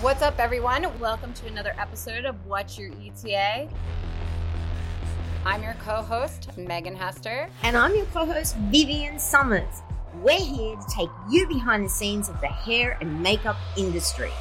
What's 0.00 0.22
up, 0.22 0.38
everyone? 0.38 0.86
Welcome 0.98 1.34
to 1.34 1.46
another 1.46 1.74
episode 1.78 2.24
of 2.24 2.46
What's 2.46 2.78
Your 2.78 2.90
ETA? 3.04 3.68
I'm 5.44 5.62
your 5.62 5.74
co 5.74 6.00
host, 6.00 6.56
Meagan 6.56 6.96
Hester. 6.96 7.50
And 7.62 7.76
I'm 7.76 7.94
your 7.94 8.06
co 8.06 8.24
host, 8.24 8.56
Vivienne 8.70 9.18
Summers. 9.18 9.82
We're 10.22 10.40
here 10.40 10.74
to 10.74 10.86
take 10.88 11.10
you 11.28 11.46
behind 11.48 11.84
the 11.84 11.90
scenes 11.90 12.30
of 12.30 12.40
the 12.40 12.46
hair 12.46 12.96
and 13.02 13.22
makeup 13.22 13.58
industry. 13.76 14.32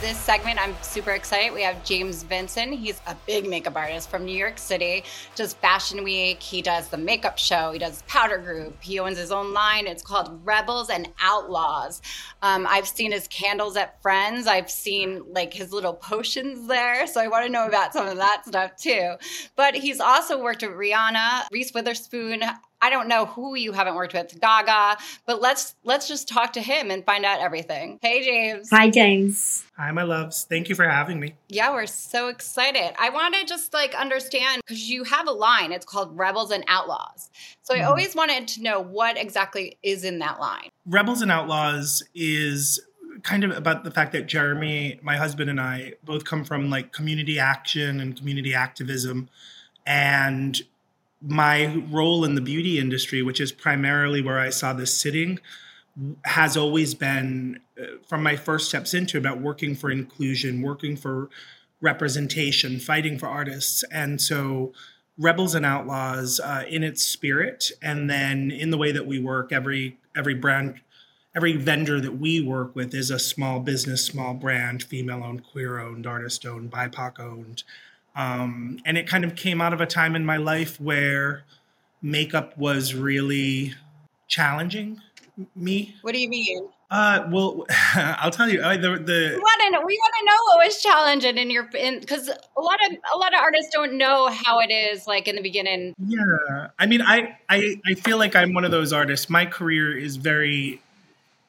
This 0.00 0.18
segment, 0.18 0.58
I'm 0.58 0.74
super 0.80 1.10
excited. 1.10 1.52
We 1.52 1.62
have 1.62 1.84
James 1.84 2.22
Vincent. 2.22 2.72
He's 2.72 3.02
a 3.06 3.14
big 3.26 3.46
makeup 3.46 3.76
artist 3.76 4.08
from 4.08 4.24
New 4.24 4.36
York 4.36 4.56
City. 4.56 5.04
Does 5.34 5.52
Fashion 5.52 6.02
Week. 6.02 6.42
He 6.42 6.62
does 6.62 6.88
the 6.88 6.96
makeup 6.96 7.36
show. 7.36 7.72
He 7.72 7.78
does 7.78 8.02
Powder 8.08 8.38
Group. 8.38 8.82
He 8.82 8.98
owns 8.98 9.18
his 9.18 9.30
own 9.30 9.52
line. 9.52 9.86
It's 9.86 10.02
called 10.02 10.40
Rebels 10.42 10.88
and 10.88 11.08
Outlaws. 11.20 12.00
Um, 12.40 12.66
I've 12.68 12.88
seen 12.88 13.12
his 13.12 13.28
candles 13.28 13.76
at 13.76 14.00
Friends. 14.00 14.46
I've 14.46 14.70
seen 14.70 15.22
like 15.34 15.52
his 15.52 15.70
little 15.70 15.92
potions 15.92 16.66
there. 16.66 17.06
So 17.06 17.20
I 17.20 17.28
want 17.28 17.44
to 17.44 17.52
know 17.52 17.66
about 17.66 17.92
some 17.92 18.08
of 18.08 18.16
that 18.16 18.46
stuff 18.46 18.76
too. 18.76 19.16
But 19.54 19.74
he's 19.74 20.00
also 20.00 20.42
worked 20.42 20.62
with 20.62 20.70
Rihanna, 20.70 21.48
Reese 21.52 21.74
Witherspoon, 21.74 22.42
I 22.82 22.90
don't 22.90 23.08
know 23.08 23.26
who 23.26 23.54
you 23.54 23.72
haven't 23.72 23.94
worked 23.94 24.14
with, 24.14 24.40
Gaga, 24.40 24.98
but 25.26 25.40
let's 25.40 25.74
let's 25.84 26.08
just 26.08 26.28
talk 26.28 26.54
to 26.54 26.60
him 26.60 26.90
and 26.90 27.04
find 27.04 27.24
out 27.24 27.40
everything. 27.40 27.98
Hey 28.02 28.24
James. 28.24 28.70
Hi 28.70 28.88
James. 28.88 29.64
Hi 29.76 29.90
my 29.92 30.02
loves. 30.02 30.44
Thank 30.48 30.68
you 30.68 30.74
for 30.74 30.88
having 30.88 31.20
me. 31.20 31.34
Yeah, 31.48 31.72
we're 31.72 31.86
so 31.86 32.28
excited. 32.28 32.94
I 32.98 33.10
want 33.10 33.34
to 33.34 33.44
just 33.44 33.72
like 33.72 33.94
understand 33.94 34.62
cuz 34.66 34.88
you 34.88 35.04
have 35.04 35.26
a 35.26 35.32
line. 35.32 35.72
It's 35.72 35.86
called 35.86 36.16
Rebels 36.16 36.50
and 36.50 36.64
Outlaws. 36.68 37.30
So 37.62 37.74
mm-hmm. 37.74 37.82
I 37.82 37.86
always 37.86 38.14
wanted 38.14 38.48
to 38.48 38.62
know 38.62 38.80
what 38.80 39.18
exactly 39.18 39.76
is 39.82 40.04
in 40.04 40.18
that 40.20 40.40
line. 40.40 40.70
Rebels 40.86 41.22
and 41.22 41.30
Outlaws 41.30 42.02
is 42.14 42.80
kind 43.22 43.44
of 43.44 43.50
about 43.50 43.84
the 43.84 43.90
fact 43.90 44.12
that 44.12 44.26
Jeremy, 44.26 44.98
my 45.02 45.16
husband 45.16 45.50
and 45.50 45.60
I 45.60 45.94
both 46.04 46.24
come 46.24 46.44
from 46.44 46.70
like 46.70 46.92
community 46.92 47.38
action 47.38 48.00
and 48.00 48.16
community 48.16 48.54
activism 48.54 49.28
and 49.86 50.62
my 51.22 51.66
role 51.90 52.24
in 52.24 52.34
the 52.34 52.40
beauty 52.40 52.78
industry, 52.78 53.22
which 53.22 53.40
is 53.40 53.52
primarily 53.52 54.22
where 54.22 54.38
I 54.38 54.50
saw 54.50 54.72
this 54.72 54.92
sitting, 54.92 55.38
has 56.24 56.56
always 56.56 56.94
been 56.94 57.60
uh, 57.80 57.84
from 58.08 58.22
my 58.22 58.36
first 58.36 58.68
steps 58.68 58.94
into 58.94 59.18
about 59.18 59.40
working 59.40 59.74
for 59.74 59.90
inclusion, 59.90 60.62
working 60.62 60.96
for 60.96 61.28
representation, 61.80 62.78
fighting 62.78 63.18
for 63.18 63.26
artists. 63.26 63.82
And 63.90 64.20
so, 64.20 64.72
Rebels 65.18 65.54
and 65.54 65.66
Outlaws 65.66 66.40
uh, 66.40 66.64
in 66.66 66.82
its 66.82 67.02
spirit, 67.02 67.70
and 67.82 68.08
then 68.08 68.50
in 68.50 68.70
the 68.70 68.78
way 68.78 68.90
that 68.92 69.06
we 69.06 69.18
work, 69.18 69.52
every 69.52 69.98
every 70.16 70.34
brand, 70.34 70.80
every 71.36 71.56
vendor 71.56 72.00
that 72.00 72.18
we 72.18 72.40
work 72.40 72.74
with 72.74 72.94
is 72.94 73.10
a 73.10 73.18
small 73.18 73.60
business, 73.60 74.04
small 74.04 74.32
brand, 74.32 74.82
female 74.82 75.22
owned, 75.22 75.44
queer 75.44 75.78
owned, 75.78 76.06
artist 76.06 76.46
owned, 76.46 76.70
BIPOC 76.70 77.20
owned. 77.20 77.64
Um, 78.16 78.78
and 78.84 78.98
it 78.98 79.06
kind 79.06 79.24
of 79.24 79.36
came 79.36 79.60
out 79.60 79.72
of 79.72 79.80
a 79.80 79.86
time 79.86 80.16
in 80.16 80.26
my 80.26 80.36
life 80.36 80.80
where 80.80 81.44
makeup 82.02 82.56
was 82.58 82.94
really 82.94 83.74
challenging 84.28 85.00
me. 85.54 85.94
What 86.02 86.14
do 86.14 86.20
you 86.20 86.28
mean? 86.28 86.68
Uh, 86.90 87.28
well, 87.30 87.66
I'll 87.94 88.32
tell 88.32 88.48
you. 88.48 88.60
Uh, 88.60 88.76
the, 88.76 88.98
the 88.98 89.32
we 89.34 89.38
want 89.38 89.62
to 89.62 89.70
know, 89.70 89.82
we 89.84 89.96
want 89.96 90.14
to 90.18 90.24
know 90.24 90.36
what 90.48 90.66
was 90.66 90.82
challenging 90.82 91.38
in 91.38 91.50
your 91.50 91.64
because 91.64 92.28
a 92.28 92.60
lot 92.60 92.78
of 92.86 92.96
a 93.14 93.18
lot 93.18 93.32
of 93.32 93.40
artists 93.40 93.72
don't 93.72 93.94
know 93.94 94.28
how 94.28 94.58
it 94.58 94.72
is 94.72 95.06
like 95.06 95.28
in 95.28 95.36
the 95.36 95.42
beginning. 95.42 95.94
Yeah, 95.98 96.68
I 96.78 96.86
mean, 96.86 97.00
I 97.00 97.38
I 97.48 97.76
I 97.86 97.94
feel 97.94 98.18
like 98.18 98.34
I'm 98.34 98.54
one 98.54 98.64
of 98.64 98.72
those 98.72 98.92
artists. 98.92 99.30
My 99.30 99.46
career 99.46 99.96
is 99.96 100.16
very 100.16 100.82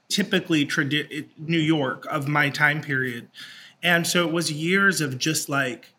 typically 0.09 0.65
tradi- 0.65 1.25
New 1.37 1.59
York 1.59 2.05
of 2.07 2.27
my 2.27 2.49
time 2.49 2.81
period, 2.81 3.27
and 3.81 4.05
so 4.05 4.27
it 4.27 4.31
was 4.31 4.51
years 4.51 5.01
of 5.01 5.17
just 5.17 5.49
like 5.49 5.91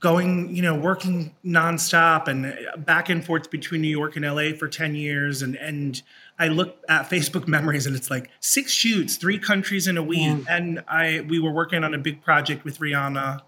going, 0.00 0.54
you 0.54 0.62
know, 0.62 0.74
working 0.74 1.34
nonstop 1.44 2.26
and 2.26 2.58
back 2.84 3.10
and 3.10 3.24
forth 3.24 3.50
between 3.50 3.82
New 3.82 3.88
York 3.88 4.16
and 4.16 4.24
LA 4.24 4.56
for 4.58 4.66
10 4.66 4.94
years. 4.94 5.42
And, 5.42 5.56
and 5.56 6.02
I 6.38 6.48
look 6.48 6.78
at 6.88 7.08
Facebook 7.08 7.46
memories 7.46 7.86
and 7.86 7.94
it's 7.94 8.10
like 8.10 8.30
six 8.40 8.72
shoots, 8.72 9.16
three 9.16 9.38
countries 9.38 9.86
in 9.86 9.98
a 9.98 10.02
week. 10.02 10.20
Mm. 10.20 10.46
And 10.48 10.84
I, 10.88 11.20
we 11.28 11.38
were 11.38 11.52
working 11.52 11.84
on 11.84 11.92
a 11.92 11.98
big 11.98 12.22
project 12.22 12.64
with 12.64 12.78
Rihanna 12.78 13.42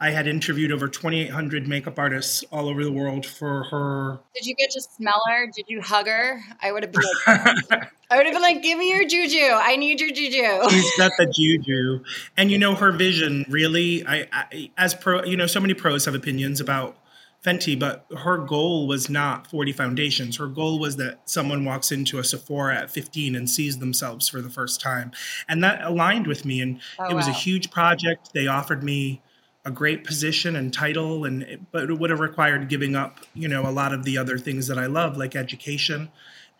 I 0.00 0.10
had 0.10 0.28
interviewed 0.28 0.70
over 0.70 0.86
2,800 0.86 1.66
makeup 1.66 1.98
artists 1.98 2.44
all 2.52 2.68
over 2.68 2.84
the 2.84 2.92
world 2.92 3.26
for 3.26 3.64
her. 3.64 4.20
Did 4.34 4.46
you 4.46 4.54
get 4.54 4.70
to 4.70 4.80
smell 4.80 5.20
her? 5.28 5.46
Did 5.46 5.64
you 5.68 5.80
hug 5.80 6.06
her? 6.06 6.40
I 6.62 6.70
would 6.70 6.84
have 6.84 6.92
been 6.92 7.02
like, 7.02 7.90
I 8.10 8.16
would 8.16 8.26
have 8.26 8.32
been 8.32 8.42
like, 8.42 8.62
give 8.62 8.78
me 8.78 8.90
your 8.90 9.06
juju. 9.08 9.50
I 9.52 9.74
need 9.74 10.00
your 10.00 10.10
juju. 10.10 10.70
She's 10.70 10.96
got 10.96 11.10
the 11.18 11.26
juju. 11.26 12.04
And 12.36 12.50
you 12.50 12.58
know, 12.58 12.76
her 12.76 12.92
vision 12.92 13.44
really, 13.48 14.06
I, 14.06 14.28
I 14.32 14.70
as 14.76 14.94
pro, 14.94 15.24
you 15.24 15.36
know, 15.36 15.46
so 15.46 15.58
many 15.58 15.74
pros 15.74 16.04
have 16.04 16.14
opinions 16.14 16.60
about 16.60 16.96
Fenty, 17.44 17.78
but 17.78 18.06
her 18.18 18.38
goal 18.38 18.86
was 18.86 19.08
not 19.08 19.48
40 19.48 19.72
foundations. 19.72 20.36
Her 20.36 20.48
goal 20.48 20.78
was 20.78 20.96
that 20.96 21.28
someone 21.28 21.64
walks 21.64 21.90
into 21.90 22.18
a 22.18 22.24
Sephora 22.24 22.76
at 22.76 22.90
15 22.90 23.34
and 23.34 23.48
sees 23.48 23.78
themselves 23.78 24.28
for 24.28 24.40
the 24.40 24.50
first 24.50 24.80
time. 24.80 25.12
And 25.48 25.62
that 25.62 25.82
aligned 25.82 26.26
with 26.26 26.44
me. 26.44 26.60
And 26.60 26.80
oh, 26.98 27.10
it 27.10 27.14
was 27.14 27.26
wow. 27.26 27.32
a 27.32 27.34
huge 27.34 27.70
project. 27.70 28.30
They 28.32 28.48
offered 28.48 28.82
me 28.82 29.22
a 29.68 29.70
great 29.70 30.02
position 30.02 30.56
and 30.56 30.72
title 30.72 31.26
and 31.26 31.66
but 31.70 31.90
it 31.90 31.98
would 31.98 32.08
have 32.08 32.20
required 32.20 32.70
giving 32.70 32.96
up 32.96 33.20
you 33.34 33.46
know 33.46 33.68
a 33.68 33.70
lot 33.70 33.92
of 33.92 34.02
the 34.02 34.16
other 34.16 34.38
things 34.38 34.66
that 34.66 34.78
i 34.78 34.86
love 34.86 35.16
like 35.16 35.36
education. 35.36 36.10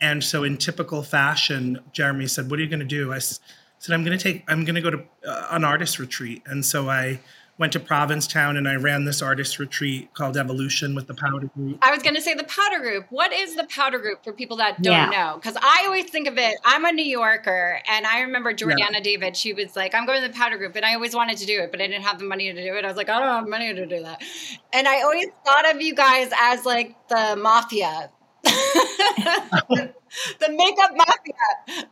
And 0.01 0.23
so 0.23 0.45
in 0.45 0.59
typical 0.59 1.03
fashion 1.03 1.81
jeremy 1.93 2.27
said 2.27 2.51
what 2.51 2.61
are 2.61 2.63
you 2.63 2.69
going 2.69 2.87
to 2.89 2.97
do? 3.01 3.13
I 3.13 3.19
said 3.19 3.95
i'm 3.95 4.05
going 4.05 4.17
to 4.17 4.23
take 4.23 4.45
i'm 4.47 4.65
going 4.67 4.75
to 4.75 4.83
go 4.83 4.91
to 4.91 5.03
uh, 5.27 5.49
an 5.51 5.65
artist 5.65 5.99
retreat. 5.99 6.43
And 6.47 6.65
so 6.65 6.91
i 6.91 7.19
went 7.59 7.73
to 7.73 7.81
Provincetown 7.81 8.57
and 8.57 8.69
I 8.69 8.77
ran 8.77 9.05
this 9.05 9.21
artist 9.21 9.59
retreat 9.59 10.15
called 10.15 10.37
Evolution 10.37 10.95
with 10.95 11.09
the 11.09 11.15
Powder 11.15 11.49
Group. 11.49 11.79
I 11.83 11.91
was 11.91 12.03
going 12.03 12.15
to 12.15 12.23
say 12.23 12.35
the 12.35 12.45
Powder 12.45 12.79
Group. 12.79 13.07
What 13.11 13.33
is 13.33 13.57
the 13.57 13.65
Powder 13.65 13.99
Group 13.99 14.23
for 14.23 14.33
people 14.33 14.57
that 14.59 14.81
don't 14.81 14.93
yeah. 14.93 15.11
know? 15.11 15.35
Because 15.37 15.57
I 15.61 15.85
always 15.87 16.09
think 16.09 16.29
of 16.29 16.39
it, 16.39 16.57
I'm 16.65 16.85
a 16.85 16.93
New 16.93 17.05
Yorker 17.05 17.81
and 17.89 18.07
I 18.07 18.21
remember 18.21 18.55
Jordana 18.55 18.93
yeah. 18.93 19.01
David, 19.01 19.37
she 19.37 19.53
was 19.53 19.75
like, 19.75 19.95
I'm 19.95 20.07
going 20.07 20.23
to 20.23 20.29
the 20.29 20.35
Powder 20.35 20.57
Group 20.57 20.77
and 20.77 20.85
I 20.85 20.95
always 20.95 21.15
wanted 21.15 21.37
to 21.39 21.47
do 21.47 21.61
it, 21.61 21.73
but 21.73 21.81
I 21.81 21.89
didn't 21.89 22.05
have 22.05 22.21
the 22.21 22.27
money 22.27 22.53
to 22.53 22.63
do 22.63 22.77
it. 22.77 22.85
I 22.85 22.89
was 22.89 22.97
like, 22.97 23.09
I 23.09 23.19
don't 23.19 23.29
have 23.29 23.49
money 23.49 23.75
to 23.75 23.87
do 23.87 24.03
that. 24.03 24.23
And 24.73 24.87
I 24.87 25.03
always 25.03 25.27
thought 25.45 25.75
of 25.75 25.83
you 25.83 25.95
guys 25.95 26.31
as 26.41 26.65
like 26.65 26.95
the 27.09 27.37
mafia. 27.37 28.11
the 30.41 30.49
makeup 30.51 30.93
mafia. 30.97 31.89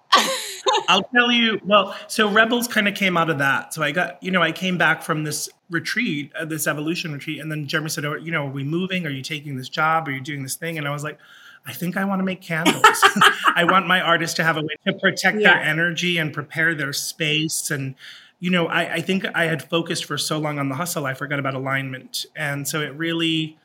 I'll 0.88 1.02
tell 1.02 1.30
you. 1.30 1.60
Well, 1.64 1.96
so 2.06 2.30
Rebels 2.30 2.68
kind 2.68 2.88
of 2.88 2.94
came 2.94 3.16
out 3.16 3.30
of 3.30 3.38
that. 3.38 3.74
So 3.74 3.82
I 3.82 3.92
got, 3.92 4.22
you 4.22 4.30
know, 4.30 4.42
I 4.42 4.52
came 4.52 4.78
back 4.78 5.02
from 5.02 5.24
this 5.24 5.48
retreat, 5.70 6.32
uh, 6.38 6.44
this 6.44 6.66
evolution 6.66 7.12
retreat, 7.12 7.40
and 7.40 7.50
then 7.50 7.66
Jeremy 7.66 7.90
said, 7.90 8.04
oh, 8.04 8.14
you 8.14 8.30
know, 8.30 8.46
are 8.46 8.50
we 8.50 8.64
moving? 8.64 9.06
Are 9.06 9.10
you 9.10 9.22
taking 9.22 9.56
this 9.56 9.68
job? 9.68 10.08
Are 10.08 10.12
you 10.12 10.20
doing 10.20 10.42
this 10.42 10.54
thing? 10.54 10.78
And 10.78 10.86
I 10.86 10.90
was 10.90 11.04
like, 11.04 11.18
I 11.66 11.72
think 11.72 11.96
I 11.96 12.04
want 12.04 12.20
to 12.20 12.24
make 12.24 12.40
candles. 12.40 12.84
I 13.54 13.64
want 13.64 13.86
my 13.88 14.00
artists 14.00 14.36
to 14.36 14.44
have 14.44 14.56
a 14.56 14.62
way 14.62 14.76
to 14.86 14.92
protect 14.92 15.40
yeah. 15.40 15.54
their 15.54 15.62
energy 15.62 16.16
and 16.18 16.32
prepare 16.32 16.74
their 16.74 16.92
space. 16.92 17.70
And, 17.72 17.96
you 18.38 18.50
know, 18.50 18.68
I, 18.68 18.94
I 18.94 19.00
think 19.00 19.26
I 19.34 19.46
had 19.46 19.68
focused 19.68 20.04
for 20.04 20.16
so 20.16 20.38
long 20.38 20.60
on 20.60 20.68
the 20.68 20.76
hustle, 20.76 21.06
I 21.06 21.14
forgot 21.14 21.40
about 21.40 21.54
alignment. 21.54 22.26
And 22.36 22.68
so 22.68 22.80
it 22.80 22.94
really, 22.94 23.58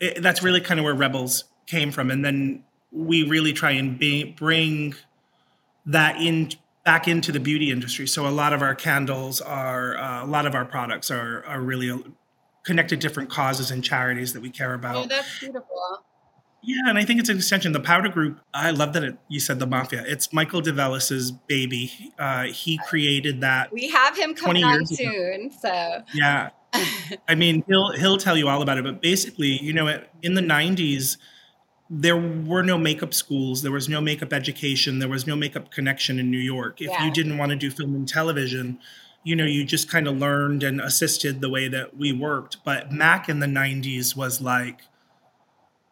it, 0.00 0.22
that's 0.22 0.42
really 0.42 0.60
kind 0.60 0.80
of 0.80 0.84
where 0.84 0.94
Rebels 0.94 1.44
came 1.66 1.92
from. 1.92 2.10
And 2.10 2.24
then 2.24 2.64
we 2.90 3.24
really 3.24 3.52
try 3.52 3.72
and 3.72 3.98
be, 3.98 4.24
bring 4.24 4.94
that 5.86 6.20
in 6.20 6.50
back 6.84 7.08
into 7.08 7.32
the 7.32 7.40
beauty 7.40 7.70
industry. 7.70 8.06
So 8.06 8.26
a 8.26 8.30
lot 8.30 8.52
of 8.52 8.62
our 8.62 8.74
candles 8.74 9.40
are, 9.40 9.96
uh, 9.96 10.24
a 10.24 10.26
lot 10.26 10.46
of 10.46 10.54
our 10.54 10.64
products 10.64 11.10
are 11.10 11.44
are 11.44 11.60
really 11.60 12.02
connected 12.64 13.00
to 13.00 13.08
different 13.08 13.30
causes 13.30 13.70
and 13.70 13.82
charities 13.82 14.32
that 14.32 14.42
we 14.42 14.50
care 14.50 14.74
about. 14.74 14.96
Oh, 14.96 15.06
that's 15.06 15.38
beautiful. 15.38 16.04
Yeah, 16.62 16.88
and 16.88 16.98
I 16.98 17.04
think 17.04 17.20
it's 17.20 17.28
an 17.28 17.36
extension. 17.36 17.70
The 17.70 17.80
Powder 17.80 18.08
Group, 18.08 18.40
I 18.52 18.72
love 18.72 18.92
that 18.94 19.04
it, 19.04 19.16
you 19.28 19.38
said 19.38 19.60
the 19.60 19.68
Mafia. 19.68 20.02
It's 20.04 20.32
Michael 20.32 20.60
DeVellis's 20.60 21.30
baby. 21.30 21.92
Uh, 22.18 22.44
he 22.44 22.78
created 22.88 23.40
that. 23.42 23.72
We 23.72 23.88
have 23.90 24.16
him 24.16 24.34
coming 24.34 24.64
on 24.64 24.84
soon, 24.84 25.52
so 25.52 26.02
yeah. 26.12 26.50
I 27.28 27.36
mean, 27.36 27.62
he'll 27.68 27.92
he'll 27.92 28.18
tell 28.18 28.36
you 28.36 28.48
all 28.48 28.62
about 28.62 28.78
it. 28.78 28.84
But 28.84 29.00
basically, 29.00 29.62
you 29.62 29.72
know, 29.72 30.02
in 30.22 30.34
the 30.34 30.40
'90s, 30.40 31.18
there 31.88 32.16
were 32.16 32.62
no 32.62 32.76
makeup 32.76 33.14
schools 33.14 33.62
there 33.62 33.72
was 33.72 33.88
no 33.88 34.00
makeup 34.00 34.32
education 34.32 34.98
there 34.98 35.08
was 35.08 35.26
no 35.26 35.36
makeup 35.36 35.70
connection 35.70 36.18
in 36.18 36.30
new 36.30 36.38
york. 36.38 36.80
If 36.80 36.88
yeah. 36.88 37.04
you 37.04 37.12
didn't 37.12 37.38
want 37.38 37.50
to 37.50 37.56
do 37.56 37.70
film 37.70 37.94
and 37.94 38.08
television 38.08 38.78
you 39.22 39.34
know 39.34 39.44
you 39.44 39.64
just 39.64 39.90
kind 39.90 40.06
of 40.06 40.16
learned 40.16 40.62
and 40.62 40.80
assisted 40.80 41.40
the 41.40 41.50
way 41.50 41.68
that 41.68 41.96
we 41.96 42.12
worked. 42.12 42.58
But 42.64 42.92
mac 42.92 43.28
in 43.28 43.40
the 43.40 43.46
90s 43.46 44.16
was 44.16 44.40
like 44.40 44.82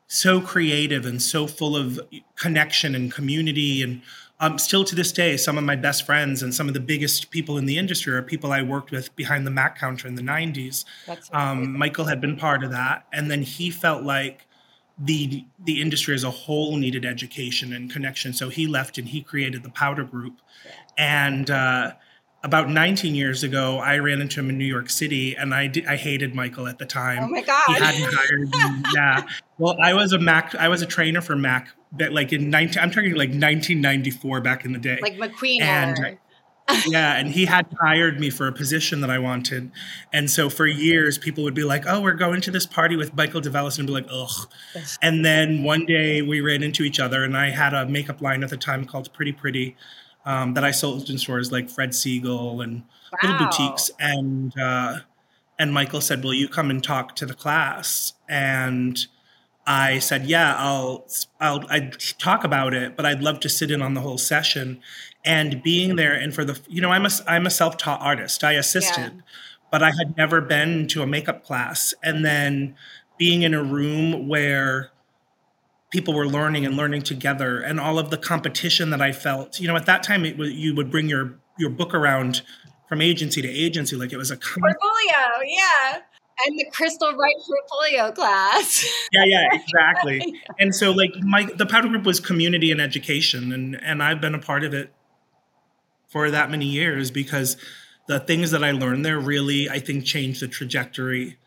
so 0.06 0.40
creative 0.40 1.06
and 1.06 1.20
so 1.20 1.46
full 1.46 1.76
of 1.76 2.00
connection 2.36 2.94
and 2.94 3.12
community 3.12 3.82
and 3.82 4.02
um, 4.40 4.58
still 4.58 4.84
to 4.84 4.94
this 4.94 5.12
day 5.12 5.36
some 5.36 5.56
of 5.56 5.64
my 5.64 5.76
best 5.76 6.04
friends 6.04 6.42
and 6.42 6.54
some 6.54 6.68
of 6.68 6.74
the 6.74 6.80
biggest 6.80 7.30
people 7.30 7.56
in 7.56 7.66
the 7.66 7.78
industry 7.78 8.12
are 8.12 8.22
people 8.22 8.52
i 8.52 8.60
worked 8.60 8.90
with 8.90 9.14
behind 9.16 9.46
the 9.46 9.50
mac 9.50 9.78
counter 9.78 10.06
in 10.06 10.14
the 10.14 10.22
90s 10.22 10.84
um, 11.32 11.76
michael 11.78 12.04
had 12.04 12.20
been 12.20 12.36
part 12.36 12.62
of 12.62 12.70
that. 12.70 13.06
And 13.12 13.30
then 13.30 13.42
he 13.42 13.70
felt 13.70 14.02
like 14.02 14.46
the 14.98 15.44
the 15.64 15.80
industry 15.80 16.14
as 16.14 16.24
a 16.24 16.30
whole 16.30 16.76
needed 16.76 17.04
education 17.04 17.72
and 17.72 17.90
connection. 17.90 18.32
So 18.32 18.48
he 18.48 18.66
left 18.66 18.98
and 18.98 19.08
he 19.08 19.22
created 19.22 19.62
the 19.62 19.70
Powder 19.70 20.04
Group, 20.04 20.40
and. 20.96 21.50
Uh, 21.50 21.92
about 22.42 22.68
19 22.68 23.14
years 23.14 23.42
ago, 23.42 23.78
I 23.78 23.96
ran 23.96 24.20
into 24.20 24.38
him 24.38 24.50
in 24.50 24.58
New 24.58 24.66
York 24.66 24.90
City, 24.90 25.34
and 25.34 25.54
I 25.54 25.72
I 25.88 25.96
hated 25.96 26.34
Michael 26.34 26.66
at 26.68 26.78
the 26.78 26.84
time. 26.84 27.22
Oh 27.22 27.28
my 27.28 27.40
god! 27.40 27.64
He 27.68 27.72
hadn't 27.72 28.14
hired 28.14 28.50
me. 28.50 28.82
yeah. 28.94 29.26
Well, 29.56 29.78
I 29.82 29.94
was 29.94 30.12
a 30.12 30.18
Mac. 30.18 30.54
I 30.54 30.68
was 30.68 30.82
a 30.82 30.86
trainer 30.86 31.22
for 31.22 31.34
Mac. 31.34 31.70
But 31.96 32.12
like 32.12 32.32
in 32.32 32.50
19, 32.50 32.82
I'm 32.82 32.90
talking 32.90 33.12
like 33.12 33.30
1994 33.30 34.40
back 34.40 34.64
in 34.64 34.72
the 34.72 34.78
day. 34.78 34.98
Like 35.00 35.16
McQueen. 35.16 35.62
And 35.62 35.98
or... 35.98 36.18
yeah, 36.86 37.16
and 37.16 37.28
he 37.28 37.44
had 37.44 37.66
hired 37.80 38.18
me 38.18 38.30
for 38.30 38.46
a 38.46 38.52
position 38.52 39.00
that 39.02 39.10
I 39.10 39.18
wanted, 39.18 39.70
and 40.12 40.30
so 40.30 40.48
for 40.48 40.66
years 40.66 41.18
people 41.18 41.44
would 41.44 41.54
be 41.54 41.64
like, 41.64 41.84
"Oh, 41.86 42.00
we're 42.00 42.14
going 42.14 42.40
to 42.42 42.50
this 42.50 42.66
party 42.66 42.96
with 42.96 43.14
Michael 43.14 43.40
DeVellis," 43.40 43.78
and 43.78 43.84
I'd 43.84 43.86
be 43.86 43.92
like, 43.92 44.06
"Ugh." 44.10 44.48
And 45.02 45.24
then 45.24 45.62
one 45.62 45.84
day 45.84 46.22
we 46.22 46.40
ran 46.40 46.62
into 46.62 46.82
each 46.82 46.98
other, 46.98 47.22
and 47.22 47.36
I 47.36 47.50
had 47.50 47.74
a 47.74 47.86
makeup 47.86 48.20
line 48.20 48.42
at 48.42 48.50
the 48.50 48.56
time 48.56 48.86
called 48.86 49.12
Pretty 49.12 49.32
Pretty 49.32 49.76
um, 50.24 50.54
that 50.54 50.64
I 50.64 50.70
sold 50.70 51.10
in 51.10 51.18
stores 51.18 51.52
like 51.52 51.68
Fred 51.68 51.90
Segal 51.90 52.62
and 52.64 52.82
wow. 53.12 53.18
little 53.22 53.46
boutiques. 53.46 53.90
And 53.98 54.58
uh, 54.58 55.00
and 55.58 55.72
Michael 55.72 56.00
said, 56.00 56.24
"Will 56.24 56.34
you 56.34 56.48
come 56.48 56.70
and 56.70 56.82
talk 56.82 57.14
to 57.16 57.26
the 57.26 57.34
class?" 57.34 58.14
And 58.28 59.06
I 59.66 59.98
said, 59.98 60.26
"Yeah, 60.26 60.54
I'll 60.56 61.06
I'll 61.40 61.64
I'd 61.70 61.98
talk 62.18 62.44
about 62.44 62.74
it, 62.74 62.96
but 62.96 63.06
I'd 63.06 63.22
love 63.22 63.40
to 63.40 63.48
sit 63.48 63.70
in 63.70 63.82
on 63.82 63.94
the 63.94 64.00
whole 64.00 64.18
session." 64.18 64.80
And 65.24 65.62
being 65.62 65.96
there, 65.96 66.12
and 66.12 66.34
for 66.34 66.44
the 66.44 66.60
you 66.68 66.80
know, 66.80 66.90
I'm 66.90 67.06
a 67.06 67.10
I'm 67.26 67.46
a 67.46 67.50
self 67.50 67.76
taught 67.76 68.00
artist. 68.00 68.44
I 68.44 68.52
assisted, 68.52 69.12
yeah. 69.14 69.20
but 69.70 69.82
I 69.82 69.90
had 69.90 70.16
never 70.16 70.40
been 70.40 70.86
to 70.88 71.02
a 71.02 71.06
makeup 71.06 71.44
class, 71.44 71.94
and 72.02 72.24
then 72.24 72.76
being 73.16 73.42
in 73.42 73.54
a 73.54 73.62
room 73.62 74.28
where 74.28 74.90
people 75.90 76.12
were 76.12 76.26
learning 76.26 76.66
and 76.66 76.76
learning 76.76 77.02
together 77.02 77.60
and 77.60 77.78
all 77.78 78.00
of 78.00 78.10
the 78.10 78.18
competition 78.18 78.90
that 78.90 79.00
I 79.00 79.12
felt. 79.12 79.60
You 79.60 79.68
know, 79.68 79.76
at 79.76 79.86
that 79.86 80.02
time, 80.02 80.24
it 80.24 80.36
was, 80.36 80.50
you 80.50 80.74
would 80.74 80.90
bring 80.90 81.08
your 81.08 81.38
your 81.56 81.70
book 81.70 81.94
around 81.94 82.42
from 82.88 83.00
agency 83.00 83.40
to 83.40 83.48
agency, 83.48 83.96
like 83.96 84.12
it 84.12 84.16
was 84.16 84.30
a 84.30 84.36
portfolio, 84.36 85.42
yeah. 85.46 86.00
And 86.46 86.58
the 86.58 86.66
Crystal 86.72 87.12
Wright 87.12 87.34
portfolio 87.46 88.12
class. 88.12 88.84
yeah, 89.12 89.24
yeah, 89.24 89.48
exactly. 89.52 90.40
and 90.58 90.74
so, 90.74 90.90
like, 90.90 91.12
my 91.20 91.48
the 91.56 91.66
powder 91.66 91.88
group 91.88 92.04
was 92.04 92.20
community 92.20 92.72
and 92.72 92.80
education, 92.80 93.52
and 93.52 93.80
and 93.82 94.02
I've 94.02 94.20
been 94.20 94.34
a 94.34 94.40
part 94.40 94.64
of 94.64 94.74
it 94.74 94.92
for 96.08 96.30
that 96.30 96.50
many 96.50 96.66
years 96.66 97.10
because 97.10 97.56
the 98.06 98.20
things 98.20 98.50
that 98.50 98.62
I 98.62 98.72
learned 98.72 99.04
there 99.04 99.18
really, 99.18 99.68
I 99.68 99.78
think, 99.78 100.04
changed 100.04 100.40
the 100.42 100.48
trajectory 100.48 101.38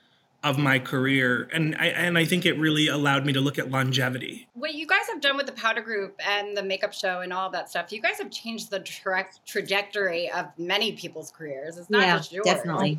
of 0.44 0.58
my 0.58 0.78
career 0.78 1.50
and 1.52 1.76
I 1.80 1.88
and 1.88 2.18
I 2.18 2.24
think 2.24 2.46
it 2.46 2.58
really 2.60 2.88
allowed 2.88 3.26
me 3.26 3.34
to 3.34 3.42
look 3.42 3.58
at 3.58 3.72
longevity. 3.72 4.48
What 4.54 4.76
you 4.76 4.86
guys 4.86 5.08
have 5.10 5.20
done 5.20 5.36
with 5.36 5.48
the 5.48 5.52
Powder 5.52 5.82
Group 5.82 6.20
and 6.26 6.56
the 6.56 6.62
makeup 6.62 6.94
show 6.94 7.22
and 7.22 7.34
all 7.34 7.50
that 7.50 7.70
stuff, 7.70 7.92
you 7.92 8.02
guys 8.02 8.20
have 8.20 8.30
changed 8.30 8.70
the 8.70 8.80
tra- 8.80 9.28
trajectory 9.46 10.30
of 10.32 10.48
many 10.58 10.92
people's 10.92 11.32
careers. 11.32 11.78
It's 11.78 11.90
not 11.90 12.02
yeah, 12.02 12.18
just 12.18 12.32
yours. 12.32 12.46
Definitely. 12.46 12.98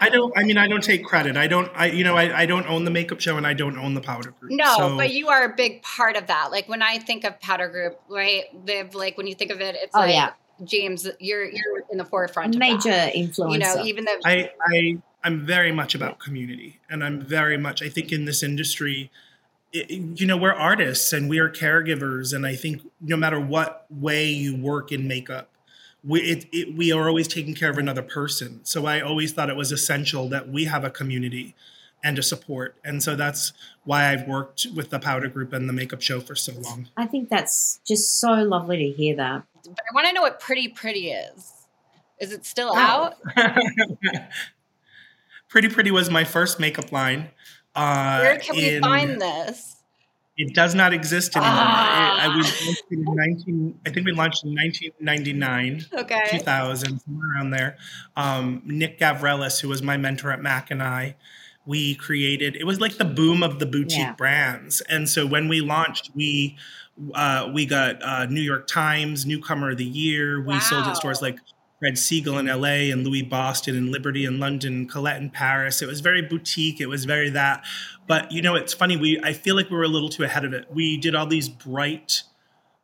I 0.00 0.08
don't 0.08 0.36
I 0.36 0.44
mean 0.44 0.56
I 0.56 0.66
don't 0.66 0.82
take 0.82 1.04
credit. 1.04 1.36
I 1.36 1.46
don't 1.46 1.70
I 1.74 1.86
you 1.86 2.04
know 2.04 2.16
I, 2.16 2.40
I 2.40 2.46
don't 2.46 2.66
own 2.66 2.84
the 2.84 2.90
makeup 2.90 3.20
show 3.20 3.36
and 3.36 3.46
I 3.46 3.52
don't 3.52 3.76
own 3.76 3.92
the 3.92 4.00
Powder 4.00 4.30
Group. 4.30 4.52
No, 4.52 4.76
so. 4.76 4.96
but 4.96 5.12
you 5.12 5.28
are 5.28 5.44
a 5.44 5.54
big 5.54 5.82
part 5.82 6.16
of 6.16 6.26
that. 6.28 6.50
Like 6.50 6.68
when 6.68 6.80
I 6.80 6.98
think 6.98 7.24
of 7.24 7.38
Powder 7.40 7.68
Group, 7.68 8.00
right? 8.08 8.44
They've 8.64 8.92
like 8.94 9.18
when 9.18 9.26
you 9.26 9.34
think 9.34 9.50
of 9.50 9.60
it, 9.60 9.76
it's 9.78 9.94
oh, 9.94 10.00
like 10.00 10.14
yeah. 10.14 10.32
James, 10.64 11.06
you're 11.20 11.44
you're 11.44 11.82
in 11.90 11.98
the 11.98 12.04
forefront. 12.04 12.56
Major 12.56 13.10
influence. 13.14 13.52
You 13.52 13.58
know, 13.58 13.84
even 13.84 14.06
though 14.06 14.18
I 14.24 14.50
I 14.66 14.96
I'm 15.26 15.44
very 15.44 15.72
much 15.72 15.96
about 15.96 16.20
community, 16.20 16.78
and 16.88 17.02
I'm 17.02 17.20
very 17.20 17.58
much. 17.58 17.82
I 17.82 17.88
think 17.88 18.12
in 18.12 18.26
this 18.26 18.44
industry, 18.44 19.10
it, 19.72 19.90
you 19.90 20.24
know, 20.24 20.36
we're 20.36 20.52
artists 20.52 21.12
and 21.12 21.28
we 21.28 21.40
are 21.40 21.50
caregivers, 21.50 22.32
and 22.32 22.46
I 22.46 22.54
think 22.54 22.82
no 23.00 23.16
matter 23.16 23.40
what 23.40 23.86
way 23.90 24.26
you 24.28 24.56
work 24.56 24.92
in 24.92 25.08
makeup, 25.08 25.50
we 26.04 26.20
it, 26.20 26.46
it, 26.52 26.76
we 26.76 26.92
are 26.92 27.08
always 27.08 27.26
taking 27.26 27.56
care 27.56 27.70
of 27.70 27.76
another 27.76 28.02
person. 28.02 28.60
So 28.62 28.86
I 28.86 29.00
always 29.00 29.32
thought 29.32 29.50
it 29.50 29.56
was 29.56 29.72
essential 29.72 30.28
that 30.28 30.48
we 30.48 30.66
have 30.66 30.84
a 30.84 30.90
community 30.90 31.56
and 32.04 32.16
a 32.20 32.22
support, 32.22 32.76
and 32.84 33.02
so 33.02 33.16
that's 33.16 33.52
why 33.82 34.12
I've 34.12 34.28
worked 34.28 34.68
with 34.76 34.90
the 34.90 35.00
Powder 35.00 35.26
Group 35.26 35.52
and 35.52 35.68
the 35.68 35.72
Makeup 35.72 36.02
Show 36.02 36.20
for 36.20 36.36
so 36.36 36.52
long. 36.52 36.86
I 36.96 37.06
think 37.06 37.30
that's 37.30 37.80
just 37.84 38.20
so 38.20 38.30
lovely 38.30 38.76
to 38.76 38.96
hear 38.96 39.16
that. 39.16 39.42
But 39.64 39.80
I 39.90 39.92
want 39.92 40.06
to 40.06 40.12
know 40.12 40.22
what 40.22 40.38
Pretty 40.38 40.68
Pretty 40.68 41.10
is. 41.10 41.52
Is 42.20 42.32
it 42.32 42.46
still 42.46 42.70
oh. 42.72 42.78
out? 42.78 43.14
Pretty 45.56 45.70
Pretty 45.70 45.90
was 45.90 46.10
my 46.10 46.22
first 46.22 46.60
makeup 46.60 46.92
line. 46.92 47.30
Uh, 47.74 48.18
Where 48.18 48.38
can 48.38 48.56
in, 48.56 48.74
we 48.74 48.80
find 48.80 49.18
this? 49.18 49.76
It 50.36 50.54
does 50.54 50.74
not 50.74 50.92
exist 50.92 51.34
anymore. 51.34 51.54
Ah. 51.54 52.26
It, 52.26 52.30
I, 52.30 52.36
was 52.36 52.82
in 52.90 53.02
19, 53.02 53.80
I 53.86 53.90
think 53.90 54.04
we 54.04 54.12
launched 54.12 54.44
in 54.44 54.54
1999, 54.54 55.86
okay. 56.02 56.24
2000, 56.28 57.00
somewhere 57.00 57.26
around 57.34 57.52
there. 57.52 57.78
Um, 58.18 58.60
Nick 58.66 59.00
Gavrelis, 59.00 59.58
who 59.62 59.70
was 59.70 59.80
my 59.80 59.96
mentor 59.96 60.30
at 60.30 60.42
Mac, 60.42 60.70
and 60.70 60.82
I, 60.82 61.16
we 61.64 61.94
created. 61.94 62.54
It 62.56 62.64
was 62.64 62.78
like 62.78 62.98
the 62.98 63.06
boom 63.06 63.42
of 63.42 63.58
the 63.58 63.64
boutique 63.64 63.96
yeah. 63.96 64.12
brands, 64.12 64.82
and 64.82 65.08
so 65.08 65.26
when 65.26 65.48
we 65.48 65.62
launched, 65.62 66.10
we 66.14 66.58
uh, 67.14 67.50
we 67.54 67.64
got 67.64 68.02
uh, 68.02 68.26
New 68.26 68.42
York 68.42 68.66
Times 68.66 69.24
Newcomer 69.24 69.70
of 69.70 69.78
the 69.78 69.86
Year. 69.86 70.38
We 70.38 70.52
wow. 70.52 70.58
sold 70.58 70.86
at 70.86 70.98
stores 70.98 71.22
like 71.22 71.38
Fred 71.78 71.94
Segal 71.94 72.40
in 72.40 72.46
LA 72.46 72.92
and 72.92 73.06
Louis 73.06 73.22
Boston 73.22 73.76
and 73.76 73.90
Liberty 73.90 74.24
in 74.24 74.38
London, 74.38 74.86
Colette 74.86 75.20
in 75.20 75.30
Paris. 75.30 75.82
It 75.82 75.86
was 75.86 76.00
very 76.00 76.22
boutique. 76.22 76.80
It 76.80 76.86
was 76.86 77.04
very 77.04 77.30
that. 77.30 77.64
But 78.06 78.32
you 78.32 78.40
know, 78.40 78.54
it's 78.54 78.72
funny. 78.72 78.96
We 78.96 79.20
I 79.22 79.32
feel 79.32 79.56
like 79.56 79.70
we 79.70 79.76
were 79.76 79.82
a 79.82 79.88
little 79.88 80.08
too 80.08 80.24
ahead 80.24 80.44
of 80.44 80.52
it. 80.52 80.66
We 80.70 80.96
did 80.96 81.14
all 81.14 81.26
these 81.26 81.48
bright, 81.48 82.22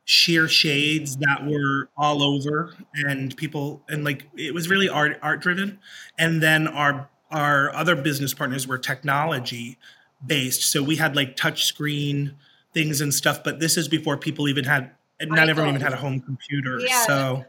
sheer 0.04 0.46
shades 0.48 1.16
that 1.18 1.46
were 1.46 1.88
all 1.96 2.22
over, 2.22 2.74
and 2.94 3.34
people 3.36 3.82
and 3.88 4.04
like 4.04 4.28
it 4.36 4.52
was 4.52 4.68
really 4.68 4.88
art 4.88 5.18
art 5.22 5.40
driven. 5.40 5.78
And 6.18 6.42
then 6.42 6.68
our 6.68 7.08
our 7.30 7.74
other 7.74 7.96
business 7.96 8.34
partners 8.34 8.68
were 8.68 8.78
technology 8.78 9.78
based. 10.24 10.70
So 10.70 10.82
we 10.82 10.96
had 10.96 11.16
like 11.16 11.36
touch 11.36 11.64
screen 11.64 12.36
things 12.74 13.00
and 13.00 13.12
stuff. 13.12 13.42
But 13.42 13.58
this 13.58 13.76
is 13.76 13.88
before 13.88 14.16
people 14.16 14.48
even 14.48 14.64
had 14.64 14.90
not 15.20 15.48
everyone 15.48 15.70
even 15.70 15.80
had 15.80 15.92
a 15.92 15.96
home 15.96 16.20
computer. 16.20 16.80
Yeah. 16.80 17.06
So 17.06 17.44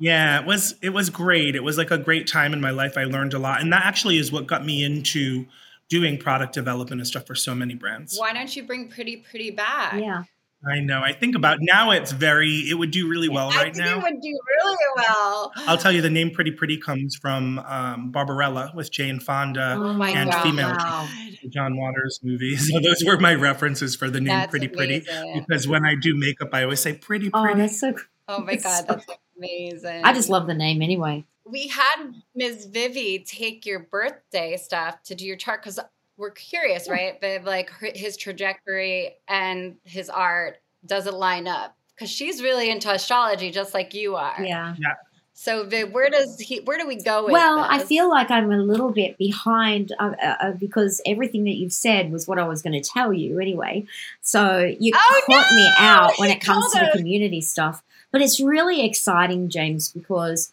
yeah, 0.00 0.40
it 0.40 0.46
was 0.46 0.74
it 0.80 0.90
was 0.90 1.10
great. 1.10 1.54
It 1.54 1.62
was 1.62 1.76
like 1.78 1.90
a 1.90 1.98
great 1.98 2.26
time 2.26 2.52
in 2.52 2.60
my 2.60 2.70
life. 2.70 2.96
I 2.96 3.04
learned 3.04 3.34
a 3.34 3.38
lot, 3.38 3.60
and 3.60 3.72
that 3.72 3.84
actually 3.84 4.16
is 4.16 4.32
what 4.32 4.46
got 4.46 4.64
me 4.64 4.82
into 4.82 5.46
doing 5.90 6.16
product 6.16 6.54
development 6.54 7.00
and 7.00 7.06
stuff 7.06 7.26
for 7.26 7.34
so 7.34 7.54
many 7.54 7.74
brands. 7.74 8.18
Why 8.18 8.32
don't 8.32 8.54
you 8.56 8.62
bring 8.64 8.88
Pretty 8.88 9.18
Pretty 9.18 9.50
back? 9.50 9.94
Yeah. 9.94 10.24
I 10.66 10.80
know. 10.80 11.00
I 11.02 11.14
think 11.14 11.36
about 11.36 11.58
now. 11.60 11.90
It's 11.90 12.12
very. 12.12 12.50
It 12.68 12.78
would 12.78 12.90
do 12.90 13.08
really 13.08 13.30
well 13.30 13.50
I 13.50 13.56
right 13.56 13.76
now. 13.76 13.96
It 13.98 14.02
would 14.02 14.20
do 14.20 14.38
really 14.58 14.76
well. 14.96 15.52
I'll 15.56 15.78
tell 15.78 15.90
you, 15.90 16.02
the 16.02 16.10
name 16.10 16.30
"Pretty 16.32 16.50
Pretty" 16.50 16.76
comes 16.76 17.16
from 17.16 17.58
um, 17.60 18.10
Barbarella 18.10 18.72
with 18.74 18.90
Jane 18.90 19.20
Fonda 19.20 19.76
oh 19.78 20.02
and 20.02 20.30
God. 20.30 20.42
female 20.42 20.76
wow. 20.76 21.08
John 21.48 21.78
Waters 21.78 22.20
movies. 22.22 22.70
So 22.70 22.78
those 22.78 23.02
were 23.04 23.18
my 23.18 23.34
references 23.34 23.96
for 23.96 24.10
the 24.10 24.20
name 24.20 24.28
that's 24.28 24.50
"Pretty 24.50 24.66
amazing. 24.66 25.04
Pretty" 25.04 25.40
because 25.40 25.66
when 25.66 25.86
I 25.86 25.94
do 25.94 26.14
makeup, 26.14 26.50
I 26.52 26.64
always 26.64 26.80
say 26.80 26.92
"Pretty 26.92 27.30
Pretty." 27.30 27.54
Oh, 27.54 27.56
that's 27.56 27.80
so. 27.80 27.94
Oh 28.28 28.40
my 28.40 28.56
God, 28.56 28.84
that's 28.86 29.06
amazing. 29.40 30.04
I 30.04 30.12
just 30.12 30.28
love 30.28 30.46
the 30.46 30.54
name 30.54 30.82
anyway. 30.82 31.24
We 31.44 31.68
had 31.68 32.14
Ms. 32.34 32.66
Vivi 32.66 33.24
take 33.26 33.66
your 33.66 33.80
birthday 33.80 34.56
stuff 34.56 35.02
to 35.04 35.14
do 35.14 35.26
your 35.26 35.36
chart 35.36 35.62
because 35.62 35.80
we're 36.16 36.30
curious, 36.30 36.88
right? 36.88 37.20
But 37.20 37.44
like 37.44 37.70
his 37.94 38.16
trajectory 38.16 39.16
and 39.26 39.76
his 39.84 40.10
art 40.10 40.58
doesn't 40.86 41.14
line 41.14 41.48
up 41.48 41.76
because 41.94 42.10
she's 42.10 42.42
really 42.42 42.70
into 42.70 42.92
astrology, 42.92 43.50
just 43.50 43.74
like 43.74 43.94
you 43.94 44.16
are. 44.16 44.36
Yeah. 44.38 44.74
Yeah. 44.78 44.94
So 45.32 45.64
Viv, 45.64 45.92
where 45.92 46.10
does 46.10 46.38
he? 46.38 46.60
Where 46.60 46.76
do 46.76 46.86
we 46.86 46.96
go 46.96 47.24
with? 47.24 47.32
Well, 47.32 47.56
this? 47.56 47.82
I 47.82 47.84
feel 47.86 48.10
like 48.10 48.30
I'm 48.30 48.52
a 48.52 48.58
little 48.58 48.92
bit 48.92 49.16
behind 49.16 49.90
uh, 49.98 50.12
uh, 50.22 50.36
uh 50.38 50.52
because 50.52 51.00
everything 51.06 51.44
that 51.44 51.54
you've 51.54 51.72
said 51.72 52.12
was 52.12 52.28
what 52.28 52.38
I 52.38 52.46
was 52.46 52.60
going 52.60 52.74
to 52.74 52.86
tell 52.86 53.10
you 53.10 53.38
anyway. 53.38 53.86
So 54.20 54.70
you 54.78 54.92
oh, 54.94 55.22
caught 55.24 55.50
no! 55.50 55.56
me 55.56 55.72
out 55.78 56.18
when 56.18 56.28
it 56.28 56.42
comes 56.42 56.70
to 56.74 56.80
the 56.80 56.98
community 56.98 57.40
stuff. 57.40 57.82
But 58.12 58.22
it's 58.22 58.40
really 58.40 58.84
exciting, 58.84 59.48
James, 59.48 59.90
because 59.90 60.52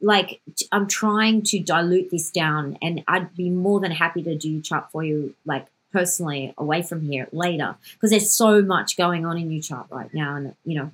like 0.00 0.40
I'm 0.70 0.86
trying 0.86 1.42
to 1.42 1.58
dilute 1.58 2.10
this 2.10 2.30
down, 2.30 2.78
and 2.80 3.02
I'd 3.08 3.34
be 3.34 3.50
more 3.50 3.80
than 3.80 3.92
happy 3.92 4.22
to 4.22 4.36
do 4.36 4.60
chart 4.60 4.90
for 4.90 5.02
you, 5.02 5.34
like 5.44 5.66
personally, 5.92 6.54
away 6.58 6.82
from 6.82 7.02
here 7.02 7.28
later, 7.32 7.76
because 7.94 8.10
there's 8.10 8.32
so 8.32 8.62
much 8.62 8.96
going 8.96 9.26
on 9.26 9.38
in 9.38 9.50
your 9.50 9.62
chart 9.62 9.86
right 9.90 10.12
now, 10.14 10.36
and 10.36 10.54
you 10.64 10.78
know, 10.78 10.90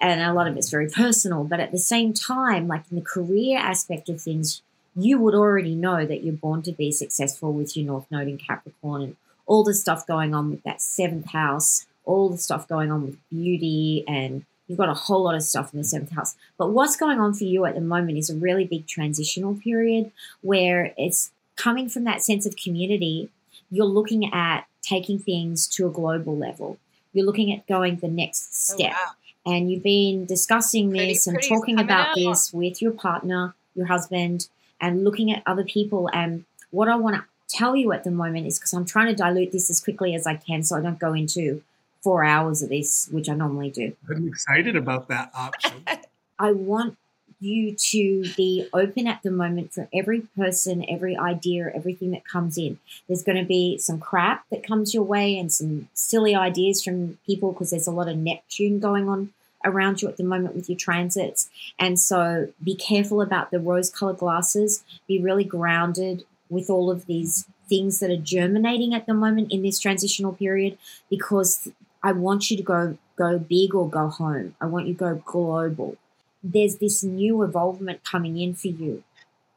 and 0.00 0.20
a 0.20 0.32
lot 0.32 0.46
of 0.46 0.56
it's 0.56 0.70
very 0.70 0.88
personal. 0.88 1.44
But 1.44 1.60
at 1.60 1.72
the 1.72 1.78
same 1.78 2.12
time, 2.12 2.68
like 2.68 2.84
in 2.90 2.96
the 2.96 3.04
career 3.04 3.58
aspect 3.58 4.08
of 4.08 4.20
things, 4.20 4.62
you 4.94 5.18
would 5.18 5.34
already 5.34 5.74
know 5.74 6.06
that 6.06 6.22
you're 6.22 6.34
born 6.34 6.62
to 6.62 6.72
be 6.72 6.92
successful 6.92 7.52
with 7.52 7.76
your 7.76 7.86
North 7.86 8.06
Node 8.10 8.28
in 8.28 8.38
Capricorn 8.38 9.02
and 9.02 9.16
all 9.46 9.64
the 9.64 9.74
stuff 9.74 10.06
going 10.06 10.34
on 10.34 10.50
with 10.50 10.62
that 10.62 10.80
seventh 10.80 11.32
house, 11.32 11.86
all 12.04 12.28
the 12.28 12.38
stuff 12.38 12.68
going 12.68 12.90
on 12.92 13.02
with 13.02 13.18
beauty 13.30 14.04
and 14.06 14.44
You've 14.66 14.78
got 14.78 14.88
a 14.88 14.94
whole 14.94 15.22
lot 15.24 15.34
of 15.34 15.42
stuff 15.42 15.72
in 15.74 15.78
the 15.78 15.84
seventh 15.84 16.12
house. 16.12 16.34
But 16.56 16.70
what's 16.70 16.96
going 16.96 17.18
on 17.20 17.34
for 17.34 17.44
you 17.44 17.64
at 17.66 17.74
the 17.74 17.80
moment 17.80 18.16
is 18.18 18.30
a 18.30 18.34
really 18.36 18.64
big 18.64 18.86
transitional 18.86 19.54
period 19.56 20.10
where 20.40 20.94
it's 20.96 21.30
coming 21.56 21.88
from 21.88 22.04
that 22.04 22.22
sense 22.22 22.46
of 22.46 22.56
community. 22.56 23.28
You're 23.70 23.84
looking 23.86 24.32
at 24.32 24.66
taking 24.82 25.18
things 25.18 25.66
to 25.68 25.86
a 25.86 25.90
global 25.90 26.36
level. 26.36 26.78
You're 27.12 27.26
looking 27.26 27.52
at 27.52 27.66
going 27.66 27.96
the 27.96 28.08
next 28.08 28.70
Oh, 28.72 28.74
step. 28.76 28.92
wow. 28.92 29.12
And 29.52 29.70
you've 29.70 29.82
been 29.82 30.24
discussing 30.24 30.90
Pretty- 30.90 31.12
this 31.12 31.26
and 31.26 31.38
talking 31.42 31.78
about 31.78 32.08
out. 32.08 32.14
this 32.16 32.52
with 32.52 32.80
your 32.80 32.92
partner, 32.92 33.54
your 33.74 33.86
husband, 33.86 34.48
and 34.80 35.04
looking 35.04 35.30
at 35.30 35.42
other 35.46 35.64
people. 35.64 36.08
And 36.12 36.44
what 36.70 36.88
I 36.88 36.96
want 36.96 37.16
to 37.16 37.24
tell 37.48 37.76
you 37.76 37.92
at 37.92 38.04
the 38.04 38.10
moment 38.10 38.46
is 38.46 38.58
because 38.58 38.72
I'm 38.72 38.86
trying 38.86 39.08
to 39.08 39.14
dilute 39.14 39.52
this 39.52 39.68
as 39.68 39.80
quickly 39.82 40.14
as 40.14 40.26
I 40.26 40.34
can 40.36 40.62
so 40.62 40.76
I 40.76 40.80
don't 40.80 40.98
go 40.98 41.12
into 41.12 41.62
four 42.04 42.22
hours 42.22 42.62
of 42.62 42.68
this, 42.68 43.08
which 43.10 43.30
I 43.30 43.34
normally 43.34 43.70
do. 43.70 43.96
I'm 44.08 44.28
excited 44.28 44.76
about 44.76 45.08
that 45.08 45.30
option. 45.34 45.84
I 46.38 46.52
want 46.52 46.98
you 47.40 47.74
to 47.74 48.24
be 48.36 48.68
open 48.72 49.06
at 49.06 49.22
the 49.22 49.30
moment 49.30 49.72
for 49.72 49.88
every 49.92 50.20
person, 50.36 50.84
every 50.88 51.16
idea, 51.16 51.70
everything 51.74 52.10
that 52.10 52.26
comes 52.26 52.58
in. 52.58 52.78
There's 53.08 53.22
going 53.22 53.38
to 53.38 53.44
be 53.44 53.78
some 53.78 53.98
crap 53.98 54.48
that 54.50 54.66
comes 54.66 54.94
your 54.94 55.02
way 55.02 55.38
and 55.38 55.50
some 55.50 55.88
silly 55.94 56.34
ideas 56.34 56.84
from 56.84 57.18
people 57.26 57.52
because 57.52 57.70
there's 57.70 57.86
a 57.86 57.92
lot 57.92 58.08
of 58.08 58.16
Neptune 58.16 58.78
going 58.78 59.08
on 59.08 59.32
around 59.64 60.02
you 60.02 60.08
at 60.08 60.18
the 60.18 60.24
moment 60.24 60.54
with 60.54 60.68
your 60.68 60.78
transits. 60.78 61.48
And 61.78 61.98
so 61.98 62.48
be 62.62 62.74
careful 62.74 63.22
about 63.22 63.50
the 63.50 63.58
rose 63.58 63.90
colored 63.90 64.18
glasses. 64.18 64.84
Be 65.08 65.18
really 65.18 65.44
grounded 65.44 66.24
with 66.50 66.68
all 66.68 66.90
of 66.90 67.06
these 67.06 67.46
things 67.68 68.00
that 68.00 68.10
are 68.10 68.16
germinating 68.16 68.94
at 68.94 69.06
the 69.06 69.14
moment 69.14 69.50
in 69.50 69.62
this 69.62 69.78
transitional 69.78 70.32
period 70.32 70.76
because 71.08 71.68
I 72.04 72.12
want 72.12 72.50
you 72.50 72.56
to 72.56 72.62
go 72.62 72.98
go 73.16 73.38
big 73.38 73.74
or 73.74 73.88
go 73.88 74.08
home. 74.08 74.54
I 74.60 74.66
want 74.66 74.86
you 74.86 74.94
to 74.94 74.98
go 74.98 75.22
global 75.24 75.96
there's 76.44 76.76
this 76.76 77.02
new 77.02 77.42
evolvement 77.42 78.04
coming 78.04 78.38
in 78.38 78.54
for 78.54 78.68
you 78.68 79.02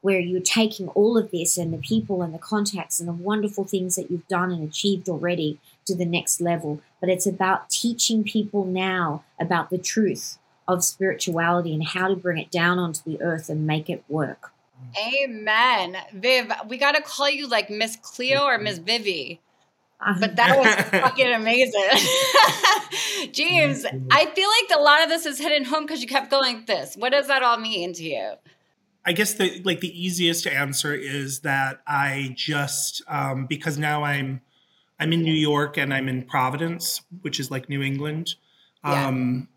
where 0.00 0.18
you're 0.18 0.40
taking 0.40 0.88
all 0.88 1.18
of 1.18 1.30
this 1.30 1.58
and 1.58 1.72
the 1.72 1.78
people 1.78 2.22
and 2.22 2.32
the 2.32 2.38
contacts 2.38 2.98
and 2.98 3.08
the 3.08 3.12
wonderful 3.12 3.64
things 3.64 3.96
that 3.96 4.10
you've 4.10 4.26
done 4.28 4.50
and 4.50 4.66
achieved 4.66 5.08
already 5.08 5.58
to 5.84 5.94
the 5.94 6.06
next 6.06 6.40
level. 6.40 6.80
But 7.00 7.10
it's 7.10 7.26
about 7.26 7.68
teaching 7.68 8.24
people 8.24 8.64
now 8.64 9.24
about 9.38 9.70
the 9.70 9.76
truth 9.76 10.38
of 10.66 10.84
spirituality 10.84 11.74
and 11.74 11.84
how 11.84 12.08
to 12.08 12.16
bring 12.16 12.38
it 12.38 12.50
down 12.50 12.78
onto 12.78 13.02
the 13.04 13.20
earth 13.20 13.50
and 13.50 13.66
make 13.66 13.90
it 13.90 14.04
work. 14.08 14.52
Amen. 14.96 15.96
Viv, 16.14 16.52
we 16.68 16.78
got 16.78 16.94
to 16.94 17.02
call 17.02 17.28
you 17.28 17.48
like 17.48 17.68
Miss 17.68 17.96
Cleo 17.96 18.44
or 18.44 18.56
Miss 18.56 18.78
Vivi. 18.78 19.40
But 20.20 20.36
that 20.36 20.56
was 20.56 20.74
fucking 21.02 21.32
amazing. 21.32 21.82
James, 23.32 23.84
I 24.10 24.26
feel 24.26 24.48
like 24.48 24.78
a 24.78 24.82
lot 24.82 25.02
of 25.02 25.08
this 25.08 25.26
is 25.26 25.38
hidden 25.38 25.64
home 25.64 25.84
because 25.84 26.00
you 26.00 26.08
kept 26.08 26.30
going 26.30 26.64
this. 26.66 26.96
What 26.96 27.12
does 27.12 27.26
that 27.26 27.42
all 27.42 27.58
mean 27.58 27.92
to 27.94 28.04
you? 28.04 28.32
I 29.04 29.12
guess 29.12 29.34
the 29.34 29.60
like 29.64 29.80
the 29.80 30.00
easiest 30.00 30.46
answer 30.46 30.94
is 30.94 31.40
that 31.40 31.80
I 31.86 32.32
just 32.36 33.02
um, 33.08 33.46
because 33.46 33.78
now 33.78 34.04
I'm 34.04 34.40
I'm 35.00 35.12
in 35.12 35.22
New 35.22 35.34
York 35.34 35.76
and 35.78 35.92
I'm 35.94 36.08
in 36.08 36.22
Providence, 36.24 37.00
which 37.22 37.40
is 37.40 37.50
like 37.50 37.68
New 37.68 37.82
England, 37.82 38.34
Yeah. 38.84 39.06
um, 39.08 39.48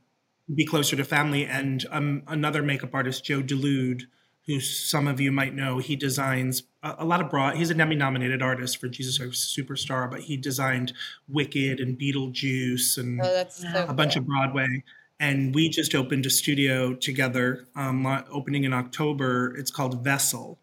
be 0.54 0.66
closer 0.66 0.96
to 0.96 1.04
family. 1.04 1.46
And 1.46 1.86
um, 1.92 2.24
another 2.28 2.62
makeup 2.64 2.92
artist, 2.94 3.24
Joe 3.26 3.42
Dulude, 3.42 4.04
who 4.48 4.60
some 4.60 5.08
of 5.08 5.20
you 5.20 5.32
might 5.32 5.54
know, 5.54 5.78
he 5.78 5.96
designs 5.96 6.64
a, 6.84 6.96
a 7.00 7.06
lot 7.06 7.22
of 7.22 7.30
broad. 7.30 7.56
He's 7.56 7.70
an 7.70 7.80
Emmy-nominated 7.80 8.42
artist 8.42 8.78
for 8.78 8.88
Jesus 8.88 9.18
Christ 9.18 9.58
Superstar, 9.58 10.10
but 10.10 10.22
he 10.22 10.38
designed 10.38 10.94
Wicked 11.28 11.80
and 11.80 11.98
Beetlejuice 11.98 12.98
and 12.98 13.22
Oh, 13.22 13.46
so 13.50 13.86
a 13.88 13.94
bunch 13.94 14.16
of 14.16 14.26
Broadway. 14.26 14.84
And 15.20 15.54
we 15.54 15.70
just 15.70 15.94
opened 15.94 16.26
a 16.26 16.32
studio 16.32 16.96
together, 16.96 17.68
um, 17.76 18.08
opening 18.32 18.64
in 18.64 18.74
October. 18.74 19.56
It's 19.56 19.70
called 19.70 20.04
Vessel, 20.04 20.58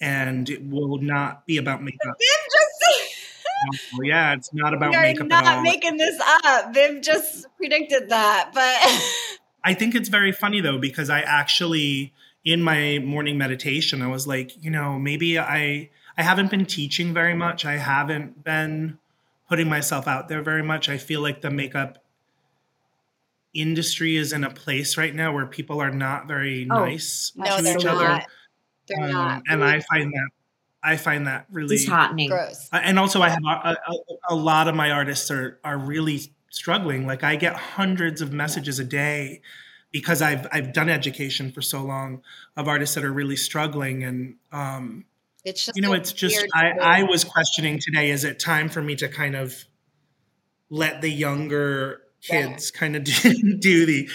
and 0.00 0.48
it 0.48 0.64
will 0.64 0.98
not 0.98 1.46
be 1.46 1.56
about 1.56 1.82
makeup. 1.82 2.14
Viv 2.20 2.52
just 2.52 2.74
yeah, 4.02 4.34
it's 4.34 4.52
not 4.52 4.74
about 4.74 4.90
we 4.90 4.96
are 4.96 5.02
makeup 5.02 5.26
not 5.26 5.62
making 5.62 5.96
this 5.96 6.20
up. 6.44 6.74
Viv 6.74 7.02
just 7.02 7.46
predicted 7.56 8.10
that, 8.10 8.50
but 8.54 9.40
I 9.64 9.74
think 9.74 9.94
it's 9.94 10.08
very 10.08 10.32
funny 10.32 10.60
though 10.60 10.78
because 10.78 11.10
I 11.10 11.20
actually 11.20 12.12
in 12.44 12.60
my 12.62 12.98
morning 12.98 13.38
meditation 13.38 14.02
I 14.02 14.08
was 14.08 14.26
like, 14.26 14.52
you 14.62 14.70
know, 14.70 14.98
maybe 14.98 15.38
I 15.38 15.90
I 16.16 16.22
haven't 16.22 16.50
been 16.50 16.66
teaching 16.66 17.12
very 17.14 17.34
much. 17.34 17.64
I 17.64 17.76
haven't 17.78 18.44
been 18.44 18.98
putting 19.48 19.68
myself 19.68 20.06
out 20.06 20.28
there 20.28 20.42
very 20.42 20.62
much. 20.62 20.88
I 20.88 20.98
feel 20.98 21.20
like 21.20 21.40
the 21.40 21.50
makeup 21.50 21.98
industry 23.52 24.16
is 24.16 24.32
in 24.32 24.44
a 24.44 24.50
place 24.50 24.96
right 24.96 25.14
now 25.14 25.32
where 25.32 25.46
people 25.46 25.80
are 25.80 25.90
not 25.90 26.26
very 26.26 26.66
Oh, 26.70 26.84
nice 26.84 27.32
no, 27.36 27.56
to 27.56 27.62
they're 27.62 27.78
each 27.78 27.84
other. 27.86 28.04
not. 28.04 28.26
They're 28.88 29.04
Um, 29.04 29.10
not. 29.12 29.42
and 29.48 29.64
I 29.64 29.80
find 29.80 30.12
that 30.12 30.28
I 30.86 30.96
find 30.98 31.26
that 31.26 31.46
really 31.50 31.76
Disheartening. 31.76 32.28
gross. 32.28 32.68
uh, 32.72 32.80
and 32.82 32.98
also 32.98 33.22
I 33.22 33.30
have 33.30 33.42
a, 33.46 33.48
a, 33.88 33.96
a 34.30 34.34
lot 34.34 34.68
of 34.68 34.74
my 34.74 34.90
artists 34.90 35.30
are 35.30 35.58
are 35.64 35.78
really 35.78 36.20
struggling. 36.50 37.06
Like 37.06 37.24
I 37.24 37.36
get 37.36 37.56
hundreds 37.56 38.20
of 38.20 38.32
messages 38.32 38.78
a 38.78 38.84
day 38.84 39.40
because 39.94 40.20
I've 40.20 40.48
I've 40.50 40.72
done 40.72 40.90
education 40.90 41.52
for 41.52 41.62
so 41.62 41.80
long 41.80 42.20
of 42.56 42.66
artists 42.66 42.96
that 42.96 43.04
are 43.04 43.12
really 43.12 43.36
struggling 43.36 44.02
and 44.02 44.34
um, 44.50 45.04
It's 45.44 45.64
just 45.64 45.76
you 45.76 45.82
know 45.82 45.92
it's 45.92 46.12
just 46.12 46.44
I. 46.52 46.72
I 46.82 47.02
was 47.04 47.22
questioning 47.22 47.78
today 47.78 48.10
is 48.10 48.24
it 48.24 48.40
time 48.40 48.68
for 48.68 48.82
me 48.82 48.96
to 48.96 49.08
kind 49.08 49.36
of 49.36 49.64
let 50.68 51.00
the 51.00 51.08
younger 51.08 52.02
kids 52.20 52.72
kind 52.72 52.96
of 52.96 53.04
do, 53.04 53.12
do 53.60 53.86
the 53.86 54.08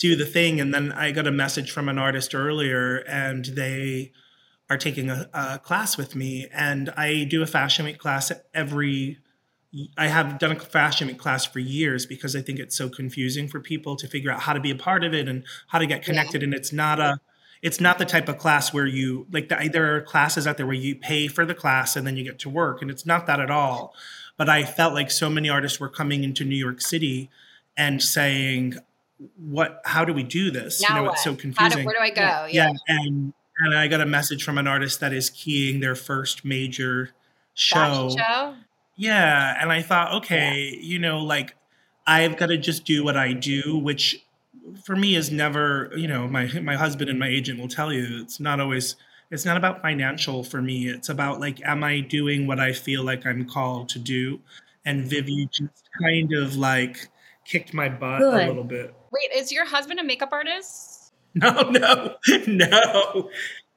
do 0.00 0.16
the 0.16 0.26
thing? 0.26 0.60
And 0.60 0.74
then 0.74 0.90
I 0.90 1.12
got 1.12 1.28
a 1.28 1.32
message 1.32 1.70
from 1.70 1.88
an 1.88 1.96
artist 1.96 2.34
earlier 2.34 2.96
and 3.06 3.44
they 3.44 4.10
are 4.68 4.78
taking 4.78 5.10
a, 5.10 5.30
a 5.32 5.60
class 5.60 5.96
with 5.96 6.16
me. 6.16 6.48
And 6.52 6.90
I 6.96 7.22
do 7.22 7.40
a 7.40 7.46
fashion 7.46 7.84
week 7.84 7.98
class 7.98 8.32
every 8.52 9.18
I 9.96 10.08
have 10.08 10.38
done 10.38 10.52
a 10.52 10.58
fashion 10.58 11.14
class 11.16 11.44
for 11.44 11.58
years 11.58 12.06
because 12.06 12.36
I 12.36 12.42
think 12.42 12.58
it's 12.58 12.76
so 12.76 12.88
confusing 12.88 13.48
for 13.48 13.60
people 13.60 13.96
to 13.96 14.06
figure 14.06 14.30
out 14.30 14.40
how 14.40 14.52
to 14.52 14.60
be 14.60 14.70
a 14.70 14.76
part 14.76 15.04
of 15.04 15.14
it 15.14 15.28
and 15.28 15.44
how 15.68 15.78
to 15.78 15.86
get 15.86 16.02
connected 16.02 16.42
and 16.42 16.54
it's 16.54 16.72
not 16.72 17.00
a 17.00 17.20
it's 17.62 17.80
not 17.80 17.98
the 17.98 18.04
type 18.04 18.28
of 18.28 18.36
class 18.38 18.74
where 18.74 18.86
you 18.86 19.26
like 19.32 19.48
the, 19.48 19.70
there 19.72 19.96
are 19.96 20.00
classes 20.00 20.46
out 20.46 20.56
there 20.56 20.66
where 20.66 20.74
you 20.74 20.94
pay 20.94 21.28
for 21.28 21.46
the 21.46 21.54
class 21.54 21.96
and 21.96 22.06
then 22.06 22.16
you 22.16 22.24
get 22.24 22.38
to 22.40 22.50
work 22.50 22.82
and 22.82 22.90
it's 22.90 23.04
not 23.06 23.26
that 23.26 23.40
at 23.40 23.50
all 23.50 23.94
but 24.36 24.48
I 24.48 24.64
felt 24.64 24.94
like 24.94 25.10
so 25.10 25.28
many 25.28 25.48
artists 25.48 25.80
were 25.80 25.88
coming 25.88 26.24
into 26.24 26.44
New 26.44 26.56
York 26.56 26.80
City 26.80 27.30
and 27.76 28.02
saying 28.02 28.76
what 29.36 29.80
how 29.84 30.04
do 30.04 30.12
we 30.12 30.22
do 30.22 30.50
this 30.50 30.82
now 30.82 30.88
you 30.88 30.94
know 30.94 31.02
what? 31.04 31.12
it's 31.14 31.24
so 31.24 31.30
How 31.30 31.36
do, 31.36 31.40
confusing 31.40 31.84
where 31.84 31.94
do 31.94 32.00
I 32.00 32.10
go? 32.10 32.46
Yeah. 32.50 32.70
yeah. 32.70 32.72
and 32.88 33.32
and 33.58 33.74
I 33.74 33.88
got 33.88 34.00
a 34.00 34.06
message 34.06 34.44
from 34.44 34.58
an 34.58 34.66
artist 34.66 35.00
that 35.00 35.12
is 35.12 35.30
keying 35.30 35.80
their 35.80 35.94
first 35.94 36.44
major 36.44 37.10
show. 37.54 38.10
Show. 38.16 38.54
Yeah, 38.96 39.56
and 39.60 39.72
I 39.72 39.82
thought, 39.82 40.12
okay, 40.22 40.78
you 40.80 40.98
know, 40.98 41.18
like 41.18 41.54
I've 42.06 42.36
got 42.36 42.46
to 42.46 42.56
just 42.56 42.84
do 42.84 43.02
what 43.04 43.16
I 43.16 43.32
do, 43.32 43.78
which 43.82 44.24
for 44.84 44.94
me 44.96 45.14
is 45.16 45.30
never, 45.30 45.90
you 45.96 46.06
know, 46.08 46.28
my 46.28 46.46
my 46.62 46.76
husband 46.76 47.10
and 47.10 47.18
my 47.18 47.28
agent 47.28 47.58
will 47.60 47.68
tell 47.68 47.92
you 47.92 48.20
it's 48.22 48.38
not 48.40 48.60
always 48.60 48.96
it's 49.30 49.44
not 49.44 49.56
about 49.56 49.82
financial 49.82 50.44
for 50.44 50.62
me. 50.62 50.88
It's 50.88 51.08
about 51.08 51.40
like 51.40 51.60
am 51.64 51.82
I 51.82 52.00
doing 52.00 52.46
what 52.46 52.60
I 52.60 52.72
feel 52.72 53.02
like 53.02 53.26
I'm 53.26 53.48
called 53.48 53.88
to 53.90 53.98
do? 53.98 54.40
And 54.84 55.06
Viv, 55.06 55.28
you 55.28 55.46
just 55.46 55.88
kind 56.00 56.32
of 56.34 56.56
like 56.56 57.08
kicked 57.46 57.74
my 57.74 57.88
butt 57.88 58.20
Good. 58.20 58.44
a 58.44 58.46
little 58.46 58.64
bit. 58.64 58.94
Wait, 59.12 59.36
is 59.36 59.50
your 59.50 59.64
husband 59.66 59.98
a 59.98 60.04
makeup 60.04 60.30
artist? 60.32 61.00
No, 61.36 61.62
no, 61.62 62.14
no. 62.46 63.28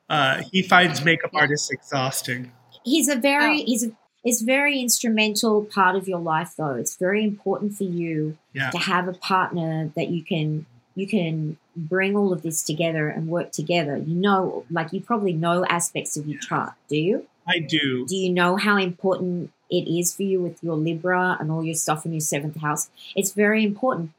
Uh, 0.08 0.44
he 0.52 0.62
finds 0.62 1.04
makeup 1.04 1.32
artists 1.34 1.72
exhausting. 1.72 2.52
he's 2.84 3.08
a 3.10 3.16
very 3.16 3.62
Oh. 3.62 3.66
he's 3.66 3.84
a 3.84 3.92
it's 4.28 4.42
very 4.42 4.76
instrumental 4.88 5.64
part 5.78 5.96
of 6.00 6.04
your 6.12 6.20
life 6.34 6.52
though 6.58 6.76
it's 6.84 6.96
very 7.06 7.24
important 7.24 7.70
for 7.80 7.84
you 8.00 8.38
Yeah. 8.54 8.70
to 8.72 8.78
have 8.92 9.06
a 9.08 9.14
partner 9.14 9.74
that 9.96 10.10
you 10.16 10.22
can 10.32 10.66
you 10.96 11.08
can 11.16 11.58
bring 11.76 12.16
all 12.20 12.32
of 12.34 12.42
this 12.42 12.60
together 12.72 13.08
and 13.16 13.28
work 13.38 13.50
together 13.52 13.96
you 13.98 14.16
know 14.16 14.66
like 14.78 14.92
you 14.94 15.00
probably 15.02 15.34
know 15.46 15.58
aspects 15.80 16.18
of 16.18 16.28
your 16.28 16.40
chart 16.48 16.74
do 16.90 16.98
you 16.98 17.16
I 17.56 17.60
do. 17.60 18.06
do 18.06 18.16
you 18.24 18.30
know 18.40 18.52
how 18.58 18.76
important 18.78 19.52
it 19.70 19.86
is 20.00 20.08
for 20.16 20.24
you 20.32 20.42
with 20.42 20.58
your 20.66 20.76
libra 20.76 21.38
and 21.40 21.50
all 21.52 21.64
your 21.64 21.76
stuff 21.86 22.06
in 22.06 22.12
your 22.18 22.28
seventh 22.34 22.58
house 22.68 22.90
it's 23.16 23.32
very 23.46 23.64
important 23.72 24.12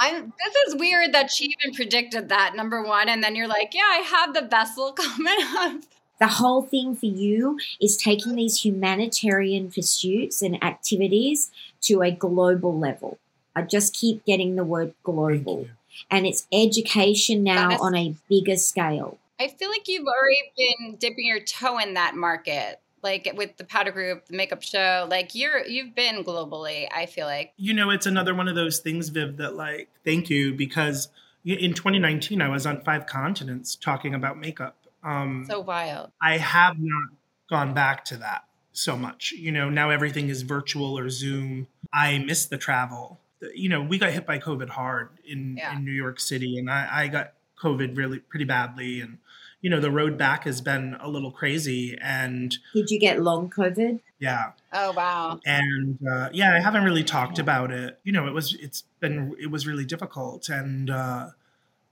I'm. 0.00 0.32
This 0.44 0.54
is 0.68 0.76
weird 0.76 1.12
that 1.12 1.28
she 1.34 1.46
even 1.58 1.74
predicted 1.74 2.28
that 2.28 2.54
number 2.54 2.80
one, 2.84 3.08
and 3.08 3.20
then 3.20 3.34
you're 3.34 3.48
like, 3.48 3.74
"Yeah, 3.74 3.82
I 3.82 3.96
have 4.14 4.32
the 4.32 4.42
vessel 4.42 4.92
coming 5.02 5.34
up." 5.56 5.82
The 6.18 6.26
whole 6.26 6.62
thing 6.62 6.94
for 6.96 7.06
you 7.06 7.58
is 7.80 7.96
taking 7.96 8.34
these 8.34 8.64
humanitarian 8.64 9.70
pursuits 9.70 10.42
and 10.42 10.62
activities 10.62 11.50
to 11.82 12.02
a 12.02 12.10
global 12.10 12.78
level. 12.78 13.18
I 13.54 13.62
just 13.62 13.94
keep 13.94 14.24
getting 14.24 14.56
the 14.56 14.64
word 14.64 14.94
global. 15.02 15.68
And 16.10 16.26
it's 16.26 16.46
education 16.52 17.42
now 17.42 17.68
That 17.68 17.74
is- 17.76 17.80
on 17.80 17.96
a 17.96 18.14
bigger 18.28 18.56
scale. 18.56 19.18
I 19.40 19.48
feel 19.48 19.70
like 19.70 19.86
you've 19.86 20.06
already 20.06 20.52
been 20.56 20.96
dipping 20.96 21.24
your 21.26 21.38
toe 21.40 21.78
in 21.78 21.94
that 21.94 22.16
market, 22.16 22.80
like 23.02 23.32
with 23.36 23.56
the 23.56 23.62
powder 23.62 23.92
group, 23.92 24.26
the 24.26 24.36
makeup 24.36 24.62
show. 24.62 25.06
Like 25.08 25.34
you're, 25.36 25.64
you've 25.64 25.94
been 25.94 26.24
globally. 26.24 26.88
I 26.92 27.06
feel 27.06 27.26
like. 27.26 27.52
You 27.56 27.72
know, 27.72 27.90
it's 27.90 28.06
another 28.06 28.34
one 28.34 28.48
of 28.48 28.56
those 28.56 28.80
things, 28.80 29.10
Viv, 29.10 29.36
that 29.36 29.54
like, 29.54 29.88
thank 30.04 30.28
you, 30.28 30.54
because 30.54 31.08
in 31.44 31.72
2019, 31.72 32.42
I 32.42 32.48
was 32.48 32.66
on 32.66 32.80
five 32.80 33.06
continents 33.06 33.76
talking 33.76 34.12
about 34.14 34.38
makeup. 34.38 34.76
Um, 35.02 35.44
So 35.48 35.60
wild. 35.60 36.10
I 36.20 36.38
have 36.38 36.76
not 36.78 37.10
gone 37.50 37.74
back 37.74 38.04
to 38.06 38.16
that. 38.18 38.44
so 38.72 38.96
much. 38.96 39.32
You 39.32 39.50
know, 39.50 39.68
now 39.68 39.90
everything 39.90 40.28
is 40.28 40.42
virtual 40.42 40.96
or 40.96 41.10
Zoom. 41.10 41.66
I 41.92 42.18
miss 42.18 42.46
the 42.46 42.58
travel. 42.58 43.18
You 43.52 43.68
know, 43.68 43.82
we 43.82 43.98
got 43.98 44.12
hit 44.12 44.24
by 44.24 44.38
COVID 44.38 44.68
hard 44.68 45.08
in, 45.24 45.56
Yeah. 45.56 45.76
in 45.76 45.84
New 45.84 45.90
York 45.92 46.20
City, 46.20 46.58
and 46.58 46.70
I, 46.70 46.88
I 46.90 47.08
got 47.08 47.32
COVID 47.60 47.96
really 47.96 48.20
pretty 48.20 48.44
badly. 48.44 49.00
And, 49.00 49.18
you 49.62 49.68
know, 49.70 49.80
the 49.80 49.90
road 49.90 50.16
back 50.16 50.44
has 50.44 50.60
been 50.60 50.96
a 51.00 51.08
little 51.08 51.32
crazy. 51.32 51.98
And 52.00 52.56
Did 52.72 52.90
you 52.90 53.00
get 53.00 53.20
long 53.20 53.50
COVID? 53.50 53.98
yeah, 54.20 54.52
Oh 54.72 54.92
wow. 54.92 55.40
and 55.44 55.98
uh, 56.08 56.28
yeah, 56.32 56.54
I 56.54 56.60
haven't 56.60 56.84
really 56.84 57.02
talked 57.04 57.40
about 57.40 57.72
it. 57.72 57.98
You 58.04 58.12
know, 58.12 58.28
it 58.28 58.32
was 58.34 58.54
it's 58.60 58.84
been 59.00 59.34
it 59.40 59.50
was 59.50 59.66
really 59.66 59.84
difficult, 59.86 60.48
and 60.48 60.88
uh, 60.90 61.30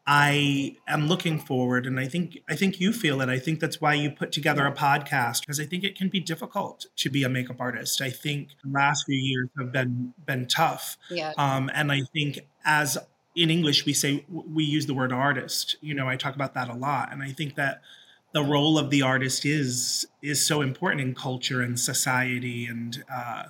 I 0.07 0.77
am 0.87 1.09
looking 1.09 1.41
forward. 1.41 1.85
And 1.87 1.99
I 1.99 2.07
think 2.07 2.39
I 2.49 2.55
think 2.55 2.81
you 2.81 2.93
feel 2.93 3.21
it. 3.21 3.29
I 3.29 3.39
think 3.41 3.59
that's 3.61 3.81
why 3.81 3.95
you 3.95 4.11
put 4.11 4.31
together 4.31 4.65
a 4.67 4.73
podcast 4.73 5.41
because 5.41 5.59
I 5.59 5.65
think 5.65 5.83
it 5.83 5.97
can 5.97 6.09
be 6.09 6.21
difficult 6.21 6.87
to 6.97 7.11
be 7.11 7.25
a 7.25 7.29
makeup 7.29 7.57
artist. 7.61 8.01
I 8.01 8.11
think 8.11 8.51
the 8.65 8.71
last 8.71 9.05
few 9.07 9.19
years 9.19 9.49
have 9.59 9.73
been 9.73 10.15
been 10.25 10.47
tough, 10.47 10.97
Yeah. 11.11 11.33
um, 11.37 11.71
and 11.75 11.91
I 11.91 12.03
think 12.13 12.39
as 12.65 12.97
in 13.35 13.51
English 13.51 13.85
we 13.85 13.93
say 13.93 14.25
we 14.29 14.65
use 14.65 14.87
the 14.87 14.95
word 14.95 15.13
artist. 15.13 15.77
You 15.81 15.95
know, 15.95 16.09
I 16.09 16.17
talk 16.17 16.35
about 16.37 16.55
that 16.55 16.69
a 16.69 16.75
lot, 16.75 17.13
and 17.13 17.23
I 17.23 17.33
think 17.33 17.57
that 17.57 17.83
the 18.33 18.45
role 18.45 18.79
of 18.79 18.91
the 18.91 19.03
artist 19.03 19.45
is 19.45 20.07
is 20.23 20.45
so 20.45 20.61
important 20.63 21.01
in 21.03 21.15
culture 21.15 21.63
and 21.63 21.81
society, 21.81 22.67
and 22.67 23.03
uh, 23.13 23.45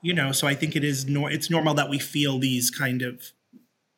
you 0.00 0.14
know, 0.14 0.32
so 0.32 0.46
I 0.46 0.54
think 0.54 0.76
it 0.76 0.82
is 0.84 1.06
nor- 1.06 1.30
it's 1.30 1.50
normal 1.50 1.74
that 1.74 1.90
we 1.90 1.98
feel 1.98 2.38
these 2.38 2.70
kind 2.70 3.02
of 3.02 3.32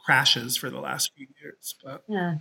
crashes 0.04 0.56
for 0.56 0.70
the 0.70 0.80
last 0.80 1.12
few 1.16 1.26
years. 1.40 1.74
But 1.84 2.04
Yeah, 2.08 2.36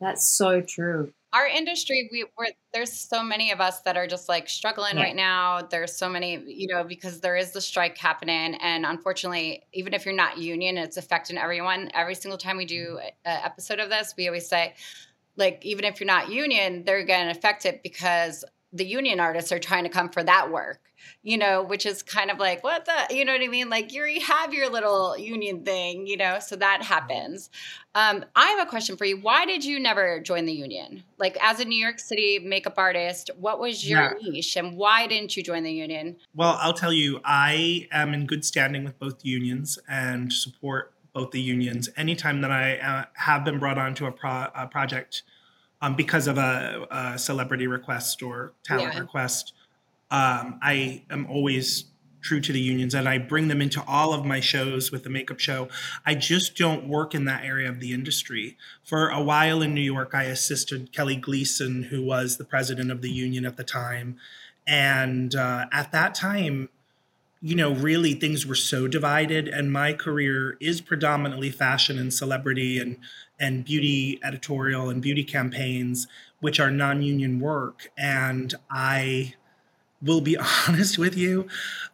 that's 0.00 0.28
so 0.28 0.60
true. 0.60 1.12
our 1.32 1.46
industry 1.46 2.08
we 2.10 2.24
we're, 2.38 2.46
there's 2.72 2.92
so 2.92 3.22
many 3.22 3.50
of 3.50 3.60
us 3.60 3.80
that 3.82 3.96
are 3.96 4.06
just 4.06 4.28
like 4.28 4.48
struggling 4.48 4.96
Yeah. 4.96 5.02
right 5.02 5.16
now 5.16 5.60
there's 5.70 5.94
so 5.94 6.08
many 6.08 6.42
you 6.46 6.68
know 6.68 6.82
because 6.84 7.20
there 7.20 7.36
is 7.36 7.50
the 7.52 7.60
strike 7.60 7.98
happening 7.98 8.54
and 8.54 8.86
unfortunately 8.86 9.62
even 9.74 9.92
if 9.92 10.06
you're 10.06 10.14
not 10.14 10.38
union 10.38 10.78
it's 10.78 10.96
affecting 10.96 11.36
everyone 11.36 11.90
every 11.92 12.14
single 12.14 12.38
time 12.38 12.56
we 12.56 12.64
do 12.64 12.92
mm-hmm. 12.92 13.06
an 13.26 13.40
episode 13.44 13.80
of 13.80 13.90
this 13.90 14.14
we 14.16 14.28
always 14.28 14.48
say 14.48 14.74
like 15.36 15.62
even 15.62 15.84
if 15.84 16.00
you're 16.00 16.06
not 16.06 16.30
union 16.30 16.84
they're 16.84 17.04
going 17.04 17.24
to 17.26 17.30
affect 17.30 17.66
it 17.66 17.82
because 17.82 18.42
the 18.76 18.84
union 18.84 19.20
artists 19.20 19.52
are 19.52 19.58
trying 19.58 19.84
to 19.84 19.90
come 19.90 20.08
for 20.08 20.22
that 20.22 20.50
work 20.50 20.80
you 21.22 21.36
know 21.36 21.62
which 21.62 21.86
is 21.86 22.02
kind 22.02 22.30
of 22.30 22.38
like 22.38 22.64
what 22.64 22.84
the 22.84 23.14
you 23.14 23.24
know 23.24 23.32
what 23.32 23.42
i 23.42 23.48
mean 23.48 23.68
like 23.68 23.92
you 23.92 24.00
already 24.00 24.20
have 24.20 24.52
your 24.52 24.68
little 24.68 25.16
union 25.16 25.64
thing 25.64 26.06
you 26.06 26.16
know 26.16 26.38
so 26.40 26.56
that 26.56 26.82
happens 26.82 27.50
um, 27.96 28.26
I 28.36 28.48
have 28.48 28.66
a 28.66 28.68
question 28.68 28.98
for 28.98 29.06
you. 29.06 29.18
Why 29.18 29.46
did 29.46 29.64
you 29.64 29.80
never 29.80 30.20
join 30.20 30.44
the 30.44 30.52
union? 30.52 31.02
Like, 31.16 31.38
as 31.40 31.60
a 31.60 31.64
New 31.64 31.82
York 31.82 31.98
City 31.98 32.38
makeup 32.38 32.74
artist, 32.76 33.30
what 33.38 33.58
was 33.58 33.88
your 33.88 34.18
niche 34.22 34.54
and 34.56 34.76
why 34.76 35.06
didn't 35.06 35.34
you 35.34 35.42
join 35.42 35.62
the 35.62 35.72
union? 35.72 36.16
Well, 36.34 36.58
I'll 36.60 36.74
tell 36.74 36.92
you, 36.92 37.22
I 37.24 37.88
am 37.90 38.12
in 38.12 38.26
good 38.26 38.44
standing 38.44 38.84
with 38.84 38.98
both 38.98 39.24
unions 39.24 39.78
and 39.88 40.30
support 40.30 40.92
both 41.14 41.30
the 41.30 41.40
unions. 41.40 41.88
Anytime 41.96 42.42
that 42.42 42.50
I 42.50 42.76
uh, 42.76 43.04
have 43.14 43.46
been 43.46 43.58
brought 43.58 43.78
onto 43.78 44.04
a, 44.04 44.12
pro- 44.12 44.48
a 44.54 44.66
project 44.66 45.22
um, 45.80 45.94
because 45.96 46.26
of 46.26 46.38
a, 46.38 46.86
a 46.90 47.18
celebrity 47.18 47.66
request 47.66 48.22
or 48.22 48.52
talent 48.64 48.94
Yeah. 48.94 49.00
request, 49.00 49.52
um, 50.10 50.58
I 50.62 51.02
am 51.10 51.26
always 51.26 51.86
true 52.22 52.40
to 52.40 52.52
the 52.52 52.60
unions 52.60 52.92
and 52.92 53.08
I 53.08 53.18
bring 53.18 53.46
them 53.48 53.62
into 53.62 53.82
all 53.86 54.12
of 54.12 54.24
my 54.24 54.40
shows 54.40 54.90
with 54.90 55.04
the 55.04 55.10
makeup 55.10 55.38
show. 55.38 55.68
I 56.04 56.16
just 56.16 56.56
don't 56.56 56.88
work 56.88 57.14
in 57.14 57.24
that 57.26 57.44
area 57.44 57.68
of 57.68 57.78
the 57.78 57.92
industry. 57.92 58.56
For 58.82 59.10
a 59.10 59.22
while 59.22 59.62
in 59.62 59.74
New 59.74 59.80
York, 59.80 60.10
I 60.12 60.24
assisted 60.24 60.92
Kelly 60.92 61.16
Gleason, 61.16 61.84
who 61.84 62.02
was 62.02 62.36
the 62.36 62.44
president 62.44 62.90
of 62.90 63.00
the 63.00 63.10
union 63.10 63.44
at 63.46 63.56
the 63.56 63.64
time. 63.64 64.16
And 64.66 65.36
uh, 65.36 65.66
at 65.70 65.92
that 65.92 66.14
time, 66.16 66.68
you 67.40 67.54
know, 67.54 67.74
really 67.74 68.14
things 68.14 68.44
were 68.46 68.56
so 68.56 68.88
divided, 68.88 69.46
and 69.46 69.72
my 69.72 69.92
career 69.92 70.56
is 70.60 70.80
predominantly 70.80 71.50
fashion 71.50 71.98
and 71.98 72.12
celebrity 72.12 72.80
and 72.80 72.96
and 73.38 73.64
beauty 73.64 74.18
editorial 74.22 74.88
and 74.88 75.02
beauty 75.02 75.24
campaigns, 75.24 76.06
which 76.40 76.60
are 76.60 76.70
non-union 76.70 77.40
work. 77.40 77.90
And 77.98 78.54
I 78.70 79.34
will 80.02 80.20
be 80.20 80.36
honest 80.68 80.98
with 80.98 81.16
you, 81.16 81.46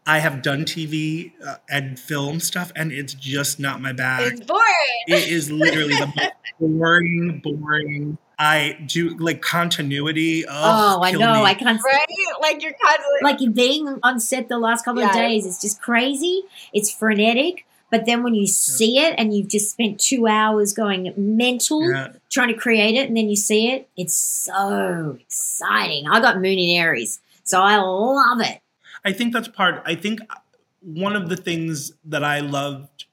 I 0.07 0.19
have 0.19 0.43
done 0.43 0.65
TV 0.65 1.33
uh, 1.45 1.57
and 1.69 1.99
film 1.99 2.41
stuff, 2.41 2.73
and 2.75 2.93
it's 2.93 3.15
just 3.15 3.61
not 3.61 3.81
my 3.81 3.93
bag. 3.93 4.33
It's 4.33 4.47
boring. 4.47 4.63
It 5.07 5.29
is 5.29 5.51
literally 5.51 5.95
the 5.95 6.13
most 6.17 6.33
boring, 6.61 7.41
boring. 7.41 8.19
I 8.39 8.77
do 8.87 9.11
like 9.19 9.41
continuity. 9.41 10.45
Oh, 10.49 11.01
I 11.03 11.13
know. 11.13 11.35
me. 11.35 11.43
I 11.43 11.55
can't. 11.55 11.81
Right? 11.85 12.07
Like, 12.41 12.61
you're 12.61 12.73
constantly. 12.73 13.21
Like 13.23 13.55
being 13.55 14.01
on 14.03 14.19
set 14.19 14.49
the 14.49 14.59
last 14.59 14.85
couple 14.85 15.03
of 15.03 15.13
days, 15.13 15.47
it's 15.47 15.61
just 15.61 15.81
crazy. 15.81 16.43
It's 16.73 16.91
frenetic. 16.91 17.67
But 17.93 18.07
then 18.07 18.23
when 18.23 18.35
you 18.35 18.47
see 18.47 18.99
it 18.99 19.15
and 19.19 19.37
you've 19.37 19.49
just 19.49 19.71
spent 19.71 20.01
two 20.01 20.27
hours 20.27 20.73
going 20.73 21.13
mental 21.15 21.89
Yeah. 21.89 22.09
trying 22.31 22.49
to 22.49 22.55
create 22.55 22.95
it, 22.97 23.07
and 23.07 23.17
then 23.17 23.29
you 23.29 23.37
see 23.37 23.69
it, 23.71 23.91
it's 23.99 24.15
so 24.15 25.19
exciting. 25.21 26.09
I 26.09 26.19
got 26.21 26.37
Moon 26.37 26.59
in 26.59 26.79
Aries, 26.79 27.21
so 27.45 27.61
I 27.61 27.77
love 27.77 28.41
it. 28.41 28.61
I 29.05 29.13
think 29.13 29.35
that's 29.35 29.47
part. 29.47 29.83
I 29.85 29.95
think 29.95 30.21
one 30.81 31.15
of 31.15 31.29
the 31.29 31.37
things 31.37 31.93
that 32.07 32.25
I 32.25 32.41
loved 32.41 33.05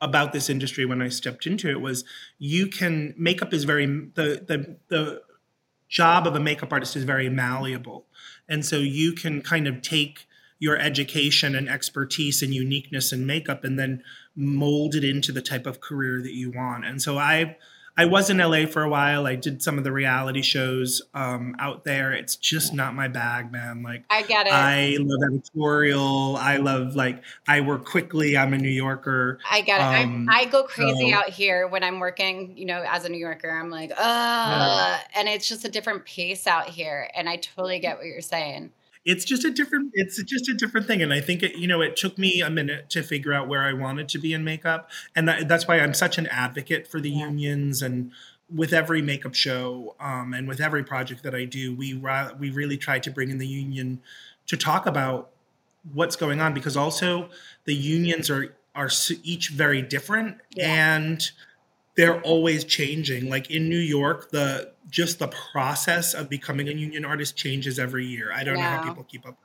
about 0.00 0.32
this 0.32 0.50
industry 0.50 0.84
when 0.84 1.00
I 1.00 1.08
stepped 1.08 1.46
into 1.46 1.70
it 1.70 1.80
was 1.80 2.04
you 2.38 2.66
can 2.66 3.14
makeup 3.16 3.54
is 3.54 3.62
very 3.62 3.86
the 3.86 4.42
the 4.44 4.76
the 4.88 5.22
job 5.88 6.26
of 6.26 6.34
a 6.34 6.40
makeup 6.40 6.72
artist 6.72 6.96
is 6.96 7.04
very 7.04 7.28
malleable, 7.28 8.06
and 8.48 8.66
so 8.66 8.78
you 8.78 9.12
can 9.12 9.40
kind 9.40 9.68
of 9.68 9.82
take 9.82 10.26
your 10.58 10.78
education 10.78 11.54
and 11.54 11.68
expertise 11.68 12.42
and 12.42 12.54
uniqueness 12.54 13.12
and 13.12 13.26
makeup 13.26 13.64
and 13.64 13.78
then 13.78 14.02
mold 14.34 14.94
it 14.94 15.04
into 15.04 15.32
the 15.32 15.42
type 15.42 15.66
of 15.66 15.80
career 15.80 16.20
that 16.22 16.32
you 16.32 16.50
want. 16.50 16.84
And 16.84 17.00
so 17.00 17.18
I 17.18 17.56
I 17.98 18.04
was 18.04 18.28
in 18.28 18.36
LA 18.36 18.66
for 18.66 18.82
a 18.82 18.88
while. 18.90 19.26
I 19.26 19.36
did 19.36 19.62
some 19.62 19.78
of 19.78 19.84
the 19.84 19.90
reality 19.90 20.42
shows 20.42 21.00
um, 21.14 21.56
out 21.58 21.84
there. 21.84 22.12
It's 22.12 22.36
just 22.36 22.74
not 22.74 22.94
my 22.94 23.08
bag, 23.08 23.50
man. 23.50 23.82
Like 23.82 24.04
I 24.10 24.20
get 24.20 24.46
it. 24.46 24.52
I 24.52 24.98
love 25.00 25.20
editorial. 25.32 26.36
I 26.36 26.58
love 26.58 26.94
like 26.94 27.22
I 27.48 27.62
work 27.62 27.86
quickly. 27.86 28.36
I'm 28.36 28.52
a 28.52 28.58
New 28.58 28.68
Yorker. 28.68 29.38
I 29.50 29.62
get 29.62 29.80
it. 29.80 30.04
Um, 30.04 30.28
I, 30.30 30.40
I 30.40 30.44
go 30.44 30.64
crazy 30.64 31.10
so- 31.10 31.16
out 31.16 31.30
here 31.30 31.66
when 31.68 31.82
I'm 31.82 31.98
working, 31.98 32.56
you 32.58 32.66
know, 32.66 32.84
as 32.86 33.06
a 33.06 33.08
New 33.08 33.18
Yorker. 33.18 33.50
I'm 33.50 33.70
like, 33.70 33.92
uh, 33.96 34.98
and 35.14 35.26
it's 35.26 35.48
just 35.48 35.64
a 35.64 35.70
different 35.70 36.04
pace 36.04 36.46
out 36.46 36.68
here. 36.68 37.08
And 37.14 37.30
I 37.30 37.36
totally 37.36 37.78
get 37.78 37.96
what 37.96 38.06
you're 38.06 38.20
saying. 38.20 38.72
It's 39.06 39.24
just 39.24 39.44
a 39.44 39.50
different. 39.50 39.92
It's 39.94 40.22
just 40.24 40.48
a 40.50 40.54
different 40.54 40.86
thing, 40.86 41.00
and 41.00 41.12
I 41.14 41.20
think 41.20 41.42
it. 41.42 41.56
You 41.56 41.66
know, 41.68 41.80
it 41.80 41.96
took 41.96 42.18
me 42.18 42.42
a 42.42 42.50
minute 42.50 42.90
to 42.90 43.02
figure 43.02 43.32
out 43.32 43.48
where 43.48 43.62
I 43.62 43.72
wanted 43.72 44.08
to 44.10 44.18
be 44.18 44.34
in 44.34 44.44
makeup, 44.44 44.90
and 45.14 45.26
that, 45.28 45.48
that's 45.48 45.66
why 45.66 45.80
I'm 45.80 45.94
such 45.94 46.18
an 46.18 46.26
advocate 46.26 46.86
for 46.86 47.00
the 47.00 47.10
Yeah. 47.10 47.26
unions 47.28 47.80
and. 47.82 48.12
With 48.48 48.72
every 48.72 49.02
makeup 49.02 49.34
show 49.34 49.96
um, 49.98 50.32
and 50.32 50.46
with 50.46 50.60
every 50.60 50.84
project 50.84 51.24
that 51.24 51.34
I 51.34 51.46
do, 51.46 51.74
we 51.74 51.94
we 52.38 52.50
really 52.50 52.76
try 52.76 53.00
to 53.00 53.10
bring 53.10 53.28
in 53.30 53.38
the 53.38 53.46
union 53.48 54.00
to 54.46 54.56
talk 54.56 54.86
about 54.86 55.30
what's 55.92 56.14
going 56.14 56.40
on 56.40 56.54
because 56.54 56.76
also 56.76 57.28
the 57.64 57.74
unions 57.74 58.30
are 58.30 58.54
are 58.76 58.88
each 59.24 59.48
very 59.50 59.82
different 59.82 60.38
Yeah. 60.54 60.96
and 60.96 61.28
they're 61.96 62.20
always 62.22 62.64
changing. 62.64 63.28
Like 63.28 63.50
in 63.50 63.68
new 63.68 63.78
york 63.78 64.30
the 64.30 64.72
just 64.88 65.18
the 65.18 65.28
process 65.52 66.14
of 66.14 66.28
becoming 66.28 66.68
a 66.68 66.72
union 66.72 67.04
artist 67.04 67.36
changes 67.36 67.78
every 67.78 68.06
year. 68.06 68.30
I 68.32 68.44
don't 68.44 68.54
know 68.60 68.66
how 68.66 68.78
people 68.78 69.04
keep 69.04 69.26
up. 69.26 69.36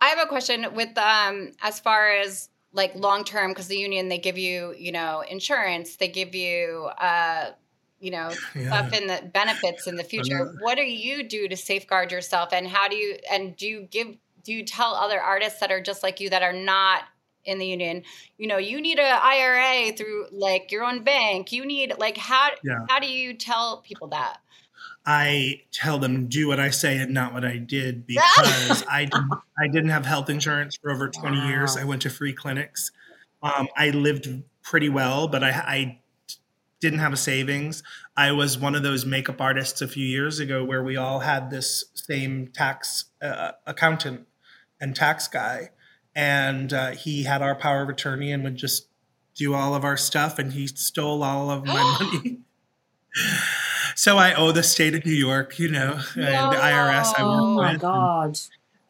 I 0.00 0.08
have 0.08 0.18
a 0.18 0.26
question 0.26 0.66
with 0.74 0.96
um 0.98 1.52
as 1.62 1.80
far 1.80 2.10
as 2.12 2.48
like 2.72 2.94
long 2.94 3.24
term 3.24 3.50
because 3.50 3.68
the 3.68 3.76
union 3.76 4.08
they 4.08 4.18
give 4.18 4.38
you 4.38 4.74
you 4.78 4.92
know 4.92 5.22
insurance 5.28 5.96
they 5.96 6.08
give 6.08 6.34
you 6.34 6.88
uh 6.98 7.50
you 7.98 8.10
know 8.10 8.34
Yeah. 8.54 8.88
stuff 8.88 8.92
in 9.00 9.06
the 9.06 9.30
benefits 9.32 9.86
in 9.86 9.96
the 9.96 10.04
future. 10.04 10.54
what 10.58 10.76
do 10.76 10.82
you 10.82 11.28
do 11.28 11.48
to 11.48 11.56
safeguard 11.56 12.12
yourself 12.12 12.52
and 12.52 12.66
how 12.68 12.88
do 12.88 12.96
you 12.96 13.16
and 13.30 13.56
do 13.56 13.66
you 13.66 13.88
give 13.90 14.16
do 14.42 14.52
you 14.52 14.64
tell 14.64 14.94
other 14.94 15.20
artists 15.20 15.60
that 15.60 15.70
are 15.70 15.82
just 15.82 16.02
like 16.02 16.20
you 16.20 16.30
that 16.30 16.42
are 16.42 16.52
not 16.52 17.02
in 17.44 17.58
the 17.58 17.66
union. 17.66 18.02
You 18.38 18.46
know 18.48 18.58
you 18.58 18.80
need 18.80 18.98
a 18.98 19.18
ira 19.22 19.92
through 19.96 20.26
like 20.32 20.70
your 20.70 20.84
own 20.84 21.02
bank. 21.04 21.52
You 21.52 21.64
need 21.66 21.94
like 21.98 22.16
how 22.16 22.50
Yeah. 22.62 22.84
how 22.88 22.98
do 23.00 23.10
you 23.10 23.34
tell 23.34 23.78
people 23.82 24.08
that? 24.08 24.38
I 25.06 25.62
tell 25.72 25.98
them 25.98 26.26
do 26.28 26.46
what 26.48 26.60
i 26.60 26.68
say 26.70 26.98
and 26.98 27.12
not 27.14 27.32
what 27.32 27.44
i 27.44 27.56
did 27.56 28.06
because 28.14 28.84
i 28.88 29.06
didn't, 29.06 29.32
i 29.58 29.66
didn't 29.66 29.88
have 29.90 30.04
health 30.04 30.28
insurance 30.28 30.76
for 30.76 30.90
over 30.90 31.08
20 31.08 31.48
years. 31.48 31.76
I 31.76 31.84
went 31.84 32.02
to 32.02 32.10
free 32.10 32.32
clinics. 32.34 32.90
Um, 33.42 33.68
i 33.76 33.90
lived 33.90 34.28
pretty 34.62 34.88
well 34.90 35.26
but 35.26 35.42
I, 35.42 35.50
I 35.50 35.98
didn't 36.80 37.00
have 37.00 37.12
a 37.12 37.16
savings. 37.16 37.82
I 38.16 38.32
was 38.32 38.58
one 38.58 38.74
of 38.74 38.82
those 38.82 39.04
makeup 39.04 39.40
artists 39.40 39.82
a 39.82 39.88
few 39.88 40.06
years 40.06 40.38
ago 40.38 40.64
where 40.64 40.82
we 40.82 40.96
all 40.96 41.20
had 41.20 41.50
this 41.50 41.84
same 41.94 42.48
tax 42.48 43.06
uh, 43.22 43.52
accountant 43.66 44.26
and 44.80 44.96
tax 44.96 45.28
guy 45.28 45.70
and 46.14 46.72
uh, 46.72 46.90
he 46.90 47.22
had 47.24 47.42
our 47.42 47.54
power 47.54 47.82
of 47.82 47.88
attorney 47.88 48.32
and 48.32 48.44
would 48.44 48.56
just 48.56 48.88
do 49.34 49.54
all 49.54 49.74
of 49.74 49.84
our 49.84 49.96
stuff 49.96 50.38
and 50.38 50.52
he 50.52 50.66
stole 50.66 51.22
all 51.22 51.50
of 51.50 51.64
my 51.64 51.84
money 52.00 52.40
so 53.94 54.18
i 54.18 54.34
owe 54.34 54.52
the 54.52 54.62
state 54.62 54.94
of 54.94 55.04
new 55.04 55.12
york 55.12 55.58
you 55.58 55.68
know 55.68 56.00
and 56.16 56.52
the 56.52 56.56
irs 56.56 57.14
i 57.16 57.22
Oh 57.22 57.30
work 57.56 57.56
my 57.56 57.72
with 57.72 57.80
god! 57.80 58.38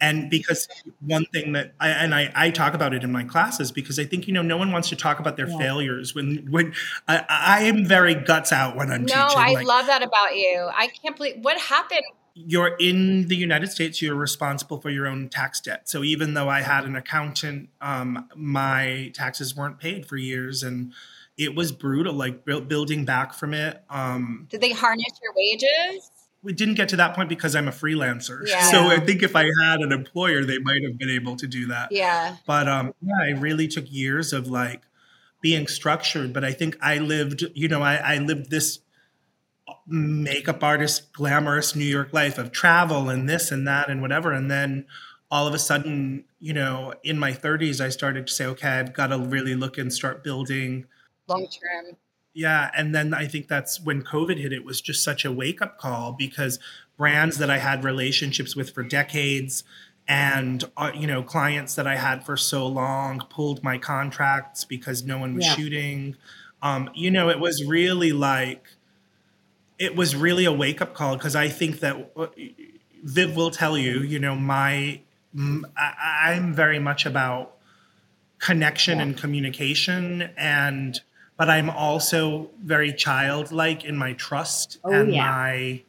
and 0.01 0.31
because 0.31 0.67
one 1.01 1.27
thing 1.33 1.53
that 1.53 1.75
I 1.79 1.91
and 1.91 2.15
I, 2.15 2.33
I 2.35 2.51
talk 2.51 2.75
about 2.75 2.95
it 2.95 3.05
in 3.05 3.13
my 3.13 3.23
classes 3.25 3.71
because 3.71 3.99
I 3.99 4.05
think 4.05 4.27
you 4.27 4.33
know 4.33 4.43
no 4.43 4.57
one 4.57 4.73
wants 4.73 4.89
to 4.89 4.97
talk 4.97 5.21
about 5.21 5.37
their 5.37 5.47
Yeah. 5.47 5.59
failures 5.59 6.15
when 6.15 6.47
when 6.51 6.73
I, 7.07 7.25
I 7.29 7.63
am 7.65 7.85
very 7.85 8.15
guts 8.15 8.53
out 8.53 8.77
when 8.77 8.91
I'm 8.91 9.05
No, 9.05 9.15
teaching. 9.15 9.39
I 9.39 9.53
like, 9.53 9.67
love 9.67 9.87
that 9.87 10.03
about 10.03 10.37
you. 10.37 10.71
I 10.75 10.89
can't 10.89 11.17
believe 11.17 11.37
what 11.43 11.59
happened. 11.59 12.01
You're 12.47 12.77
in 12.79 13.29
the 13.29 13.37
United 13.37 13.71
States, 13.71 14.01
you're 14.01 14.15
responsible 14.15 14.81
for 14.81 14.91
your 14.91 15.07
own 15.07 15.29
tax 15.29 15.61
debt. 15.61 15.89
So 15.89 16.03
even 16.03 16.35
though 16.35 16.49
I 16.49 16.61
had 16.63 16.85
an 16.85 16.97
accountant, 16.97 17.71
um, 17.81 18.29
my 18.35 19.11
taxes 19.15 19.57
weren't 19.57 19.79
paid 19.79 20.07
for 20.07 20.17
years, 20.17 20.63
and 20.63 20.93
it 21.37 21.55
was 21.55 21.73
brutal. 21.73 22.15
Like 22.15 22.45
buil- 22.45 22.63
building 22.63 23.05
back 23.05 23.35
from 23.35 23.55
it. 23.55 23.83
Um, 23.89 24.47
Did 24.51 24.61
they 24.61 24.73
harness 24.73 25.13
your 25.23 25.33
wages? 25.35 26.11
we 26.43 26.53
didn't 26.53 26.75
get 26.75 26.89
to 26.89 26.97
that 26.97 27.15
point 27.15 27.29
because 27.29 27.55
I'm 27.55 27.69
a 27.69 27.73
freelancer. 27.73 28.43
Yeah. 28.51 28.71
So 28.71 28.87
I 28.87 28.99
think 28.99 29.23
if 29.23 29.37
I 29.37 29.45
had 29.45 29.81
an 29.81 29.93
employer, 29.93 30.45
they 30.45 30.59
might 30.59 30.83
have 30.83 30.99
been 30.99 31.11
able 31.11 31.37
to 31.37 31.47
do 31.47 31.67
that. 31.67 31.93
Yeah. 31.93 32.37
But 32.47 32.69
um, 32.69 32.95
yeah, 33.03 33.35
it 33.35 33.39
really 33.39 33.69
took 33.69 33.85
years 33.91 34.33
of 34.33 34.49
like 34.49 34.83
being 35.41 35.67
structured. 35.67 36.33
But 36.33 36.45
I 36.45 36.53
think 36.53 36.77
I 36.81 36.99
lived, 36.99 37.45
you 37.55 37.69
know, 37.69 37.83
I, 37.83 37.97
I 37.97 38.19
lived 38.19 38.51
this 38.51 38.81
makeup 39.87 40.63
artist, 40.63 41.13
glamorous 41.13 41.75
New 41.75 41.85
York 41.85 42.13
life 42.13 42.39
of 42.39 42.53
travel 42.53 43.09
and 43.09 43.29
this 43.29 43.51
and 43.51 43.67
that 43.67 43.89
and 43.91 44.01
whatever. 44.03 44.33
And 44.33 44.51
then 44.51 44.87
all 45.31 45.47
of 45.47 45.55
a 45.55 45.59
sudden, 45.59 46.25
you 46.39 46.53
know, 46.53 46.95
in 47.03 47.19
my 47.19 47.33
30s, 47.33 47.81
I 47.81 47.89
started 47.89 48.27
to 48.27 48.33
say, 48.33 48.47
okay, 48.47 48.69
I've 48.69 48.93
got 48.93 49.09
to 49.09 49.19
really 49.19 49.55
look 49.55 49.79
and 49.79 49.93
start 49.93 50.25
building. 50.25 50.87
Long 51.29 51.47
term. 51.47 51.97
Yeah. 52.35 52.71
And 52.77 52.95
then 52.95 53.13
I 53.15 53.27
think 53.27 53.49
that's 53.49 53.81
when 53.81 54.03
COVID 54.03 54.39
hit, 54.39 54.53
it 54.53 54.65
was 54.65 54.81
just 54.81 55.03
such 55.03 55.25
a 55.25 55.33
wake 55.33 55.61
up 55.61 55.79
call 55.79 56.13
because 56.13 56.59
brands 56.97 57.39
that 57.39 57.51
I 57.51 57.59
had 57.59 57.83
relationships 57.85 58.55
with 58.55 58.71
for 58.71 58.83
decades 58.83 59.65
and 60.09 60.65
uh, 60.77 60.91
you 60.95 61.07
know 61.07 61.23
clients 61.23 61.77
that 61.77 61.87
I 61.87 61.97
had 61.97 62.25
for 62.25 62.37
so 62.37 62.67
long 62.67 63.21
pulled 63.31 63.63
my 63.63 63.79
contracts 63.79 64.65
because 64.65 65.05
no 65.05 65.19
one 65.19 65.35
was 65.35 65.47
Yeah. 65.47 65.55
shooting. 65.55 66.17
Um, 66.63 66.91
you 66.95 67.11
know, 67.11 67.29
it 67.31 67.39
was 67.39 67.65
really 67.65 68.13
like 68.13 68.67
it 69.81 69.97
was 69.97 70.15
really 70.15 70.45
a 70.45 70.53
wake 70.53 70.83
up 70.83 70.95
call 70.95 71.17
because 71.17 71.35
I 71.35 71.49
think 71.49 71.81
that 71.81 72.13
uh, 72.15 72.27
Viv 73.03 73.35
will 73.35 73.51
tell 73.51 73.79
you, 73.79 74.01
you 74.01 74.19
know, 74.21 74.37
my 74.37 75.01
I, 75.77 76.33
am 76.35 76.53
very 76.53 76.79
much 76.79 77.07
about 77.07 77.57
connection 78.39 79.01
and 79.01 79.17
communication 79.17 80.31
and 80.37 81.01
but 81.37 81.49
I'm 81.49 81.71
also 81.71 82.51
very 82.63 82.93
childlike 82.93 83.85
in 83.85 83.97
my 83.97 84.13
trust 84.15 84.79
Oh, 84.85 84.93
and 84.93 85.15
yeah. 85.15 85.25
my 85.25 85.83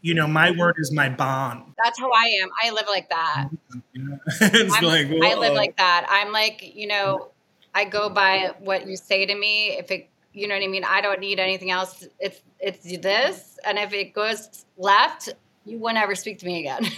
you 0.00 0.14
know 0.14 0.26
my 0.26 0.50
word 0.50 0.76
is 0.78 0.90
my 0.90 1.08
bond. 1.08 1.74
That's 1.82 1.98
how 2.00 2.10
I 2.10 2.40
am. 2.42 2.48
I 2.60 2.70
live 2.70 2.86
like 2.88 3.08
that. 3.10 3.48
it's 4.40 4.82
like 4.82 5.06
I 5.22 5.34
live 5.34 5.54
like 5.54 5.76
that. 5.76 6.06
I'm 6.08 6.32
like, 6.32 6.74
you 6.74 6.88
know, 6.88 7.30
I 7.74 7.84
go 7.84 8.08
by 8.08 8.52
what 8.58 8.88
you 8.88 8.96
say 8.96 9.26
to 9.26 9.34
me. 9.34 9.78
If 9.78 9.90
it, 9.90 10.08
you 10.32 10.48
know 10.48 10.54
what 10.54 10.62
I 10.62 10.68
mean, 10.68 10.84
I 10.84 11.00
don't 11.00 11.20
need 11.20 11.38
anything 11.38 11.70
else. 11.70 12.06
It's 12.18 12.40
it's 12.60 12.82
this, 13.02 13.58
and 13.64 13.78
if 13.78 13.92
it 13.92 14.12
goes 14.12 14.64
left, 14.76 15.30
you 15.64 15.78
won't 15.78 15.96
ever 15.96 16.14
speak 16.14 16.38
to 16.38 16.46
me 16.46 16.60
again. 16.60 16.86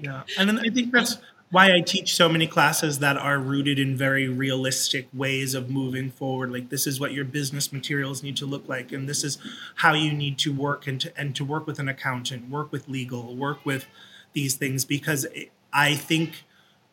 Yeah, 0.00 0.22
and 0.38 0.58
I 0.58 0.70
think 0.70 0.92
that's 0.92 1.18
why 1.50 1.70
I 1.70 1.80
teach 1.80 2.14
so 2.14 2.26
many 2.26 2.46
classes 2.46 3.00
that 3.00 3.18
are 3.18 3.38
rooted 3.38 3.78
in 3.78 3.94
very 3.94 4.26
realistic 4.26 5.06
ways 5.12 5.54
of 5.54 5.68
moving 5.68 6.10
forward. 6.10 6.50
Like 6.50 6.70
this 6.70 6.86
is 6.86 6.98
what 6.98 7.12
your 7.12 7.26
business 7.26 7.70
materials 7.70 8.22
need 8.22 8.36
to 8.38 8.46
look 8.46 8.66
like, 8.66 8.90
and 8.90 9.06
this 9.06 9.22
is 9.22 9.36
how 9.76 9.92
you 9.92 10.12
need 10.14 10.38
to 10.38 10.52
work 10.52 10.86
and 10.86 10.98
to 11.02 11.12
and 11.20 11.36
to 11.36 11.44
work 11.44 11.66
with 11.66 11.78
an 11.78 11.88
accountant, 11.88 12.48
work 12.48 12.72
with 12.72 12.88
legal, 12.88 13.36
work 13.36 13.64
with 13.66 13.86
these 14.32 14.54
things 14.54 14.86
because 14.86 15.26
I 15.72 15.94
think 15.94 16.44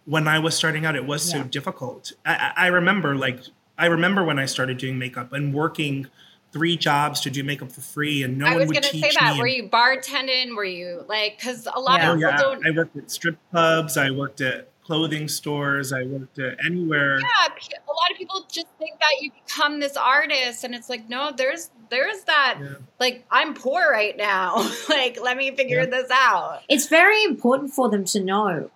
when 0.06 0.28
I 0.28 0.40
was 0.40 0.56
starting 0.56 0.86
out, 0.86 0.96
it 0.96 1.06
was 1.06 1.24
so 1.24 1.44
difficult. 1.44 2.12
I, 2.26 2.52
I 2.58 2.66
I 2.66 2.68
remember 2.68 3.16
like 3.16 3.40
I 3.80 3.88
remember 3.88 4.24
when 4.24 4.38
I 4.38 4.46
started 4.46 4.78
doing 4.78 5.00
makeup 5.00 5.34
and 5.34 5.54
working 5.54 6.08
three 6.52 6.76
jobs 6.78 7.22
to 7.22 7.30
do 7.30 7.44
makeup 7.44 7.72
for 7.72 7.82
free, 7.82 8.24
and 8.24 8.38
no 8.38 8.46
I 8.46 8.52
one 8.58 8.60
was 8.68 8.72
gonna 8.72 8.84
say 8.84 9.12
that. 9.20 9.38
Were 9.38 9.48
you 9.48 9.70
bartending? 9.70 10.56
Were 10.56 10.64
you 10.66 11.06
like? 11.08 11.38
Because 11.40 11.68
a 11.74 11.80
lot 11.80 12.00
Yeah. 12.02 12.10
Oh 12.10 12.14
of 12.14 12.18
people 12.20 12.32
yeah, 12.32 12.38
don't. 12.38 12.68
I 12.68 12.72
worked 12.72 12.98
at 12.98 13.10
strip 13.12 13.38
clubs. 13.52 13.98
I 13.98 14.12
worked 14.12 14.42
at 14.42 14.70
clothing 14.84 15.28
stores. 15.28 15.94
I 15.94 16.04
worked 16.04 16.40
at 16.40 16.58
anywhere. 16.66 17.20
yeah, 17.20 17.28
a 17.48 17.92
lot 17.94 18.12
of 18.12 18.18
people 18.18 18.44
just 18.52 18.66
think 18.80 19.00
that 19.00 19.22
you 19.22 19.32
become 19.46 19.80
this 19.80 19.96
artist, 19.96 20.64
and 20.64 20.74
it's 20.74 20.90
like, 20.90 21.08
no, 21.08 21.32
there's 21.36 21.70
there's 21.92 22.24
that. 22.24 22.58
Yeah. 22.62 22.68
Like, 23.00 23.26
I'm 23.32 23.54
poor 23.54 23.82
right 23.92 24.18
now. 24.18 24.68
like, 24.90 25.20
let 25.22 25.38
me 25.38 25.56
figure 25.56 25.82
Yeah. 25.82 25.86
this 25.86 26.10
out. 26.12 26.62
It's 26.68 26.88
very 26.88 27.24
important 27.24 27.72
for 27.74 27.90
them 27.90 28.04
to 28.06 28.20
know. 28.20 28.72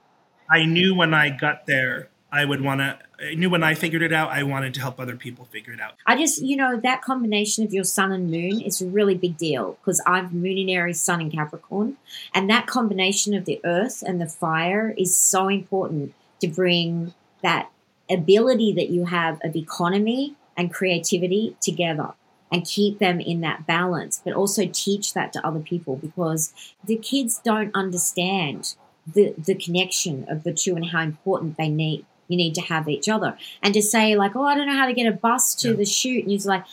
I 0.49 0.65
knew 0.65 0.93
when 0.95 1.13
I 1.15 1.29
got 1.29 1.65
there, 1.65 2.09
I 2.31 2.45
would 2.45 2.61
want 2.61 2.81
to. 2.81 2.99
Uh, 3.23 3.27
I 3.27 3.33
knew 3.35 3.49
when 3.49 3.63
I 3.63 3.73
figured 3.73 4.01
it 4.01 4.13
out, 4.13 4.29
I 4.31 4.43
wanted 4.43 4.73
to 4.75 4.81
help 4.81 4.99
other 4.99 5.15
people 5.15 5.45
figure 5.45 5.73
it 5.73 5.79
out. 5.79 5.93
I 6.05 6.17
just, 6.17 6.41
you 6.41 6.55
know, 6.55 6.79
that 6.79 7.01
combination 7.01 7.63
of 7.63 7.73
your 7.73 7.83
sun 7.83 8.11
and 8.11 8.29
moon 8.29 8.61
is 8.61 8.81
a 8.81 8.87
really 8.87 9.15
big 9.15 9.37
deal 9.37 9.77
because 9.81 10.01
I've 10.05 10.33
moon 10.33 10.57
in 10.57 10.69
Aries, 10.69 11.01
sun 11.01 11.21
in 11.21 11.31
Capricorn. 11.31 11.97
And 12.33 12.49
that 12.49 12.67
combination 12.67 13.33
of 13.33 13.45
the 13.45 13.59
earth 13.63 14.03
and 14.05 14.19
the 14.19 14.27
fire 14.27 14.93
is 14.97 15.15
so 15.15 15.47
important 15.47 16.13
to 16.41 16.47
bring 16.47 17.13
that 17.41 17.69
ability 18.09 18.73
that 18.73 18.89
you 18.89 19.05
have 19.05 19.39
of 19.43 19.55
economy 19.55 20.35
and 20.57 20.73
creativity 20.73 21.55
together 21.61 22.13
and 22.51 22.65
keep 22.65 22.99
them 22.99 23.19
in 23.19 23.41
that 23.41 23.65
balance, 23.65 24.21
but 24.23 24.33
also 24.33 24.67
teach 24.71 25.13
that 25.13 25.33
to 25.33 25.45
other 25.45 25.59
people 25.59 25.95
because 25.95 26.53
the 26.83 26.97
kids 26.97 27.41
don't 27.43 27.73
understand 27.73 28.75
the, 29.11 29.33
the 29.37 29.55
connection 29.55 30.25
of 30.29 30.43
the 30.43 30.53
two 30.53 30.75
and 30.75 30.87
how 30.87 31.01
important 31.01 31.57
they 31.57 31.69
need. 31.69 32.05
You 32.33 32.37
need 32.43 32.55
to 32.55 32.65
have 32.73 32.85
each 32.95 33.07
other 33.15 33.31
and 33.63 33.71
to 33.77 33.81
say 33.93 34.05
like, 34.23 34.33
oh, 34.35 34.45
I 34.51 34.53
don't 34.55 34.67
know 34.71 34.79
how 34.81 34.87
to 34.91 34.97
get 35.01 35.07
a 35.15 35.17
bus 35.27 35.43
to 35.61 35.67
Yeah. 35.69 35.75
the 35.81 35.85
shoot, 35.85 36.21
and 36.23 36.31
you're 36.31 36.41
like, 36.55 36.65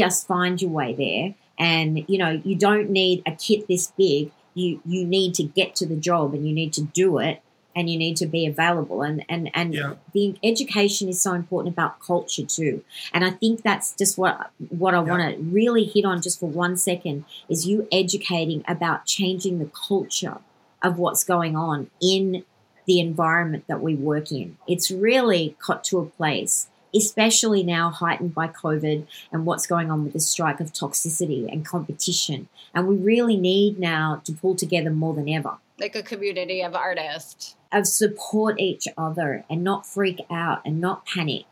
just 0.00 0.26
find 0.26 0.54
your 0.62 0.72
way 0.80 0.90
there. 1.04 1.34
And 1.58 2.04
you 2.12 2.18
know, 2.22 2.32
you 2.48 2.56
don't 2.68 2.88
need 2.90 3.22
a 3.26 3.32
kit 3.46 3.60
this 3.68 3.84
big. 4.02 4.24
You 4.60 4.80
you 4.94 5.00
need 5.16 5.30
to 5.40 5.44
get 5.44 5.70
to 5.76 5.84
the 5.92 5.96
job, 6.10 6.26
and 6.34 6.42
you 6.48 6.54
need 6.60 6.72
to 6.78 6.82
do 7.02 7.08
it, 7.28 7.36
and 7.76 7.84
you 7.90 7.96
need 8.04 8.16
to 8.22 8.26
be 8.36 8.42
available. 8.54 8.98
And 9.08 9.18
and 9.28 9.42
and 9.60 9.68
Yeah. 9.74 9.92
the 10.12 10.26
education 10.50 11.08
is 11.08 11.18
so 11.26 11.32
important 11.42 11.70
about 11.76 11.92
culture 12.00 12.46
too. 12.58 12.74
And 13.14 13.24
I 13.28 13.30
think 13.30 13.62
that's 13.68 13.88
just 14.02 14.14
what 14.18 14.34
what 14.82 14.94
I 14.94 15.02
Yeah. 15.04 15.10
want 15.12 15.22
to 15.36 15.42
really 15.42 15.84
hit 15.94 16.04
on 16.04 16.16
just 16.26 16.36
for 16.40 16.50
one 16.64 16.76
second 16.76 17.24
is 17.48 17.58
you 17.70 17.86
educating 17.92 18.60
about 18.74 18.98
changing 19.06 19.54
the 19.60 19.70
culture 19.88 20.38
of 20.86 20.98
what's 20.98 21.24
going 21.34 21.54
on 21.56 21.78
in 22.00 22.44
the 22.86 23.00
environment 23.00 23.64
that 23.68 23.80
we 23.80 23.94
work 23.94 24.30
in. 24.32 24.56
It's 24.66 24.90
really 24.90 25.56
got 25.66 25.84
to 25.84 25.98
a 25.98 26.06
place, 26.06 26.68
especially 26.94 27.62
now 27.62 27.90
heightened 27.90 28.34
by 28.34 28.48
COVID 28.48 29.06
and 29.32 29.46
what's 29.46 29.66
going 29.66 29.90
on 29.90 30.04
with 30.04 30.12
the 30.12 30.20
strike 30.20 30.60
of 30.60 30.72
toxicity 30.72 31.50
and 31.50 31.64
competition. 31.64 32.48
And 32.74 32.86
we 32.86 32.96
really 32.96 33.36
need 33.36 33.78
now 33.78 34.20
to 34.24 34.32
pull 34.32 34.54
together 34.54 34.90
more 34.90 35.14
than 35.14 35.28
ever. 35.28 35.58
Like 35.78 35.96
a 35.96 36.02
community 36.02 36.62
of 36.62 36.74
artists. 36.74 37.56
Of 37.72 37.86
support 37.86 38.60
each 38.60 38.86
other 38.96 39.44
and 39.50 39.64
not 39.64 39.86
freak 39.86 40.20
out 40.30 40.62
and 40.64 40.80
not 40.80 41.06
panic 41.06 41.44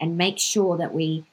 and 0.00 0.16
make 0.16 0.38
sure 0.38 0.76
that 0.76 0.92
we 0.92 1.24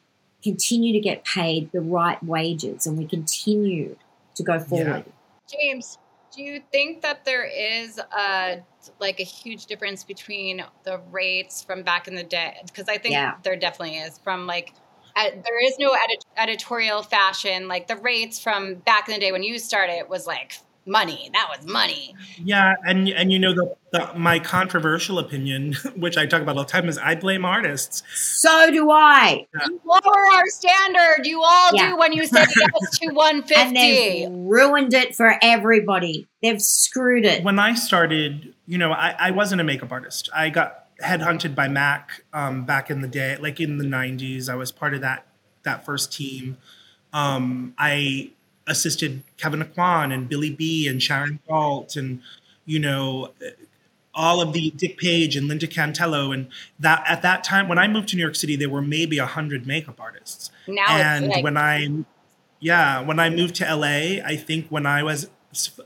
continue 0.44 0.94
to 0.94 1.00
get 1.00 1.26
paid 1.26 1.72
the 1.72 1.82
right 1.82 2.22
wages 2.24 2.86
and 2.86 2.98
we 2.98 3.06
continue 3.08 3.98
to 4.36 4.44
go 4.44 4.60
forward. 4.60 5.06
James, 5.50 5.98
do 6.36 6.44
you 6.44 6.62
think 6.72 7.02
that 7.02 7.26
there 7.26 7.46
is 7.46 7.98
a 8.00 8.58
like 9.00 9.20
a 9.20 9.24
huge 9.24 9.66
difference 9.68 10.04
between 10.04 10.64
the 10.84 11.00
rates 11.12 11.64
from 11.64 11.84
back 11.84 12.08
in 12.08 12.16
the 12.16 12.24
day? 12.24 12.58
Because 12.66 12.90
I 12.90 12.98
think 12.98 13.14
Yeah. 13.14 13.36
there 13.44 13.56
definitely 13.56 13.98
is. 13.98 14.20
From 14.20 14.46
like, 14.46 14.74
ed- 15.16 15.44
there 15.46 15.64
is 15.66 15.78
no 15.80 15.92
edit- 15.92 16.26
editorial 16.38 17.02
fashion. 17.04 17.68
Like 17.68 17.88
the 17.88 17.96
rates 17.96 18.40
from 18.40 18.76
back 18.76 19.08
in 19.08 19.14
the 19.16 19.20
day 19.20 19.32
when 19.32 19.44
you 19.44 19.58
started 19.60 20.06
was 20.10 20.28
like 20.28 20.58
money. 20.86 21.30
That 21.34 21.48
was 21.56 21.66
money. 21.68 22.16
Yeah, 22.44 22.76
and 22.86 23.10
and 23.10 23.32
you 23.32 23.40
know 23.40 23.54
the, 23.54 23.76
the 23.92 24.12
my 24.16 24.40
controversial 24.40 25.20
opinion, 25.20 25.74
which 25.96 26.18
I 26.18 26.26
talk 26.26 26.42
about 26.42 26.58
all 26.58 26.64
the 26.64 26.70
time, 26.72 26.88
is 26.88 26.98
I 26.98 27.16
blame 27.16 27.46
artists. 27.46 28.04
So 28.14 28.70
do 28.72 28.92
I. 28.92 29.48
You 29.68 29.82
lower 29.86 30.26
our 30.34 30.46
standard. 30.48 31.26
You 31.26 31.42
all 31.44 31.72
Yeah. 31.74 31.92
do 31.92 31.98
when 31.98 32.14
you 32.14 32.26
say 32.26 32.46
yes 32.58 33.00
to 33.00 33.10
one 33.14 33.42
fifty. 33.42 33.56
And 33.56 33.76
they've 33.76 34.30
ruined 34.32 34.94
it 34.94 35.16
for 35.16 35.36
everybody. 35.42 36.28
They've 36.42 36.62
screwed 36.62 37.26
it. 37.26 37.44
When 37.44 37.58
I 37.60 37.74
started, 37.74 38.54
you 38.68 38.78
know, 38.78 38.92
I, 38.92 39.16
I 39.20 39.32
wasn't 39.32 39.62
a 39.62 39.64
makeup 39.64 39.92
artist. 39.92 40.30
I 40.36 40.50
got 40.50 40.82
headhunted 41.04 41.56
by 41.56 41.68
Mac 41.68 42.24
um, 42.34 42.66
back 42.66 42.90
in 42.90 43.02
the 43.02 43.08
day, 43.08 43.38
like 43.38 43.60
in 43.60 43.78
the 43.78 43.86
'90s. 43.86 44.50
I 44.50 44.56
was 44.56 44.72
part 44.72 44.94
of 44.94 45.02
that 45.02 45.26
that 45.64 45.84
first 45.86 46.14
team. 46.14 46.58
Um, 47.14 47.74
I 47.78 48.32
assisted 48.68 49.24
Kevyn 49.38 49.64
Aucoin 49.64 50.14
and 50.14 50.28
Billy 50.28 50.50
B 50.50 50.88
and 50.88 51.02
Sharon 51.02 51.40
Gault 51.48 51.96
and 51.96 52.22
you 52.66 52.80
know 52.80 53.32
all 54.14 54.42
of 54.42 54.54
the 54.54 54.72
Dick 54.72 54.98
Page 54.98 55.36
and 55.36 55.48
Linda 55.48 55.68
Cantello 55.68 56.34
and 56.34 56.48
that 56.80 57.04
at 57.08 57.22
that 57.22 57.44
time 57.44 57.68
when 57.68 57.78
I 57.78 57.88
moved 57.88 58.10
to 58.10 58.16
New 58.16 58.22
York 58.22 58.36
City 58.36 58.56
there 58.56 58.70
were 58.70 58.82
maybe 58.82 59.18
a 59.18 59.26
hundred 59.26 59.68
makeup 59.68 60.00
artists 60.00 60.52
Now 60.68 60.86
and 60.90 61.26
it's 61.26 61.36
like 61.36 61.44
when 61.44 61.58
I 61.58 61.90
yeah 62.60 63.02
when 63.02 63.20
I 63.20 63.30
moved 63.30 63.56
to 63.56 63.76
LA 63.76 64.24
I 64.26 64.36
think 64.36 64.68
when 64.70 64.86
I 64.86 65.04
was 65.04 65.30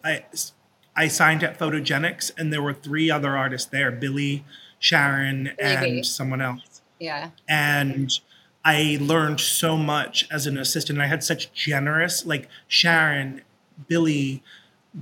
I 0.04 0.24
I 1.00 1.08
signed 1.08 1.44
at 1.46 1.58
Photogenics, 1.58 2.30
and 2.38 2.52
there 2.52 2.62
were 2.62 2.74
three 2.74 3.10
other 3.10 3.38
artists 3.38 3.70
there: 3.70 3.90
Billy, 3.90 4.44
Sharon, 4.80 5.52
Maybe. 5.58 5.98
and 5.98 6.06
someone 6.06 6.42
else. 6.42 6.82
Yeah. 7.00 7.30
And 7.48 8.12
I 8.64 8.98
learned 9.00 9.40
so 9.40 9.78
much 9.78 10.28
as 10.30 10.46
an 10.46 10.58
assistant. 10.58 11.00
I 11.00 11.08
had 11.08 11.24
such 11.24 11.52
generous, 11.54 12.26
like 12.26 12.48
Sharon, 12.68 13.42
Billy, 13.88 14.44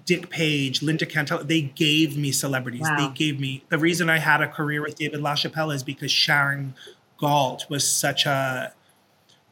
Dick 0.05 0.29
Page, 0.29 0.81
Linda 0.81 1.05
Cantel. 1.05 1.47
They 1.47 1.61
gave 1.61 2.17
me 2.17 2.31
celebrities. 2.31 2.81
Wow. 2.81 2.97
They 2.97 3.13
gave 3.13 3.39
me 3.39 3.63
the 3.69 3.77
reason 3.77 4.09
I 4.09 4.19
had 4.19 4.41
a 4.41 4.47
career 4.47 4.81
with 4.81 4.95
David 4.95 5.21
LaChapelle 5.21 5.73
is 5.73 5.83
because 5.83 6.11
Sharon 6.11 6.75
Gault 7.17 7.65
was 7.69 7.87
such 7.87 8.25
a 8.25 8.73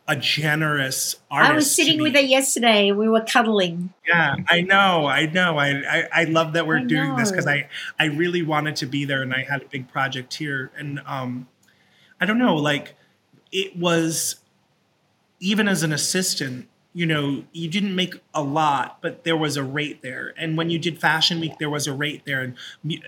a 0.07 0.15
generous 0.15 1.15
artist. 1.31 1.51
I 1.51 1.55
was 1.55 1.75
sitting 1.75 1.99
with 1.99 2.13
her 2.13 2.21
yesterday 2.21 2.91
we 2.91 3.09
were 3.09 3.21
cuddling. 3.21 3.91
Yeah, 4.07 4.35
I 4.47 4.61
know, 4.61 5.07
I 5.07 5.25
know. 5.25 5.57
I 5.57 5.69
I, 5.69 6.07
I 6.13 6.23
love 6.25 6.53
that 6.53 6.67
we're 6.67 6.79
I 6.79 6.83
doing 6.83 7.15
this 7.15 7.31
because. 7.31 7.47
I 7.47 7.67
I 7.99 8.05
really 8.05 8.43
wanted 8.43 8.75
to 8.77 8.85
be 8.85 9.05
there, 9.05 9.23
and 9.23 9.33
I 9.33 9.43
had 9.43 9.63
a 9.63 9.67
big 9.67 9.87
project 9.87 10.35
here, 10.35 10.71
and 10.77 11.01
um, 11.07 11.47
I 12.21 12.25
don't 12.27 12.37
know, 12.37 12.55
like 12.55 12.95
it 13.51 13.77
was 13.77 14.37
even 15.39 15.67
as 15.67 15.83
an 15.83 15.91
assistant. 15.91 16.67
You 16.93 17.05
know, 17.05 17.43
you 17.51 17.69
didn't 17.69 17.93
make 17.93 18.15
a 18.33 18.41
lot, 18.41 18.99
but 19.01 19.25
there 19.25 19.35
was 19.35 19.57
a 19.57 19.63
rate 19.63 20.01
there. 20.01 20.33
And 20.37 20.57
when 20.57 20.69
you 20.69 20.79
did 20.79 20.97
Fashion 20.97 21.41
Week, 21.41 21.51
there 21.59 21.69
was 21.69 21.87
a 21.87 21.93
rate 21.93 22.21
there. 22.25 22.41
And 22.41 22.55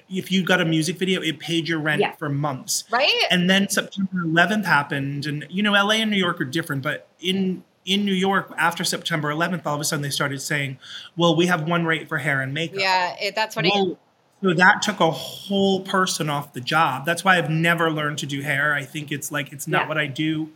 if 0.10 0.30
you 0.30 0.44
got 0.44 0.60
a 0.60 0.66
music 0.66 0.98
video, 0.98 1.22
it 1.22 1.40
paid 1.40 1.70
your 1.70 1.80
rent 1.80 2.02
Yeah. 2.02 2.12
for 2.18 2.28
months. 2.28 2.84
Right? 2.92 3.10
And 3.32 3.50
then 3.50 3.70
September 3.70 4.24
11th 4.26 4.66
happened, 4.66 5.26
and 5.26 5.48
you 5.50 5.64
know, 5.64 5.72
LA 5.74 5.96
and 6.02 6.12
New 6.12 6.18
York 6.18 6.42
are 6.42 6.46
different, 6.46 6.82
but 6.84 7.08
in 7.22 7.64
in 7.86 8.04
New 8.04 8.14
York, 8.14 8.54
after 8.58 8.84
September 8.84 9.30
11th, 9.32 9.66
all 9.66 9.76
of 9.76 9.80
a 9.80 9.86
sudden 9.86 10.04
they 10.04 10.10
started 10.10 10.42
saying, 10.42 10.78
"Well, 11.16 11.34
we 11.38 11.46
have 11.46 11.64
one 11.66 11.86
rate 11.86 12.10
for 12.10 12.18
hair 12.18 12.42
and 12.42 12.54
makeup." 12.54 12.82
yeah, 12.82 13.16
it, 13.22 13.36
that's 13.36 13.56
what. 13.56 13.64
Well, 13.64 13.98
so 14.44 14.54
that 14.54 14.82
took 14.82 15.00
a 15.00 15.12
whole 15.12 15.82
person 15.82 16.30
off 16.30 16.54
the 16.54 16.62
job. 16.62 17.06
That's 17.06 17.24
why 17.24 17.38
I've 17.38 17.50
never 17.50 17.90
learned 17.92 18.20
to 18.20 18.26
do 18.26 18.42
hair. 18.42 18.74
I 18.74 18.84
think 18.84 19.12
it's 19.12 19.32
like 19.32 19.52
it's 19.52 19.68
not 19.68 19.84
Yeah. 19.84 19.88
what 19.88 19.98
I 19.98 20.08
do. 20.08 20.52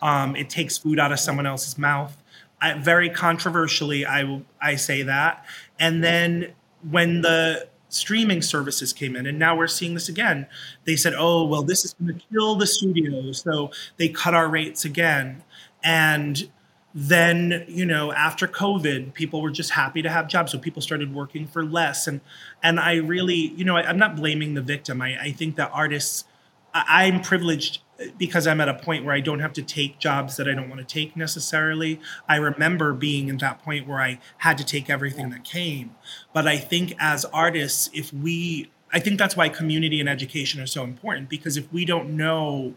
Um, 0.00 0.36
it 0.36 0.50
takes 0.50 0.78
food 0.78 0.98
out 0.98 1.12
of 1.12 1.18
someone 1.20 1.46
else's 1.46 1.78
mouth. 1.78 2.16
I, 2.60 2.74
very 2.74 3.10
controversially, 3.10 4.06
I 4.06 4.24
will 4.24 4.42
I 4.60 4.76
say 4.76 5.02
that. 5.02 5.44
And 5.78 6.02
then 6.04 6.52
when 6.88 7.22
the 7.22 7.68
streaming 7.88 8.42
services 8.42 8.92
came 8.92 9.16
in, 9.16 9.26
and 9.26 9.38
now 9.38 9.56
we're 9.56 9.66
seeing 9.68 9.94
this 9.94 10.08
again, 10.08 10.46
they 10.84 10.96
said, 10.96 11.14
"Oh, 11.16 11.44
well, 11.44 11.62
this 11.62 11.84
is 11.84 11.94
going 11.94 12.18
to 12.18 12.24
kill 12.32 12.54
the 12.56 12.66
studio," 12.66 13.32
so 13.32 13.70
they 13.96 14.08
cut 14.08 14.34
our 14.34 14.48
rates 14.48 14.84
again. 14.84 15.42
And 15.82 16.48
then 16.94 17.64
you 17.66 17.84
know 17.84 18.12
after 18.12 18.46
covid 18.46 19.12
people 19.14 19.42
were 19.42 19.50
just 19.50 19.70
happy 19.70 20.00
to 20.00 20.08
have 20.08 20.28
jobs 20.28 20.52
so 20.52 20.58
people 20.58 20.80
started 20.80 21.12
working 21.12 21.46
for 21.46 21.64
less. 21.64 22.06
And 22.06 22.20
and 22.62 22.78
i 22.78 22.94
really 22.94 23.34
you 23.34 23.64
know 23.64 23.76
I, 23.76 23.88
i'm 23.88 23.98
not 23.98 24.14
blaming 24.16 24.54
the 24.54 24.62
victim. 24.62 25.02
I, 25.02 25.20
I 25.20 25.32
think 25.32 25.56
that 25.56 25.70
artists 25.72 26.24
I, 26.72 27.06
i'm 27.06 27.20
privileged 27.20 27.80
because 28.16 28.46
i'm 28.46 28.60
at 28.60 28.68
a 28.68 28.74
point 28.74 29.04
where 29.04 29.14
i 29.14 29.20
don't 29.20 29.40
have 29.40 29.52
to 29.54 29.62
take 29.62 29.98
jobs 29.98 30.36
that 30.36 30.48
i 30.48 30.54
don't 30.54 30.68
want 30.68 30.86
to 30.86 30.86
take 30.86 31.16
necessarily. 31.16 32.00
I 32.28 32.36
remember 32.36 32.92
being 32.92 33.28
in 33.28 33.38
that 33.38 33.62
point 33.62 33.88
where 33.88 34.00
i 34.00 34.20
had 34.38 34.56
to 34.58 34.64
take 34.64 34.88
everything 34.88 35.30
that 35.30 35.42
came. 35.42 35.96
But 36.32 36.46
i 36.46 36.56
think 36.58 36.94
as 37.00 37.24
artists 37.26 37.90
if 37.92 38.12
we 38.12 38.70
i 38.92 39.00
think 39.00 39.18
that's 39.18 39.36
why 39.36 39.48
community 39.48 39.98
and 39.98 40.08
education 40.08 40.60
are 40.60 40.66
so 40.66 40.84
important 40.84 41.28
because 41.28 41.56
if 41.56 41.72
we 41.72 41.84
don't 41.84 42.16
know 42.16 42.74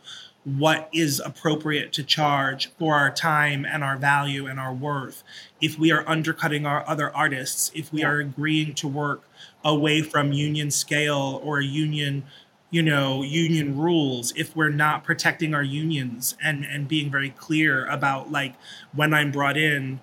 what 0.55 0.87
is 0.93 1.19
appropriate 1.25 1.91
to 1.91 2.01
charge 2.01 2.71
for 2.79 2.95
our 2.95 3.11
time 3.11 3.65
and 3.65 3.83
our 3.83 3.97
value 3.97 4.47
and 4.47 4.61
our 4.61 4.73
worth 4.73 5.21
if 5.59 5.77
we 5.77 5.91
are 5.91 6.07
undercutting 6.07 6.65
our 6.65 6.87
other 6.87 7.13
artists 7.13 7.69
if 7.75 7.91
we 7.91 7.99
Yeah. 7.99 8.07
are 8.07 8.19
agreeing 8.19 8.73
to 8.75 8.87
work 8.87 9.27
away 9.65 10.01
from 10.01 10.31
union 10.31 10.71
scale 10.71 11.41
or 11.43 11.59
union 11.59 12.23
you 12.71 12.81
know 12.81 13.23
union 13.23 13.77
rules 13.77 14.31
if 14.37 14.55
we're 14.55 14.69
not 14.69 15.03
protecting 15.03 15.53
our 15.53 15.63
unions 15.63 16.37
and 16.41 16.63
and 16.63 16.87
being 16.87 17.11
very 17.11 17.29
clear 17.31 17.85
about 17.87 18.31
like 18.31 18.55
when 18.93 19.13
i'm 19.13 19.31
brought 19.31 19.57
in 19.57 19.99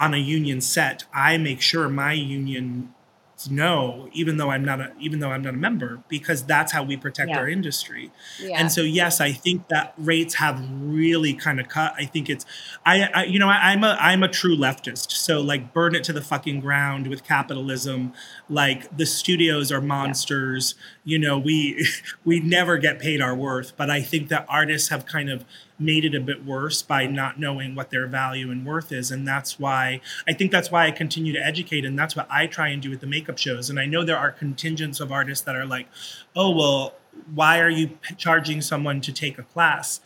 on 0.00 0.12
a 0.12 0.18
union 0.18 0.60
set 0.60 1.04
i 1.14 1.36
make 1.38 1.60
sure 1.60 1.88
my 1.88 2.12
union 2.12 2.92
know 3.50 4.08
even 4.12 4.36
though 4.36 4.50
i'm 4.50 4.64
not 4.64 4.80
a 4.80 4.92
even 4.98 5.20
though 5.20 5.30
i'm 5.30 5.42
not 5.42 5.54
a 5.54 5.56
member 5.56 6.02
because 6.08 6.44
that's 6.44 6.72
how 6.72 6.82
we 6.82 6.96
protect 6.96 7.30
Yeah. 7.30 7.38
our 7.38 7.48
industry 7.48 8.10
Yeah. 8.40 8.58
and 8.60 8.70
so, 8.72 8.80
yes, 8.82 9.20
I 9.20 9.32
think 9.32 9.68
that 9.68 9.94
rates 9.96 10.34
have 10.34 10.60
really 10.80 11.34
kind 11.34 11.60
of 11.60 11.68
cut. 11.68 11.94
I 11.98 12.04
think 12.04 12.28
it's, 12.28 12.44
I, 12.84 13.08
I 13.14 13.24
you 13.24 13.38
know, 13.38 13.48
I, 13.48 13.70
I'm 13.72 13.84
a, 13.84 13.96
I'm 14.00 14.22
a 14.22 14.28
true 14.28 14.56
leftist. 14.56 15.12
So, 15.12 15.40
like, 15.40 15.72
burn 15.72 15.94
it 15.94 16.04
to 16.04 16.12
the 16.12 16.20
fucking 16.22 16.60
ground 16.60 17.06
with 17.06 17.24
capitalism. 17.24 18.12
Like, 18.48 18.94
the 18.96 19.06
studios 19.06 19.70
are 19.72 19.80
monsters. 19.80 20.74
You 21.04 21.18
know, 21.18 21.38
we, 21.38 21.86
we 22.24 22.40
never 22.40 22.76
get 22.78 22.98
paid 22.98 23.20
our 23.20 23.34
worth. 23.34 23.76
But 23.76 23.90
I 23.90 24.02
think 24.02 24.28
that 24.28 24.44
artists 24.48 24.88
have 24.88 25.06
kind 25.06 25.30
of 25.30 25.44
made 25.78 26.04
it 26.04 26.14
a 26.14 26.20
bit 26.20 26.44
worse 26.44 26.82
by 26.82 27.06
not 27.06 27.38
knowing 27.38 27.74
what 27.74 27.90
their 27.90 28.06
value 28.06 28.50
and 28.50 28.64
worth 28.64 28.92
is. 28.92 29.10
And 29.10 29.26
that's 29.26 29.58
why 29.58 30.00
I 30.28 30.32
think 30.32 30.52
that's 30.52 30.70
why 30.70 30.86
I 30.86 30.90
continue 30.92 31.32
to 31.32 31.44
educate. 31.44 31.84
And 31.84 31.98
that's 31.98 32.14
what 32.14 32.28
I 32.30 32.46
try 32.46 32.68
and 32.68 32.80
do 32.80 32.90
with 32.90 33.00
the 33.00 33.06
makeup 33.06 33.38
shows. 33.38 33.70
And 33.70 33.80
I 33.80 33.86
know 33.86 34.04
there 34.04 34.18
are 34.18 34.30
contingents 34.30 35.00
of 35.00 35.10
artists 35.10 35.44
that 35.44 35.56
are 35.56 35.66
like, 35.66 35.88
oh, 36.36 36.50
well, 36.50 36.94
why 37.34 37.60
are 37.60 37.70
you 37.70 37.88
p- 37.88 38.14
charging 38.14 38.60
someone 38.60 39.00
to 39.00 39.12
take 39.12 39.38
a 39.38 39.42
class? 39.42 40.00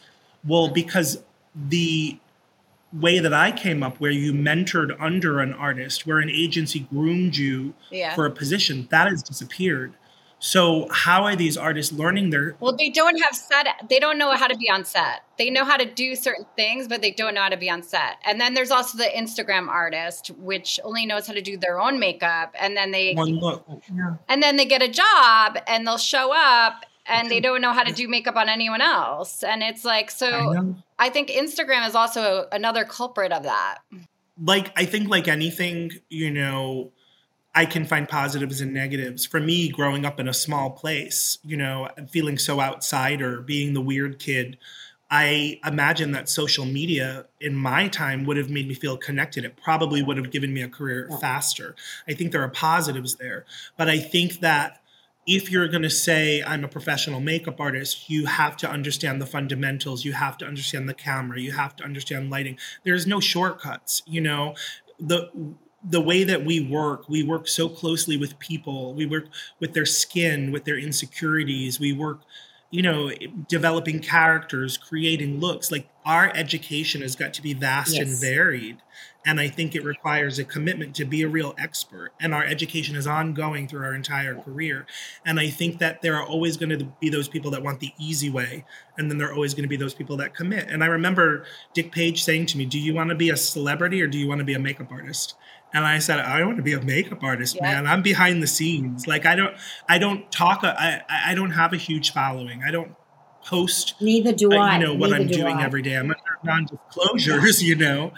Well, 0.46 0.68
because 0.68 1.22
the 1.54 2.18
way 2.92 3.18
that 3.18 3.34
I 3.34 3.52
came 3.52 3.82
up, 3.82 4.00
where 4.00 4.10
you 4.10 4.32
mentored 4.32 4.96
under 4.98 5.40
an 5.40 5.52
artist, 5.52 6.06
where 6.06 6.18
an 6.20 6.30
agency 6.30 6.80
groomed 6.80 7.36
you 7.36 7.74
Yeah. 7.90 8.14
for 8.14 8.24
a 8.24 8.30
position, 8.30 8.88
that 8.90 9.08
has 9.08 9.22
disappeared. 9.22 9.92
So, 10.40 10.88
how 10.90 11.24
are 11.24 11.34
these 11.34 11.56
artists 11.56 11.92
learning 11.92 12.30
their 12.30 12.56
Well, 12.60 12.76
they 12.76 12.90
don't 12.90 13.20
have 13.20 13.34
set. 13.34 13.66
They 13.88 13.98
don't 13.98 14.18
know 14.18 14.34
how 14.36 14.46
to 14.46 14.56
be 14.56 14.70
on 14.70 14.84
set. 14.84 15.22
They 15.36 15.50
know 15.50 15.64
how 15.64 15.76
to 15.76 15.84
do 15.84 16.14
certain 16.14 16.46
things, 16.56 16.86
but 16.86 17.00
they 17.00 17.10
don't 17.10 17.34
know 17.34 17.42
how 17.42 17.48
to 17.48 17.56
be 17.56 17.68
on 17.68 17.82
set. 17.82 18.18
And 18.24 18.40
then 18.40 18.54
there's 18.54 18.70
also 18.70 18.98
the 18.98 19.04
Instagram 19.04 19.68
artist, 19.68 20.28
which 20.38 20.78
only 20.84 21.06
knows 21.06 21.26
how 21.26 21.32
to 21.32 21.42
do 21.42 21.56
their 21.56 21.80
own 21.80 21.98
makeup, 21.98 22.54
and 22.58 22.76
then 22.76 22.92
they 22.92 23.14
one 23.14 23.38
look? 23.40 23.66
and 24.28 24.42
then 24.42 24.56
they 24.56 24.64
get 24.64 24.82
a 24.82 24.88
job 24.88 25.58
and 25.66 25.86
they'll 25.86 25.98
show 25.98 26.32
up 26.32 26.84
and 27.08 27.30
they 27.30 27.40
don't 27.40 27.60
know 27.60 27.72
how 27.72 27.82
to 27.82 27.92
do 27.92 28.06
makeup 28.06 28.36
on 28.36 28.48
anyone 28.48 28.80
else. 28.80 29.42
And 29.42 29.62
it's 29.62 29.84
like 29.84 30.10
so. 30.10 30.52
know. 30.52 30.76
I 30.98 31.10
think 31.10 31.30
Instagram 31.30 31.86
is 31.86 31.94
also 31.94 32.48
another 32.52 32.84
culprit 32.84 33.32
of 33.32 33.44
that. 33.44 33.78
like 34.40 34.72
I 34.76 34.84
think 34.84 35.08
like 35.08 35.28
anything, 35.28 35.92
you 36.08 36.30
know, 36.30 36.92
I 37.58 37.66
can 37.66 37.86
find 37.86 38.08
positives 38.08 38.60
and 38.60 38.72
negatives. 38.72 39.26
For 39.26 39.40
me, 39.40 39.68
growing 39.68 40.06
up 40.06 40.20
in 40.20 40.28
a 40.28 40.32
small 40.32 40.70
place, 40.70 41.40
you 41.42 41.56
know, 41.56 41.88
feeling 42.08 42.38
so 42.38 42.60
outsider, 42.60 43.40
being 43.40 43.74
the 43.74 43.80
weird 43.80 44.20
kid, 44.20 44.58
I 45.10 45.58
imagine 45.66 46.12
that 46.12 46.28
social 46.28 46.64
media 46.64 47.26
in 47.40 47.56
my 47.56 47.88
time 47.88 48.24
would 48.26 48.36
have 48.36 48.48
made 48.48 48.68
me 48.68 48.74
feel 48.74 48.96
connected. 48.96 49.44
It 49.44 49.56
probably 49.60 50.04
would 50.04 50.16
have 50.18 50.30
given 50.30 50.54
me 50.54 50.62
a 50.62 50.68
career 50.68 51.10
faster. 51.20 51.74
I 52.06 52.12
think 52.12 52.30
there 52.30 52.44
are 52.44 52.48
positives 52.48 53.16
there. 53.16 53.44
But 53.76 53.90
I 53.90 53.98
think 53.98 54.38
that 54.38 54.80
if 55.26 55.50
you're 55.50 55.66
going 55.66 55.82
to 55.82 55.90
say 55.90 56.44
I'm 56.44 56.62
a 56.62 56.68
professional 56.68 57.18
makeup 57.18 57.60
artist, 57.60 58.08
you 58.08 58.26
have 58.26 58.56
to 58.58 58.70
understand 58.70 59.20
the 59.20 59.26
fundamentals. 59.26 60.04
You 60.04 60.12
have 60.12 60.38
to 60.38 60.46
understand 60.46 60.88
the 60.88 60.94
camera. 60.94 61.40
You 61.40 61.50
have 61.50 61.74
to 61.74 61.84
understand 61.84 62.30
lighting. 62.30 62.56
There's 62.84 63.04
no 63.04 63.18
shortcuts. 63.18 64.04
You 64.06 64.20
know, 64.20 64.54
the 65.00 65.28
the 65.88 66.00
way 66.00 66.24
that 66.24 66.44
we 66.44 66.60
work, 66.60 67.08
we 67.08 67.22
work 67.22 67.48
so 67.48 67.68
closely 67.68 68.16
with 68.16 68.38
people. 68.38 68.94
We 68.94 69.06
work 69.06 69.26
with 69.60 69.72
their 69.74 69.86
skin, 69.86 70.52
with 70.52 70.64
their 70.64 70.78
insecurities. 70.78 71.80
We 71.80 71.92
work, 71.92 72.20
you 72.70 72.82
know, 72.82 73.10
developing 73.48 74.00
characters, 74.00 74.76
creating 74.76 75.40
looks. 75.40 75.70
Like 75.70 75.88
our 76.04 76.30
education 76.34 77.02
has 77.02 77.16
got 77.16 77.34
to 77.34 77.42
be 77.42 77.54
vast 77.54 77.96
and 77.96 78.18
varied. 78.20 78.78
And 79.28 79.38
I 79.38 79.48
think 79.48 79.74
it 79.74 79.84
requires 79.84 80.38
a 80.38 80.44
commitment 80.44 80.96
to 80.96 81.04
be 81.04 81.20
a 81.20 81.28
real 81.28 81.54
expert. 81.58 82.12
And 82.18 82.32
our 82.34 82.42
education 82.44 82.96
is 82.96 83.06
ongoing 83.06 83.68
through 83.68 83.84
our 83.84 83.94
entire 83.94 84.34
career. 84.34 84.86
And 85.26 85.38
I 85.38 85.50
think 85.50 85.80
that 85.80 86.00
there 86.00 86.16
are 86.16 86.26
always 86.26 86.56
going 86.56 86.70
to 86.78 86.86
be 86.98 87.10
those 87.10 87.28
people 87.28 87.50
that 87.50 87.62
want 87.62 87.80
the 87.80 87.92
easy 87.98 88.30
way. 88.30 88.64
And 88.96 89.10
then 89.10 89.18
there 89.18 89.28
are 89.28 89.34
always 89.34 89.52
going 89.52 89.64
to 89.64 89.68
be 89.68 89.76
those 89.76 89.92
people 89.92 90.16
that 90.16 90.34
commit. 90.34 90.68
And 90.70 90.82
I 90.82 90.86
remember 90.86 91.44
Dick 91.74 91.92
Page 91.92 92.24
saying 92.24 92.46
to 92.46 92.56
me, 92.58 92.64
Do 92.64 92.78
you 92.78 92.94
want 92.94 93.10
to 93.10 93.14
be 93.14 93.28
a 93.28 93.36
celebrity 93.36 94.00
or 94.00 94.06
do 94.06 94.16
you 94.16 94.26
want 94.26 94.38
to 94.38 94.46
be 94.46 94.54
a 94.54 94.58
makeup 94.58 94.90
artist? 94.90 95.34
And 95.74 95.84
I 95.84 95.98
said, 95.98 96.20
I 96.20 96.42
want 96.44 96.56
to 96.56 96.62
be 96.62 96.72
a 96.72 96.80
makeup 96.80 97.22
artist, 97.22 97.56
Yeah. 97.56 97.64
man. 97.64 97.86
I'm 97.86 98.00
behind 98.00 98.42
the 98.42 98.46
scenes. 98.46 99.06
Like 99.06 99.26
I 99.26 99.36
don't, 99.36 99.54
I 99.90 99.98
don't 99.98 100.32
talk. 100.32 100.60
I, 100.62 101.02
I 101.06 101.32
I 101.32 101.34
don't 101.34 101.50
have 101.50 101.74
a 101.74 101.76
huge 101.76 102.12
following. 102.14 102.62
I 102.64 102.70
don't 102.70 102.94
post 103.48 103.94
Neither 104.00 104.32
do 104.32 104.52
uh, 104.52 104.56
I. 104.56 104.78
you 104.78 104.84
know 104.84 104.94
what 104.94 105.10
Neither 105.10 105.22
I'm 105.22 105.28
do 105.28 105.34
doing 105.34 105.56
I. 105.56 105.64
every 105.64 105.82
day. 105.82 105.94
I'm 105.96 106.10
under 106.10 106.38
non-disclosures, 106.44 107.62
you 107.68 107.74
know, 107.76 108.12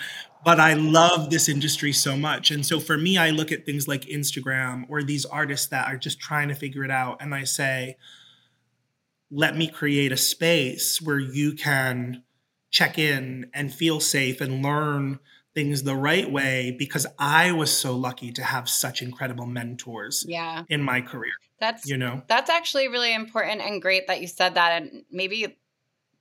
but 0.44 0.58
I 0.58 0.74
love 0.74 1.30
this 1.30 1.48
industry 1.48 1.92
so 1.92 2.16
much. 2.16 2.50
And 2.50 2.64
so 2.66 2.80
for 2.80 2.96
me, 2.98 3.16
I 3.18 3.30
look 3.30 3.52
at 3.52 3.64
things 3.66 3.86
like 3.86 4.02
Instagram 4.06 4.84
or 4.88 5.02
these 5.02 5.24
artists 5.24 5.66
that 5.68 5.86
are 5.88 5.96
just 5.96 6.18
trying 6.20 6.48
to 6.48 6.54
figure 6.54 6.84
it 6.84 6.90
out, 6.90 7.18
and 7.22 7.34
I 7.34 7.44
say, 7.44 7.96
let 9.30 9.56
me 9.56 9.68
create 9.68 10.10
a 10.12 10.16
space 10.16 11.00
where 11.00 11.18
you 11.18 11.52
can 11.52 12.24
check 12.70 12.98
in 12.98 13.48
and 13.54 13.72
feel 13.72 14.00
safe 14.00 14.40
and 14.40 14.62
learn 14.62 15.18
things 15.54 15.82
the 15.82 15.96
right 15.96 16.30
way 16.30 16.74
because 16.78 17.06
I 17.18 17.52
was 17.52 17.70
so 17.76 17.96
lucky 17.96 18.32
to 18.32 18.42
have 18.42 18.68
such 18.68 19.02
incredible 19.02 19.46
mentors 19.46 20.24
Yeah. 20.28 20.64
in 20.68 20.82
my 20.82 21.00
career, 21.00 21.32
That's 21.60 21.86
you 21.86 21.96
know? 21.96 22.22
That's 22.26 22.50
actually 22.50 22.88
really 22.88 23.14
important 23.14 23.60
and 23.60 23.80
great 23.80 24.06
that 24.06 24.20
you 24.20 24.26
said 24.26 24.54
that 24.54 24.82
and 24.82 25.04
maybe 25.10 25.56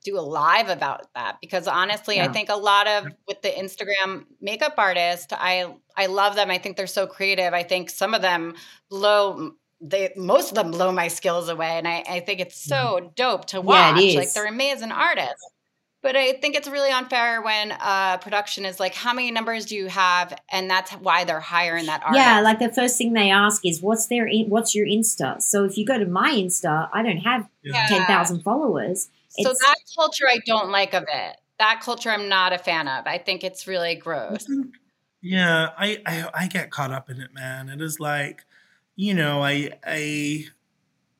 do 0.04 0.18
a 0.18 0.20
live 0.20 0.68
about 0.68 1.12
that 1.14 1.38
because 1.42 1.68
honestly 1.68 2.20
I 2.20 2.28
think 2.28 2.48
a 2.48 2.56
lot 2.56 2.86
of 2.86 3.06
with 3.28 3.42
the 3.42 3.50
Instagram 3.50 4.24
makeup 4.40 4.74
artists 4.78 5.26
I 5.30 5.74
I 5.96 6.06
love 6.06 6.36
them. 6.36 6.50
I 6.50 6.56
think 6.58 6.76
they're 6.76 6.86
so 6.86 7.06
creative. 7.06 7.52
I 7.52 7.62
think 7.62 7.90
some 7.90 8.14
of 8.14 8.22
them 8.22 8.54
blow 8.88 9.52
they 9.82 10.12
most 10.16 10.50
of 10.50 10.54
them 10.54 10.70
blow 10.70 10.90
my 10.92 11.08
skills 11.08 11.48
away 11.48 11.78
and 11.78 11.86
I, 11.86 12.04
I 12.08 12.20
think 12.20 12.40
it's 12.40 12.56
so 12.62 12.76
mm-hmm. 12.76 13.06
dope 13.14 13.46
to 13.46 13.56
Yeah, 13.56 13.90
it 13.90 13.94
watch. 13.94 14.02
Is. 14.02 14.14
like 14.16 14.32
they're 14.32 14.46
amazing 14.46 14.92
artists 14.92 15.49
but 16.02 16.16
I 16.16 16.32
think 16.34 16.56
it's 16.56 16.68
really 16.68 16.90
unfair 16.90 17.42
when 17.42 17.72
uh, 17.72 18.16
production 18.18 18.64
is 18.64 18.80
like, 18.80 18.94
how 18.94 19.12
many 19.12 19.30
numbers 19.30 19.66
do 19.66 19.76
you 19.76 19.88
have? 19.88 20.34
And 20.50 20.70
that's 20.70 20.92
why 20.92 21.24
they're 21.24 21.40
hiring 21.40 21.86
that 21.86 22.02
artist. 22.02 22.18
Yeah, 22.18 22.40
like 22.40 22.58
the 22.58 22.70
first 22.72 22.96
thing 22.98 23.12
they 23.12 23.30
ask 23.30 23.64
is, 23.66 23.82
"What's 23.82 24.06
their 24.06 24.26
in- 24.26 24.48
What's 24.48 24.74
your 24.74 24.86
Insta?" 24.86 25.42
So 25.42 25.64
if 25.64 25.76
you 25.76 25.84
go 25.86 25.98
to 25.98 26.06
my 26.06 26.32
Insta, 26.32 26.88
I 26.92 27.02
don't 27.02 27.18
have 27.18 27.48
Yeah. 27.62 27.86
ten 27.88 28.06
thousand 28.06 28.42
followers. 28.42 29.08
so 29.30 29.42
it's- 29.50 29.58
that 29.58 29.76
culture 29.96 30.26
I 30.28 30.38
don't 30.46 30.70
like 30.70 30.92
of 30.94 31.04
it. 31.12 31.36
That 31.58 31.80
culture 31.82 32.10
I'm 32.10 32.28
not 32.28 32.52
a 32.52 32.58
fan 32.58 32.88
of. 32.88 33.06
I 33.06 33.18
think 33.18 33.44
it's 33.44 33.66
really 33.66 33.94
gross. 33.94 34.46
Yeah, 35.22 35.68
I, 35.78 35.98
I 36.06 36.30
I 36.34 36.46
get 36.48 36.70
caught 36.70 36.90
up 36.92 37.10
in 37.10 37.20
it, 37.20 37.34
man. 37.34 37.68
It 37.68 37.82
is 37.82 38.00
like, 38.00 38.44
you 38.96 39.12
know, 39.12 39.42
I 39.42 39.70
I 39.86 40.46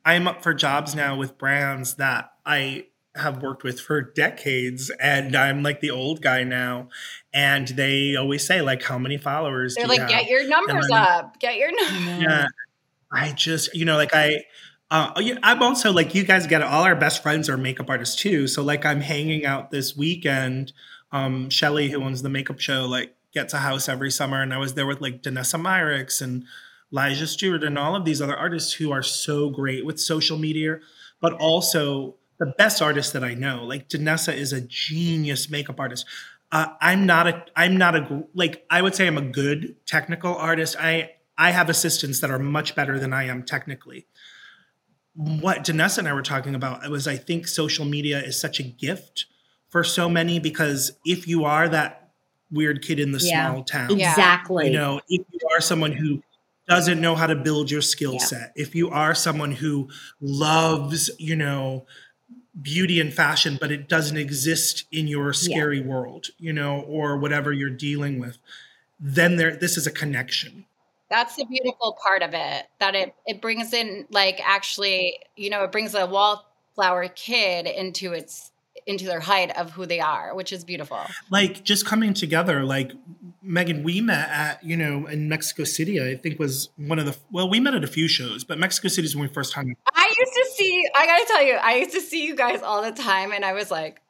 I'm 0.04 0.26
up 0.26 0.42
for 0.42 0.54
jobs 0.54 0.94
now 0.94 1.16
with 1.16 1.36
brands 1.36 1.94
that 1.96 2.32
I 2.46 2.86
have 3.16 3.42
worked 3.42 3.64
with 3.64 3.80
for 3.80 4.00
decades 4.00 4.90
and 5.00 5.34
I'm 5.34 5.62
like 5.62 5.80
the 5.80 5.90
old 5.90 6.22
guy 6.22 6.44
now 6.44 6.88
and 7.32 7.66
they 7.68 8.14
always 8.16 8.46
say 8.46 8.62
like 8.62 8.82
how 8.84 8.98
many 8.98 9.18
followers 9.18 9.74
They're 9.74 9.86
do 9.86 9.92
you 9.92 9.98
like, 9.98 10.10
have? 10.10 10.20
get 10.20 10.30
your 10.30 10.48
numbers 10.48 10.88
up. 10.92 11.38
Get 11.40 11.56
your 11.56 11.70
numbers. 11.72 12.22
yeah 12.22 12.46
i 13.12 13.32
just 13.32 13.74
you 13.74 13.84
know 13.84 13.96
like 13.96 14.14
i 14.14 14.44
uh, 14.92 15.10
i'm 15.42 15.62
also 15.62 15.92
like 15.92 16.14
you 16.14 16.22
guys 16.24 16.46
get 16.46 16.60
it 16.60 16.66
all 16.66 16.84
our 16.84 16.94
best 16.94 17.22
friends 17.22 17.48
are 17.48 17.56
makeup 17.56 17.90
artists 17.90 18.14
too 18.14 18.46
so 18.46 18.62
like 18.62 18.86
i'm 18.86 19.00
hanging 19.00 19.44
out 19.44 19.70
this 19.72 19.96
weekend 19.96 20.72
um 21.10 21.50
shelly 21.50 21.90
who 21.90 22.02
owns 22.02 22.22
the 22.22 22.28
makeup 22.28 22.60
show 22.60 22.86
like 22.86 23.14
gets 23.34 23.52
a 23.52 23.58
house 23.58 23.88
every 23.88 24.10
summer 24.10 24.40
and 24.40 24.54
i 24.54 24.58
was 24.58 24.74
there 24.74 24.86
with 24.86 25.00
like 25.00 25.22
danessa 25.22 25.60
myricks 25.60 26.22
and 26.22 26.44
Elijah 26.92 27.26
Stewart 27.26 27.62
and 27.62 27.78
all 27.78 27.94
of 27.94 28.04
these 28.04 28.20
other 28.20 28.36
artists 28.36 28.72
who 28.74 28.90
are 28.90 29.02
so 29.02 29.48
great 29.48 29.86
with 29.86 30.00
social 30.00 30.36
media, 30.36 30.80
but 31.20 31.32
also 31.34 32.16
the 32.40 32.52
best 32.58 32.82
artists 32.82 33.12
that 33.12 33.22
I 33.22 33.34
know. 33.34 33.62
Like 33.64 33.88
Danessa 33.88 34.34
is 34.34 34.52
a 34.52 34.60
genius 34.62 35.48
makeup 35.50 35.78
artist. 35.78 36.06
Uh, 36.50 36.66
I'm 36.80 37.06
not 37.06 37.28
a 37.28 37.44
I'm 37.54 37.76
not 37.76 37.94
a 37.94 38.24
like 38.34 38.64
I 38.70 38.82
would 38.82 38.96
say 38.96 39.06
I'm 39.06 39.18
a 39.18 39.22
good 39.22 39.76
technical 39.86 40.34
artist. 40.34 40.74
I 40.80 41.12
I 41.38 41.52
have 41.52 41.68
assistants 41.70 42.20
that 42.20 42.30
are 42.30 42.38
much 42.40 42.74
better 42.74 42.98
than 42.98 43.12
I 43.12 43.24
am 43.28 43.44
technically. 43.44 44.06
What 45.14 45.64
Danessa 45.64 45.98
and 45.98 46.08
I 46.08 46.12
were 46.12 46.22
talking 46.22 46.54
about 46.54 46.88
was 46.90 47.06
I 47.06 47.16
think 47.16 47.46
social 47.46 47.84
media 47.84 48.20
is 48.22 48.40
such 48.40 48.58
a 48.58 48.62
gift 48.62 49.26
for 49.68 49.84
so 49.84 50.08
many 50.08 50.38
because 50.40 50.92
if 51.04 51.28
you 51.28 51.44
are 51.44 51.68
that 51.68 52.10
weird 52.50 52.82
kid 52.82 52.98
in 52.98 53.12
the 53.12 53.20
Yeah. 53.22 53.50
small 53.50 53.62
town, 53.64 53.92
exactly. 53.92 54.66
you 54.66 54.72
know, 54.72 55.00
if 55.08 55.24
you 55.30 55.48
are 55.54 55.60
someone 55.60 55.92
who 55.92 56.22
doesn't 56.68 57.00
know 57.00 57.14
how 57.16 57.26
to 57.26 57.34
build 57.36 57.70
your 57.70 57.82
skill 57.82 58.14
Yeah. 58.14 58.18
set, 58.24 58.52
if 58.56 58.74
you 58.74 58.90
are 58.90 59.14
someone 59.14 59.52
who 59.52 59.88
loves, 60.20 61.10
you 61.18 61.36
know, 61.36 61.86
beauty 62.60 63.00
and 63.00 63.12
fashion, 63.12 63.58
but 63.60 63.70
it 63.70 63.88
doesn't 63.88 64.16
exist 64.16 64.84
in 64.90 65.06
your 65.06 65.32
scary 65.32 65.80
world, 65.80 66.28
you 66.38 66.52
know, 66.52 66.80
or 66.80 67.16
whatever 67.16 67.52
you're 67.52 67.70
dealing 67.70 68.18
with, 68.18 68.38
then 68.98 69.36
there 69.36 69.56
this 69.56 69.76
is 69.76 69.86
a 69.86 69.90
connection. 69.90 70.66
That's 71.08 71.36
the 71.36 71.44
beautiful 71.44 71.96
part 72.02 72.22
of 72.22 72.30
it. 72.34 72.66
That 72.78 72.94
it 72.94 73.14
it 73.26 73.40
brings 73.40 73.72
in 73.72 74.06
like 74.10 74.40
actually, 74.44 75.18
you 75.36 75.50
know, 75.50 75.64
it 75.64 75.72
brings 75.72 75.94
a 75.94 76.06
wallflower 76.06 77.08
kid 77.08 77.66
into 77.66 78.12
its 78.12 78.50
into 78.86 79.04
their 79.04 79.20
height 79.20 79.56
of 79.56 79.70
who 79.72 79.86
they 79.86 80.00
are, 80.00 80.34
which 80.34 80.52
is 80.52 80.64
beautiful. 80.64 81.00
Like 81.30 81.64
just 81.64 81.86
coming 81.86 82.14
together, 82.14 82.64
like 82.64 82.92
Meagan, 83.42 83.82
we 83.82 84.00
met 84.00 84.28
at, 84.28 84.64
you 84.64 84.76
know, 84.76 85.06
in 85.06 85.28
Mexico 85.28 85.64
City, 85.64 86.00
I 86.02 86.16
think 86.16 86.38
was 86.38 86.70
one 86.76 86.98
of 86.98 87.06
the 87.06 87.16
well, 87.30 87.48
we 87.48 87.60
met 87.60 87.74
at 87.74 87.84
a 87.84 87.88
few 87.88 88.08
shows, 88.08 88.44
but 88.44 88.58
Mexico 88.58 88.88
City 88.88 89.06
is 89.06 89.14
when 89.14 89.28
we 89.28 89.32
first 89.32 89.54
hung 89.54 89.74
I 89.94 90.06
used 90.18 90.32
to 90.32 90.39
see. 90.60 90.84
I 90.96 91.06
gotta 91.06 91.24
tell 91.26 91.42
you, 91.42 91.54
I 91.54 91.76
used 91.76 91.92
to 91.92 92.00
see 92.00 92.24
you 92.24 92.34
guys 92.36 92.62
all 92.62 92.82
the 92.82 92.92
time, 92.92 93.32
and 93.32 93.44
I 93.44 93.52
was 93.52 93.70
like, 93.70 94.00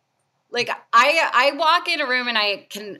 like 0.50 0.70
I 0.92 1.30
I 1.32 1.52
walk 1.56 1.88
in 1.88 2.00
a 2.00 2.06
room 2.06 2.28
and 2.28 2.36
I 2.36 2.66
can 2.68 2.98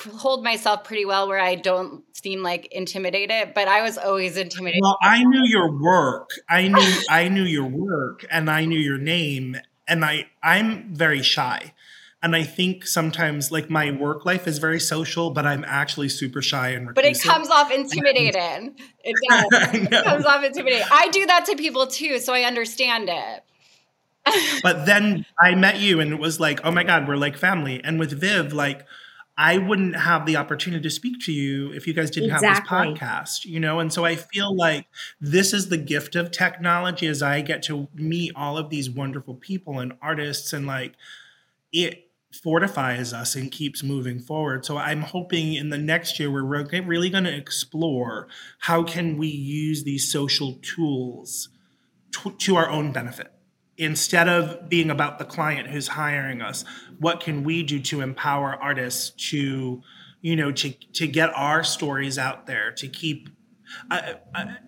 hold 0.00 0.42
myself 0.42 0.84
pretty 0.84 1.04
well 1.04 1.28
where 1.28 1.38
I 1.38 1.54
don't 1.54 2.04
seem 2.16 2.42
like 2.42 2.66
intimidated, 2.72 3.54
but 3.54 3.68
I 3.68 3.82
was 3.82 3.96
always 3.98 4.36
intimidated. 4.36 4.80
Well, 4.82 4.98
I 5.02 5.22
knew 5.22 5.44
your 5.44 5.70
work. 5.80 6.30
I 6.48 6.68
knew 6.68 7.02
I 7.08 7.28
knew 7.28 7.44
your 7.44 7.66
work 7.66 8.24
and 8.30 8.50
I 8.50 8.64
knew 8.64 8.78
your 8.78 8.98
name 8.98 9.56
and 9.86 10.04
I 10.04 10.26
I'm 10.42 10.94
very 10.94 11.22
shy. 11.22 11.73
And 12.24 12.34
I 12.34 12.42
think 12.42 12.86
sometimes 12.86 13.52
like 13.52 13.68
my 13.68 13.90
work 13.90 14.24
life 14.24 14.48
is 14.48 14.56
very 14.56 14.80
social, 14.80 15.28
but 15.28 15.44
I'm 15.44 15.62
actually 15.68 16.08
super 16.08 16.40
shy 16.40 16.70
and 16.70 16.94
but 16.94 17.04
it 17.04 17.20
comes 17.20 17.50
off 17.50 17.70
intimidating. 17.70 18.76
It 19.04 19.14
does. 19.28 19.74
It 19.74 20.04
comes 20.04 20.24
off 20.24 20.42
intimidating. 20.42 20.86
I 20.90 21.10
do 21.10 21.26
that 21.26 21.44
to 21.44 21.56
people 21.56 21.86
too, 21.86 22.18
so 22.18 22.32
I 22.32 22.44
understand 22.44 23.10
it. 23.12 24.62
But 24.62 24.86
then 24.86 25.26
I 25.38 25.54
met 25.54 25.80
you 25.80 26.00
and 26.00 26.14
it 26.14 26.18
was 26.18 26.40
like, 26.40 26.60
oh 26.64 26.70
my 26.70 26.82
God, 26.82 27.06
we're 27.06 27.18
like 27.18 27.36
family. 27.36 27.84
And 27.84 28.00
with 28.00 28.18
Viv, 28.18 28.54
like 28.54 28.86
I 29.36 29.58
wouldn't 29.58 29.94
have 29.94 30.24
the 30.24 30.36
opportunity 30.36 30.82
to 30.82 30.90
speak 30.90 31.20
to 31.26 31.32
you 31.32 31.74
if 31.74 31.86
you 31.86 31.92
guys 31.92 32.10
didn't 32.10 32.30
have 32.30 32.40
this 32.40 32.60
podcast, 32.60 33.44
you 33.44 33.60
know? 33.60 33.80
And 33.80 33.92
so 33.92 34.06
I 34.06 34.16
feel 34.16 34.56
like 34.56 34.86
this 35.20 35.52
is 35.52 35.68
the 35.68 35.76
gift 35.76 36.16
of 36.16 36.30
technology 36.30 37.06
as 37.06 37.22
I 37.22 37.42
get 37.42 37.62
to 37.64 37.86
meet 37.92 38.32
all 38.34 38.56
of 38.56 38.70
these 38.70 38.88
wonderful 38.88 39.34
people 39.34 39.78
and 39.78 39.92
artists 40.00 40.54
and 40.54 40.66
like 40.66 40.94
it 41.70 42.03
fortifies 42.44 43.14
us 43.14 43.34
and 43.34 43.50
keeps 43.50 43.82
moving 43.82 44.20
forward. 44.20 44.66
So 44.66 44.76
I'm 44.76 45.00
hoping 45.00 45.54
in 45.54 45.70
the 45.70 45.78
next 45.78 46.20
year 46.20 46.30
we're 46.30 46.42
re- 46.42 46.80
really 46.80 47.08
going 47.08 47.24
to 47.24 47.34
explore 47.34 48.28
how 48.58 48.82
can 48.82 49.16
we 49.16 49.28
use 49.28 49.82
these 49.82 50.12
social 50.12 50.58
tools 50.60 51.48
to, 52.12 52.32
to 52.32 52.56
our 52.56 52.68
own 52.68 52.92
benefit 52.92 53.32
instead 53.78 54.28
of 54.28 54.68
being 54.68 54.90
about 54.90 55.18
the 55.18 55.24
client 55.24 55.68
who's 55.68 55.88
hiring 55.88 56.42
us 56.42 56.64
what 57.00 57.18
can 57.18 57.42
we 57.42 57.62
do 57.62 57.80
to 57.80 58.02
empower 58.02 58.54
artists 58.62 59.10
to 59.30 59.82
you 60.20 60.36
know 60.36 60.52
to 60.52 60.70
to 60.92 61.08
get 61.08 61.30
our 61.34 61.64
stories 61.64 62.16
out 62.16 62.46
there 62.46 62.70
to 62.70 62.86
keep 62.86 63.28
I, 63.90 64.14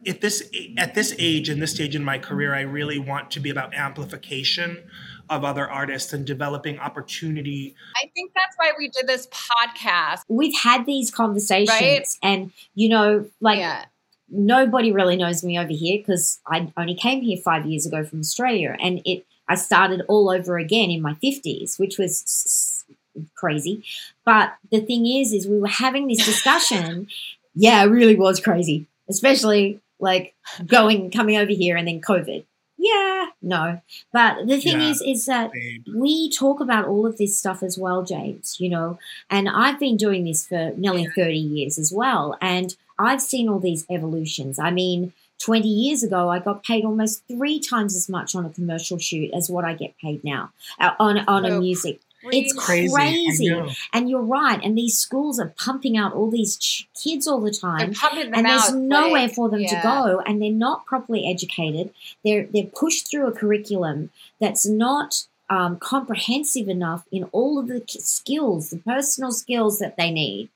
at 0.05 0.21
this 0.21 0.51
at 0.77 0.95
this 0.95 1.15
age 1.21 1.49
and 1.49 1.63
this 1.63 1.71
stage 1.71 1.95
in 1.95 2.03
my 2.03 2.19
career 2.19 2.53
i 2.53 2.63
really 2.63 2.99
want 2.99 3.31
to 3.33 3.39
be 3.39 3.51
about 3.51 3.75
amplification 3.75 4.83
of 5.31 5.45
other 5.45 5.69
artists 5.71 6.13
and 6.13 6.25
developing 6.27 6.79
opportunity 6.79 7.75
I 7.97 8.11
think 8.15 8.33
that's 8.35 8.57
why 8.57 8.73
we 8.79 8.89
did 8.89 9.07
this 9.07 9.27
podcast. 9.29 10.21
We've 10.29 10.55
had 10.57 10.87
these 10.87 11.11
conversations, 11.11 11.69
Right? 11.71 12.07
and 12.23 12.53
you 12.75 12.89
know, 12.89 13.27
like 13.41 13.59
yeah. 13.59 13.85
nobody 14.29 14.93
really 14.93 15.17
knows 15.17 15.45
me 15.45 15.59
over 15.59 15.73
here 15.73 15.99
because 15.99 16.41
I 16.47 16.73
only 16.77 16.95
came 16.95 17.23
here 17.23 17.39
five 17.45 17.67
years 17.67 17.87
ago 17.87 18.05
from 18.05 18.21
Australia, 18.21 18.77
and 18.81 19.01
it 19.05 19.25
I 19.49 19.55
started 19.55 20.03
all 20.09 20.29
over 20.31 20.59
again 20.59 20.91
in 20.91 21.01
my 21.03 21.15
fifties, 21.15 21.79
which 21.79 21.99
was 21.99 22.23
s- 22.23 22.85
s- 23.17 23.27
crazy. 23.37 23.85
But 24.25 24.55
the 24.73 24.81
thing 24.81 25.07
is, 25.07 25.33
is 25.33 25.47
we 25.47 25.59
were 25.61 25.69
having 25.69 26.09
this 26.09 26.25
discussion. 26.25 27.09
yeah, 27.55 27.83
it 27.85 27.87
really 27.87 28.17
was 28.17 28.41
crazy, 28.41 28.87
especially 29.09 29.81
like 29.99 30.35
going 30.67 31.11
coming 31.11 31.37
over 31.37 31.53
here 31.53 31.77
and 31.77 31.87
then 31.89 32.01
COVID. 32.01 32.45
Yeah, 32.79 33.27
no. 33.43 33.81
But 34.13 34.47
the 34.47 34.61
thing 34.61 34.81
Yeah. 34.81 34.91
is, 34.91 35.03
is 35.03 35.27
that 35.27 35.51
babe. 35.53 35.85
we 35.95 36.31
talk 36.31 36.61
about 36.61 36.87
all 36.87 37.07
of 37.07 37.17
this 37.17 37.39
stuff 37.39 37.63
as 37.63 37.79
well, 37.79 38.03
James, 38.03 38.57
you 38.61 38.69
know, 38.69 38.99
and 39.31 39.49
I've 39.49 39.81
been 39.81 39.97
doing 39.97 40.25
this 40.25 40.47
for 40.47 40.73
nearly 40.77 41.07
30 41.07 41.39
years 41.39 41.79
as 41.79 41.93
well. 41.93 42.37
And 42.41 42.77
I've 42.99 43.23
seen 43.23 43.49
all 43.49 43.61
these 43.61 43.87
evolutions. 43.91 44.59
I 44.59 44.71
mean, 44.71 45.13
20 45.39 45.69
years 45.69 46.03
ago, 46.03 46.31
I 46.31 46.39
got 46.39 46.65
paid 46.65 46.85
almost 46.85 47.23
three 47.29 47.61
times 47.61 47.95
as 47.95 48.09
much 48.09 48.35
on 48.35 48.47
a 48.47 48.51
commercial 48.51 48.99
shoot 48.99 49.31
as 49.35 49.51
what 49.51 49.65
I 49.65 49.75
get 49.75 49.97
paid 49.99 50.25
now 50.25 50.51
uh, 50.81 50.93
on, 50.99 51.19
on 51.29 51.45
a 51.45 51.75
So 51.75 51.93
music. 52.27 52.57
It's 52.57 52.65
crazy, 52.65 52.93
crazy. 52.93 53.75
And 53.93 54.11
you're 54.11 54.23
right. 54.23 54.61
And 54.63 54.77
these 54.77 54.99
schools 54.99 55.39
are 55.41 55.55
pumping 55.57 55.97
out 55.97 56.13
all 56.13 56.31
these 56.31 56.57
ch- 56.57 56.89
kids 56.95 57.27
all 57.27 57.41
the 57.41 57.51
time 57.51 57.93
and 58.15 58.47
there's 58.47 58.73
nowhere 58.73 59.23
like, 59.23 59.35
for 59.35 59.49
them 59.49 59.61
yeah. 59.61 59.81
to 59.81 59.83
go 59.83 60.21
and 60.27 60.41
they're 60.41 60.51
not 60.51 60.87
properly 60.87 61.29
educated 61.29 61.93
they're 62.25 62.47
they're 62.47 62.65
pushed 62.65 63.11
through 63.11 63.27
a 63.27 63.33
curriculum 63.33 64.11
that's 64.41 64.67
not 64.67 65.27
um, 65.49 65.79
comprehensive 65.79 66.69
enough 66.69 67.07
in 67.13 67.25
all 67.33 67.59
of 67.59 67.69
the 67.69 67.81
k- 67.81 68.01
skills 68.01 68.71
the 68.71 68.79
personal 68.79 69.31
skills 69.31 69.79
that 69.79 69.97
they 69.97 70.11
need 70.11 70.49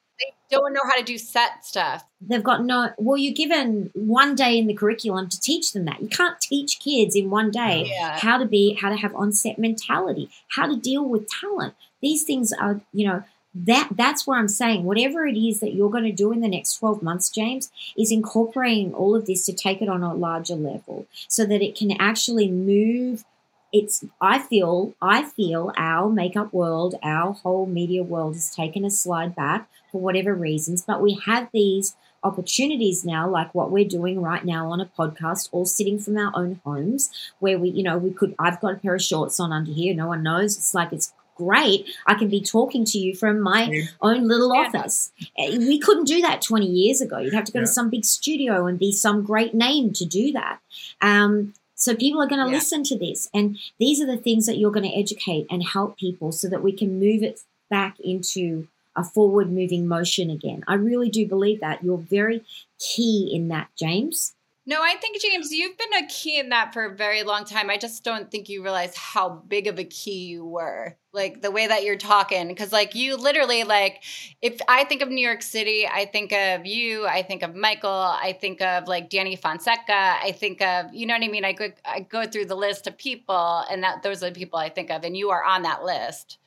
don't 0.50 0.72
know 0.72 0.80
how 0.84 0.96
to 0.96 1.02
do 1.04 1.16
set 1.18 1.64
stuff. 1.64 2.04
they've 2.20 2.42
got 2.42 2.64
no 2.64 2.90
well 2.98 3.16
you're 3.16 3.34
given 3.34 3.90
one 3.94 4.34
day 4.34 4.58
in 4.58 4.66
the 4.66 4.74
curriculum 4.74 5.28
to 5.28 5.40
teach 5.40 5.72
them 5.72 5.84
that 5.84 6.00
you 6.02 6.08
can't 6.08 6.40
teach 6.40 6.78
kids 6.80 7.14
in 7.14 7.30
one 7.30 7.50
day 7.50 7.90
Yeah. 7.92 8.18
how 8.18 8.38
to 8.38 8.44
be 8.46 8.74
how 8.74 8.88
to 8.90 8.96
have 8.96 9.14
on-set 9.14 9.58
mentality 9.58 10.30
how 10.56 10.66
to 10.66 10.76
deal 10.76 11.04
with 11.08 11.28
talent 11.28 11.74
these 12.02 12.24
things 12.24 12.52
are 12.52 12.80
you 12.92 13.06
know 13.06 13.22
that 13.52 13.88
that's 13.96 14.28
where 14.28 14.38
I'm 14.38 14.46
saying 14.46 14.84
whatever 14.84 15.26
it 15.26 15.36
is 15.36 15.58
that 15.58 15.74
you're 15.74 15.90
going 15.90 16.04
to 16.04 16.12
do 16.12 16.30
in 16.30 16.40
the 16.40 16.46
next 16.46 16.76
12 16.78 17.02
months, 17.02 17.28
James, 17.30 17.68
is 17.98 18.12
incorporating 18.12 18.94
all 18.94 19.16
of 19.16 19.26
this 19.26 19.44
to 19.46 19.52
take 19.52 19.82
it 19.82 19.88
on 19.88 20.04
a 20.04 20.14
larger 20.14 20.54
level 20.54 21.06
so 21.26 21.44
that 21.44 21.60
it 21.60 21.74
can 21.76 21.90
actually 21.98 22.48
move 22.48 23.24
it's 23.72 24.04
I 24.20 24.38
feel 24.38 24.94
I 25.00 25.24
feel 25.24 25.72
our 25.76 26.08
makeup 26.08 26.52
world, 26.52 26.96
our 27.02 27.32
whole 27.32 27.66
media 27.66 28.02
world 28.02 28.34
has 28.34 28.54
taken 28.54 28.84
a 28.84 28.90
slide 28.90 29.34
back 29.34 29.68
for 29.92 30.00
whatever 30.00 30.34
reasons, 30.34 30.82
but 30.82 31.02
we 31.02 31.20
have 31.26 31.48
these 31.52 31.96
opportunities 32.22 33.04
now 33.04 33.28
like 33.28 33.54
what 33.54 33.70
we're 33.70 33.88
doing 33.88 34.20
right 34.20 34.44
now 34.44 34.70
on 34.70 34.80
a 34.80 34.86
podcast 34.86 35.48
all 35.52 35.64
sitting 35.64 35.98
from 35.98 36.18
our 36.18 36.30
own 36.34 36.60
homes 36.64 37.10
where 37.38 37.58
we 37.58 37.70
you 37.70 37.82
know 37.82 37.96
we 37.96 38.10
could 38.10 38.34
I've 38.38 38.60
got 38.60 38.74
a 38.74 38.76
pair 38.76 38.94
of 38.94 39.02
shorts 39.02 39.40
on 39.40 39.52
under 39.52 39.72
here 39.72 39.94
no 39.94 40.08
one 40.08 40.22
knows 40.22 40.56
it's 40.56 40.74
like 40.74 40.92
it's 40.92 41.14
great 41.36 41.88
I 42.06 42.12
can 42.14 42.28
be 42.28 42.42
talking 42.42 42.84
to 42.84 42.98
you 42.98 43.16
from 43.16 43.40
my 43.40 43.88
own 44.02 44.28
little 44.28 44.54
yeah. 44.54 44.60
office 44.60 45.12
eh, 45.38 45.56
we 45.56 45.78
couldn't 45.78 46.04
do 46.04 46.20
that 46.20 46.42
20 46.42 46.66
years 46.66 47.00
ago 47.00 47.18
you'd 47.18 47.32
have 47.32 47.44
to 47.44 47.52
go 47.52 47.60
yeah. 47.60 47.64
to 47.64 47.72
some 47.72 47.88
big 47.88 48.04
studio 48.04 48.66
and 48.66 48.78
be 48.78 48.92
some 48.92 49.24
great 49.24 49.54
name 49.54 49.94
to 49.94 50.04
do 50.04 50.32
that 50.32 50.58
um, 51.00 51.54
so 51.80 51.96
people 51.96 52.20
are 52.20 52.28
going 52.28 52.44
to 52.44 52.50
yeah. 52.50 52.58
listen 52.58 52.84
to 52.84 52.98
this. 52.98 53.30
And 53.32 53.58
these 53.78 54.02
are 54.02 54.06
the 54.06 54.18
things 54.18 54.44
that 54.44 54.58
you're 54.58 54.70
going 54.70 54.88
to 54.88 54.96
educate 54.96 55.46
and 55.50 55.64
help 55.64 55.96
people 55.96 56.30
so 56.30 56.46
that 56.48 56.62
we 56.62 56.72
can 56.72 57.00
move 57.00 57.22
it 57.22 57.40
back 57.70 57.98
into 58.00 58.68
a 58.94 59.02
forward 59.02 59.50
moving 59.50 59.88
motion 59.88 60.28
again. 60.28 60.62
I 60.68 60.74
really 60.74 61.08
do 61.08 61.26
believe 61.26 61.60
that. 61.60 61.82
You're 61.82 61.96
very 61.96 62.44
key 62.78 63.30
in 63.32 63.48
that, 63.48 63.68
James. 63.78 64.34
No, 64.70 64.80
I 64.82 64.94
think 65.00 65.20
James, 65.20 65.50
you've 65.50 65.76
been 65.76 66.04
a 66.04 66.06
key 66.06 66.38
in 66.38 66.50
that 66.50 66.72
for 66.72 66.84
a 66.84 66.94
very 66.94 67.24
long 67.24 67.44
time. 67.44 67.68
I 67.68 67.76
just 67.76 68.04
don't 68.04 68.30
think 68.30 68.48
you 68.48 68.62
realize 68.62 68.94
how 68.94 69.42
big 69.48 69.66
of 69.66 69.80
a 69.80 69.84
key 69.84 70.26
you 70.26 70.44
were. 70.44 70.96
Like 71.12 71.42
the 71.42 71.50
way 71.50 71.66
that 71.66 71.82
you're 71.82 71.96
talking 71.96 72.54
cuz 72.54 72.70
like 72.70 72.94
you 72.94 73.16
literally 73.16 73.64
like 73.64 74.04
if 74.40 74.60
I 74.68 74.84
think 74.84 75.02
of 75.02 75.08
New 75.08 75.26
York 75.26 75.42
City, 75.42 75.88
I 75.88 76.04
think 76.04 76.32
of 76.32 76.66
you, 76.66 77.04
I 77.04 77.24
think 77.24 77.42
of 77.42 77.56
Michael, 77.56 77.90
I 77.90 78.38
think 78.40 78.62
of 78.62 78.86
like 78.86 79.10
Danny 79.10 79.34
Fonseca, 79.34 80.18
I 80.22 80.30
think 80.30 80.62
of 80.62 80.94
you 80.94 81.04
know 81.04 81.14
what 81.14 81.24
I 81.24 81.28
mean? 81.28 81.44
I 81.44 81.52
go 81.52 81.72
I 81.84 82.00
go 82.02 82.24
through 82.24 82.44
the 82.44 82.54
list 82.54 82.86
of 82.86 82.96
people 82.96 83.64
and 83.68 83.82
that 83.82 84.04
those 84.04 84.22
are 84.22 84.30
the 84.30 84.38
people 84.38 84.60
I 84.60 84.68
think 84.68 84.92
of 84.92 85.02
and 85.02 85.16
you 85.16 85.30
are 85.30 85.42
on 85.42 85.62
that 85.62 85.82
list. 85.82 86.38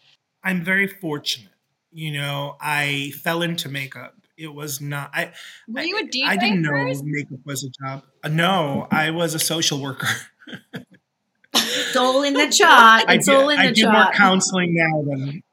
I'm 0.46 0.64
very 0.64 0.88
fortunate. 0.88 1.52
You 1.92 2.14
know, 2.14 2.56
I 2.62 3.12
fell 3.22 3.42
into 3.42 3.68
makeup 3.68 4.23
it 4.38 4.54
was 4.54 4.82
not. 4.82 5.12
I 5.14 5.32
were 5.68 5.82
you 5.82 5.98
a 5.98 6.04
DJ? 6.04 6.26
I, 6.26 6.32
I 6.34 6.38
didn't 6.38 6.62
know 6.62 6.70
first? 6.70 7.04
makeup 7.04 7.40
was 7.46 7.64
a 7.64 7.70
job. 7.70 8.04
Uh, 8.24 8.30
no, 8.30 8.88
I 8.92 9.12
was 9.12 9.36
a 9.36 9.40
social 9.40 9.80
worker. 9.80 10.08
it's 11.54 11.96
all 11.96 12.24
in 12.24 12.34
the 12.34 12.50
chart. 12.50 13.08
Do, 13.08 13.34
all 13.34 13.50
in 13.50 13.60
I 13.60 13.72
do 13.72 13.84
chart. 13.84 13.94
more 13.94 14.14
counseling 14.14 14.76
now 14.76 15.04
than. 15.04 15.44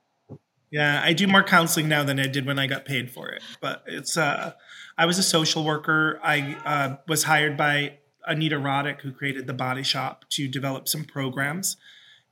Yeah, 0.70 1.01
I 1.03 1.14
do 1.14 1.26
more 1.26 1.43
counseling 1.43 1.89
now 1.89 2.05
than 2.05 2.20
I 2.20 2.28
did 2.28 2.47
when 2.47 2.59
I 2.59 2.66
got 2.66 2.85
paid 2.85 3.11
for 3.11 3.28
it. 3.28 3.43
But 3.61 3.85
it's. 3.87 4.16
uh 4.16 4.53
I 5.01 5.07
was 5.07 5.18
a 5.18 5.22
social 5.22 5.64
worker. 5.64 6.20
I 6.22 6.59
uh, 6.62 6.97
was 7.09 7.24
hired 7.24 7.57
by 7.57 8.01
Anita 8.26 8.57
Roddick, 8.57 9.01
who 9.01 9.12
created 9.12 9.47
the 9.47 9.55
Body 9.55 9.83
Shop, 9.83 10.26
to 10.33 10.47
develop 10.47 10.89
some 10.89 11.05
programs. 11.05 11.78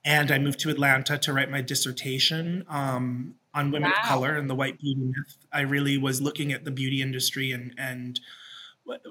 And 0.05 0.31
I 0.31 0.39
moved 0.39 0.61
to 0.61 0.69
Atlanta 0.69 1.17
to 1.17 1.33
write 1.33 1.51
my 1.51 1.63
dissertation. 1.63 2.67
Um, 2.69 3.37
on 3.59 3.71
women 3.71 3.91
wow. 3.91 3.97
of 4.03 4.09
color 4.09 4.37
and 4.37 4.49
the 4.49 4.55
white 4.55 4.79
beauty 4.79 5.01
myth. 5.01 5.37
I 5.53 5.61
really 5.61 5.99
was 5.99 6.21
looking 6.21 6.53
at 6.53 6.65
the 6.65 6.71
beauty 6.71 7.03
industry 7.03 7.51
and 7.53 7.75
and 7.77 8.21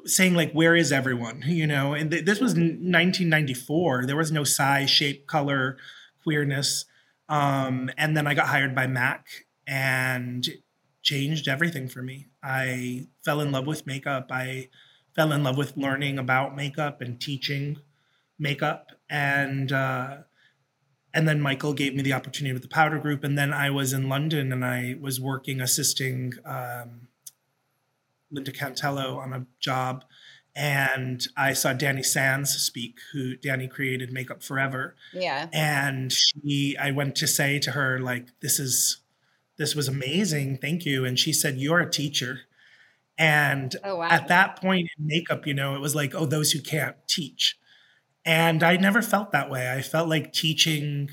saying 0.05 0.33
like 0.33 0.51
where 0.53 0.75
is 0.75 0.91
everyone? 0.91 1.43
You 1.45 1.67
know 1.67 1.93
and 1.93 2.09
th- 2.09 2.25
this 2.25 2.39
was 2.39 2.53
1994 2.53 4.05
there 4.05 4.15
was 4.15 4.31
no 4.31 4.43
size 4.43 4.89
shape 4.89 5.27
color 5.27 5.77
queerness. 6.23 6.85
Um, 7.29 7.89
and 7.97 8.15
then 8.15 8.25
i 8.25 8.33
got 8.33 8.47
hired 8.47 8.73
by 8.73 8.87
mac 8.87 9.27
and 9.67 10.47
changed 11.03 11.47
everything 11.47 11.87
for 11.87 12.01
me. 12.01 12.27
I 12.41 13.07
fell 13.23 13.41
in 13.41 13.51
love 13.51 13.67
with 13.67 13.85
makeup. 13.85 14.27
I 14.31 14.69
fell 15.15 15.31
in 15.31 15.43
love 15.43 15.57
with 15.57 15.77
learning 15.77 16.17
about 16.17 16.55
makeup 16.55 17.01
and 17.01 17.19
teaching 17.19 17.77
makeup. 18.39 18.91
And 19.09 19.71
uh, 19.71 20.17
and 21.17 21.27
then 21.27 21.41
Michael 21.41 21.73
gave 21.73 21.95
me 21.95 22.03
the 22.03 22.13
opportunity 22.13 22.53
with 22.53 22.61
the 22.61 22.67
Powder 22.67 22.99
Group, 22.99 23.23
and 23.23 23.35
then 23.35 23.51
I 23.51 23.71
was 23.71 23.91
in 23.91 24.07
London 24.07 24.53
and 24.53 24.63
I 24.63 24.97
was 25.01 25.19
working 25.19 25.59
assisting 25.59 26.33
um, 26.45 27.07
Linda 28.31 28.51
Cantello 28.51 29.17
on 29.17 29.33
a 29.33 29.47
job, 29.59 30.05
and 30.55 31.25
I 31.35 31.53
saw 31.53 31.73
Dany 31.73 32.05
Sanz 32.05 32.51
speak, 32.51 32.99
who 33.13 33.35
Danny 33.35 33.67
created 33.67 34.13
Make 34.13 34.29
Up 34.29 34.43
For 34.43 34.59
Ever. 34.59 34.95
Yeah, 35.11 35.47
and 35.51 36.11
she, 36.11 36.77
I 36.79 36.91
went 36.91 37.15
to 37.15 37.25
say 37.25 37.57
to 37.61 37.71
her 37.71 37.97
like, 37.97 38.27
"This 38.41 38.59
is, 38.59 38.97
this 39.57 39.73
was 39.73 39.87
amazing, 39.87 40.59
thank 40.59 40.85
you," 40.85 41.03
and 41.03 41.17
she 41.17 41.33
said, 41.33 41.57
"You're 41.57 41.79
a 41.79 41.89
teacher." 41.89 42.41
And 43.17 43.75
oh, 43.83 43.95
wow. 43.95 44.09
at 44.09 44.27
that 44.27 44.61
point 44.61 44.87
in 44.99 45.07
makeup, 45.07 45.47
you 45.47 45.55
know, 45.55 45.73
it 45.73 45.81
was 45.81 45.95
like, 45.95 46.13
oh, 46.13 46.27
those 46.27 46.51
who 46.51 46.61
can't 46.61 46.95
teach. 47.07 47.57
And 48.27 48.61
I 48.61 48.75
never 48.75 49.01
felt 49.01 49.31
that 49.31 49.49
way. 49.49 49.71
I 49.71 49.81
felt 49.81 50.09
like 50.09 50.33
teaching 50.33 51.11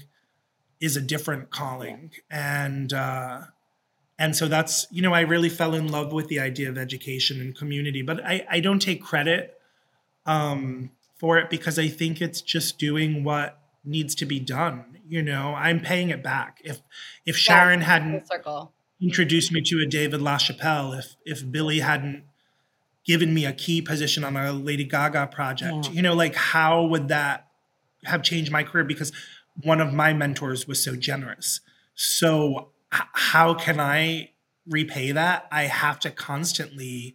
is 0.80 0.96
a 0.96 1.00
different 1.00 1.50
calling. 1.50 2.10
And 2.28 2.92
uh, 2.92 3.42
and 4.18 4.34
so 4.34 4.48
that's, 4.48 4.88
you 4.90 5.00
know, 5.00 5.14
I 5.14 5.20
really 5.20 5.48
fell 5.48 5.74
in 5.74 5.86
love 5.86 6.12
with 6.12 6.26
the 6.26 6.40
idea 6.40 6.68
of 6.68 6.76
education 6.76 7.40
and 7.40 7.56
community. 7.56 8.02
But 8.02 8.24
I, 8.24 8.44
I 8.50 8.58
don't 8.58 8.80
take 8.80 9.00
credit 9.00 9.56
um, 10.26 10.90
for 11.16 11.38
it 11.38 11.50
because 11.50 11.78
I 11.78 11.86
think 11.86 12.20
it's 12.20 12.40
just 12.40 12.78
doing 12.78 13.22
what 13.22 13.60
needs 13.84 14.16
to 14.16 14.26
be 14.26 14.40
done. 14.40 14.98
You 15.08 15.22
know, 15.22 15.54
I'm 15.54 15.78
paying 15.78 16.10
it 16.10 16.20
back. 16.20 16.62
If 16.64 16.80
if 17.24 17.36
Sharon 17.36 17.78
yeah, 17.80 17.86
hadn't 17.86 18.28
introduced 19.00 19.52
me 19.52 19.60
to 19.62 19.84
a 19.86 19.86
David 19.86 20.20
LaChapelle, 20.20 20.98
if 20.98 21.14
if 21.24 21.48
Billy 21.52 21.78
hadn't 21.78 22.24
given 23.04 23.34
me 23.34 23.44
a 23.44 23.52
key 23.52 23.82
position 23.82 24.24
on 24.24 24.36
a 24.36 24.52
Lady 24.52 24.84
Gaga 24.84 25.28
project. 25.28 25.86
Yeah. 25.86 25.90
You 25.92 26.02
know, 26.02 26.14
like 26.14 26.34
how 26.34 26.84
would 26.84 27.08
that 27.08 27.48
have 28.04 28.22
changed 28.22 28.50
my 28.50 28.62
career? 28.62 28.84
Because 28.84 29.12
one 29.62 29.80
of 29.80 29.92
my 29.92 30.12
mentors 30.12 30.66
was 30.66 30.82
so 30.82 30.96
generous. 30.96 31.60
So, 31.94 32.70
h- 32.92 33.02
how 33.12 33.54
can 33.54 33.78
I 33.78 34.30
repay 34.68 35.12
that? 35.12 35.46
I 35.52 35.64
have 35.64 36.00
to 36.00 36.10
constantly 36.10 37.14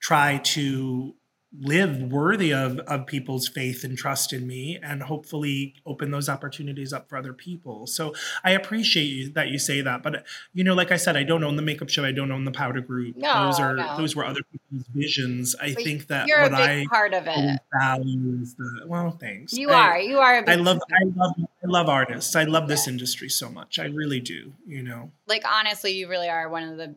try 0.00 0.38
to 0.38 1.14
live 1.58 2.00
worthy 2.12 2.52
of 2.52 2.78
of 2.80 3.06
people's 3.06 3.48
faith 3.48 3.82
and 3.82 3.98
trust 3.98 4.32
in 4.32 4.46
me 4.46 4.78
and 4.82 5.02
hopefully 5.02 5.74
open 5.84 6.12
those 6.12 6.28
opportunities 6.28 6.92
up 6.92 7.08
for 7.08 7.16
other 7.16 7.32
people. 7.32 7.86
So 7.86 8.14
i 8.44 8.52
appreciate 8.52 9.04
you, 9.04 9.28
that 9.30 9.48
you 9.48 9.58
say 9.58 9.80
that 9.80 10.02
but 10.02 10.24
you 10.52 10.62
know 10.62 10.74
like 10.74 10.92
i 10.92 10.96
said 10.96 11.16
i 11.16 11.24
don't 11.24 11.42
own 11.42 11.56
the 11.56 11.62
makeup 11.62 11.88
show. 11.88 12.04
I 12.04 12.12
don't 12.12 12.30
own 12.30 12.44
the 12.44 12.52
powder 12.52 12.80
group. 12.80 13.16
No, 13.16 13.46
those 13.46 13.58
are 13.58 13.74
no. 13.74 13.96
those 13.96 14.14
were 14.14 14.24
other 14.24 14.42
people's 14.52 14.86
visions. 14.94 15.56
I 15.60 15.74
but 15.74 15.82
think 15.82 16.06
that 16.06 16.28
you're 16.28 16.42
what 16.42 16.52
a 16.52 16.56
big 16.56 16.86
i 16.86 16.86
part 16.88 17.14
of 17.14 17.24
it. 17.26 17.60
value 17.80 18.38
is 18.40 18.54
the 18.54 18.84
well 18.86 19.10
thanks. 19.10 19.52
You 19.52 19.70
I, 19.70 19.74
are. 19.74 20.00
You 20.00 20.18
are 20.18 20.44
i 20.46 20.54
love 20.54 20.80
i 20.90 21.04
love 21.16 21.34
i 21.38 21.66
love 21.66 21.88
artists. 21.88 22.36
I 22.36 22.44
love 22.44 22.68
this 22.68 22.86
industry 22.86 23.28
so 23.28 23.50
much. 23.50 23.78
I 23.78 23.86
really 23.86 24.20
do 24.20 24.52
you 24.66 24.82
know. 24.82 25.10
Like 25.26 25.44
honestly 25.50 25.92
you 25.92 26.08
really 26.08 26.28
are 26.28 26.48
one 26.48 26.62
of 26.62 26.76
the 26.76 26.94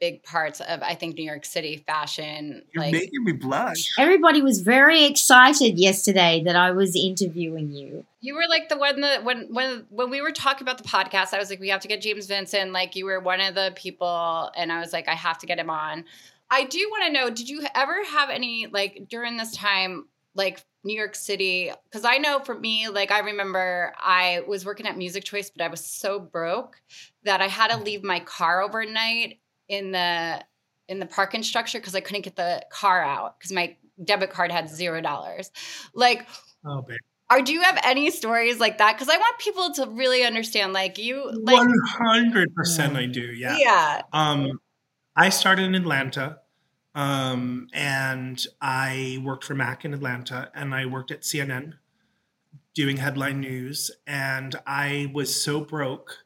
big 0.00 0.22
parts 0.22 0.60
of 0.60 0.82
I 0.82 0.94
think 0.94 1.16
New 1.16 1.24
York 1.24 1.44
City 1.44 1.76
fashion. 1.86 2.62
You're 2.72 2.84
like, 2.84 2.92
making 2.92 3.22
me 3.22 3.32
blush. 3.32 3.90
Everybody 3.98 4.42
was 4.42 4.60
very 4.60 5.04
excited 5.04 5.78
yesterday 5.78 6.42
that 6.46 6.56
I 6.56 6.72
was 6.72 6.96
interviewing 6.96 7.70
you. 7.70 8.04
You 8.20 8.34
were 8.34 8.46
like 8.48 8.68
the 8.68 8.78
one 8.78 9.02
that 9.02 9.24
when 9.24 9.52
when 9.52 9.86
when 9.90 10.10
we 10.10 10.20
were 10.20 10.32
talking 10.32 10.64
about 10.64 10.78
the 10.78 10.88
podcast, 10.88 11.34
I 11.34 11.38
was 11.38 11.50
like, 11.50 11.60
we 11.60 11.68
have 11.68 11.82
to 11.82 11.88
get 11.88 12.00
James 12.00 12.26
Vincent. 12.26 12.72
Like 12.72 12.96
you 12.96 13.04
were 13.04 13.20
one 13.20 13.40
of 13.40 13.54
the 13.54 13.72
people, 13.76 14.50
and 14.56 14.72
I 14.72 14.80
was 14.80 14.92
like, 14.92 15.06
I 15.06 15.14
have 15.14 15.38
to 15.38 15.46
get 15.46 15.58
him 15.58 15.70
on. 15.70 16.04
I 16.52 16.64
do 16.64 16.78
want 16.90 17.04
to 17.06 17.12
know, 17.12 17.30
did 17.30 17.48
you 17.48 17.64
ever 17.76 18.04
have 18.04 18.28
any 18.28 18.66
like 18.66 19.06
during 19.08 19.36
this 19.36 19.54
time, 19.54 20.06
like 20.34 20.64
New 20.82 20.98
York 20.98 21.14
City? 21.14 21.70
Because 21.84 22.04
I 22.04 22.16
know 22.16 22.40
for 22.40 22.58
me, 22.58 22.88
like 22.88 23.12
I 23.12 23.20
remember 23.20 23.92
I 23.98 24.42
was 24.48 24.64
working 24.64 24.86
at 24.86 24.98
Music 24.98 25.22
Choice, 25.22 25.50
but 25.50 25.62
I 25.62 25.68
was 25.68 25.84
so 25.84 26.18
broke 26.18 26.80
that 27.24 27.40
I 27.40 27.46
had 27.46 27.70
to 27.70 27.76
leave 27.76 28.02
my 28.02 28.18
car 28.20 28.62
overnight 28.62 29.39
in 29.70 29.92
the 29.92 30.44
in 30.88 30.98
the 30.98 31.06
parking 31.06 31.42
structure 31.42 31.78
because 31.78 31.94
I 31.94 32.00
couldn't 32.00 32.22
get 32.22 32.36
the 32.36 32.62
car 32.70 33.02
out 33.02 33.38
because 33.38 33.52
my 33.52 33.76
debit 34.04 34.30
card 34.30 34.50
had 34.50 34.68
zero 34.68 35.00
dollars. 35.00 35.50
Like, 35.94 36.26
oh, 36.66 36.82
babe. 36.82 36.98
Are 37.30 37.40
do 37.40 37.52
you 37.52 37.62
have 37.62 37.78
any 37.84 38.10
stories 38.10 38.58
like 38.58 38.78
that? 38.78 38.96
Because 38.96 39.08
I 39.08 39.16
want 39.16 39.38
people 39.38 39.72
to 39.74 39.86
really 39.86 40.24
understand. 40.24 40.72
Like 40.72 40.98
you, 40.98 41.30
like, 41.32 41.64
hundred 41.86 42.52
percent, 42.56 42.96
I 42.96 43.06
do. 43.06 43.20
Yeah, 43.20 43.56
yeah. 43.56 44.02
Um, 44.12 44.60
I 45.14 45.28
started 45.28 45.66
in 45.66 45.76
Atlanta, 45.76 46.38
um, 46.96 47.68
and 47.72 48.44
I 48.60 49.22
worked 49.24 49.44
for 49.44 49.54
Mac 49.54 49.84
in 49.84 49.94
Atlanta, 49.94 50.50
and 50.56 50.74
I 50.74 50.86
worked 50.86 51.12
at 51.12 51.20
CNN 51.20 51.74
doing 52.74 52.96
headline 52.96 53.40
news, 53.40 53.92
and 54.08 54.56
I 54.66 55.12
was 55.14 55.40
so 55.40 55.60
broke. 55.60 56.16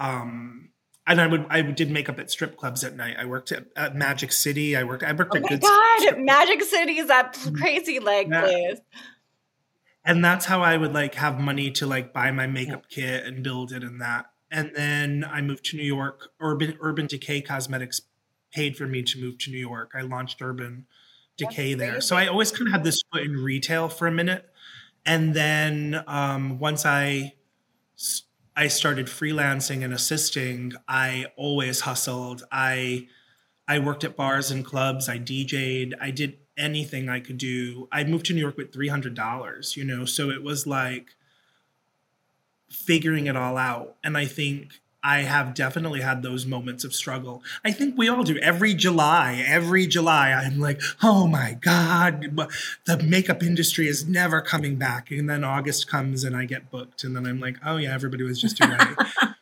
Um, 0.00 0.70
and 1.06 1.20
I 1.20 1.26
would 1.26 1.46
I 1.50 1.62
did 1.62 1.90
makeup 1.90 2.18
at 2.18 2.30
strip 2.30 2.56
clubs 2.56 2.82
at 2.84 2.96
night. 2.96 3.16
I 3.18 3.26
worked 3.26 3.52
at, 3.52 3.66
at 3.76 3.94
Magic 3.94 4.32
City. 4.32 4.76
I 4.76 4.84
worked 4.84 5.02
I 5.02 5.12
worked 5.12 5.32
oh 5.34 5.36
at 5.36 5.42
my 5.42 5.56
God, 5.56 6.18
Magic 6.18 6.62
City 6.62 6.98
is 6.98 7.08
that 7.08 7.34
mm-hmm. 7.34 7.56
crazy 7.56 7.98
leg 8.00 8.28
yeah. 8.30 8.40
place. 8.40 8.80
And 10.04 10.24
that's 10.24 10.46
how 10.46 10.62
I 10.62 10.76
would 10.76 10.92
like 10.92 11.14
have 11.14 11.40
money 11.40 11.70
to 11.72 11.86
like 11.86 12.12
buy 12.12 12.30
my 12.30 12.46
makeup 12.46 12.88
kit 12.88 13.24
and 13.24 13.42
build 13.42 13.72
it 13.72 13.82
and 13.82 14.00
that. 14.00 14.26
and 14.50 14.70
then 14.74 15.24
I 15.30 15.40
moved 15.40 15.64
to 15.66 15.76
New 15.76 15.82
York. 15.84 16.30
Urban 16.40 16.76
Urban 16.80 17.06
Decay 17.06 17.42
Cosmetics 17.42 18.02
paid 18.52 18.76
for 18.76 18.86
me 18.86 19.02
to 19.02 19.20
move 19.20 19.38
to 19.38 19.50
New 19.50 19.58
York. 19.58 19.92
I 19.94 20.02
launched 20.02 20.40
Urban 20.40 20.86
Decay 21.36 21.74
there. 21.74 22.00
So 22.00 22.16
I 22.16 22.28
always 22.28 22.52
kind 22.52 22.68
of 22.68 22.72
had 22.72 22.84
this 22.84 23.02
foot 23.12 23.22
in 23.22 23.42
retail 23.42 23.88
for 23.88 24.06
a 24.06 24.12
minute. 24.12 24.48
And 25.04 25.34
then 25.34 26.02
um, 26.06 26.58
once 26.58 26.86
I 26.86 27.34
I 28.56 28.68
started 28.68 29.06
freelancing 29.06 29.84
and 29.84 29.92
assisting, 29.92 30.72
I 30.88 31.26
always 31.36 31.80
hustled. 31.80 32.44
I 32.52 33.08
I 33.66 33.78
worked 33.78 34.04
at 34.04 34.16
bars 34.16 34.50
and 34.50 34.64
clubs. 34.64 35.08
I 35.08 35.18
DJ'd. 35.18 35.94
I 36.00 36.10
did 36.10 36.38
anything 36.56 37.08
I 37.08 37.20
could 37.20 37.38
do. 37.38 37.88
I 37.90 38.04
moved 38.04 38.26
to 38.26 38.34
New 38.34 38.40
York 38.40 38.56
with 38.56 38.72
three 38.72 38.88
hundred 38.88 39.14
dollars. 39.14 39.76
You 39.76 39.84
know, 39.84 40.04
so 40.04 40.30
it 40.30 40.42
was 40.42 40.66
like 40.66 41.08
figuring 42.70 43.26
it 43.26 43.36
all 43.36 43.56
out. 43.56 43.96
And 44.04 44.16
I 44.16 44.26
think 44.26 44.80
I 45.04 45.20
have 45.20 45.54
definitely 45.54 46.00
had 46.00 46.22
those 46.22 46.46
moments 46.46 46.82
of 46.82 46.94
struggle. 46.94 47.42
I 47.62 47.72
think 47.72 47.98
we 47.98 48.08
all 48.08 48.22
do. 48.22 48.38
Every 48.38 48.74
July, 48.74 49.44
every 49.46 49.86
July, 49.86 50.32
I'm 50.32 50.58
like, 50.58 50.80
oh 51.02 51.26
my 51.26 51.58
God, 51.60 52.34
the 52.86 53.02
makeup 53.02 53.42
industry 53.42 53.86
is 53.86 54.08
never 54.08 54.40
coming 54.40 54.76
back. 54.76 55.10
And 55.10 55.28
then 55.28 55.44
August 55.44 55.88
comes 55.88 56.24
and 56.24 56.34
I 56.34 56.46
get 56.46 56.70
booked. 56.70 57.04
And 57.04 57.14
then 57.14 57.26
I'm 57.26 57.38
like, 57.38 57.58
oh 57.64 57.76
yeah, 57.76 57.92
everybody 57.92 58.24
was 58.24 58.40
just 58.40 58.56
too 58.56 58.66
ready. 58.66 58.94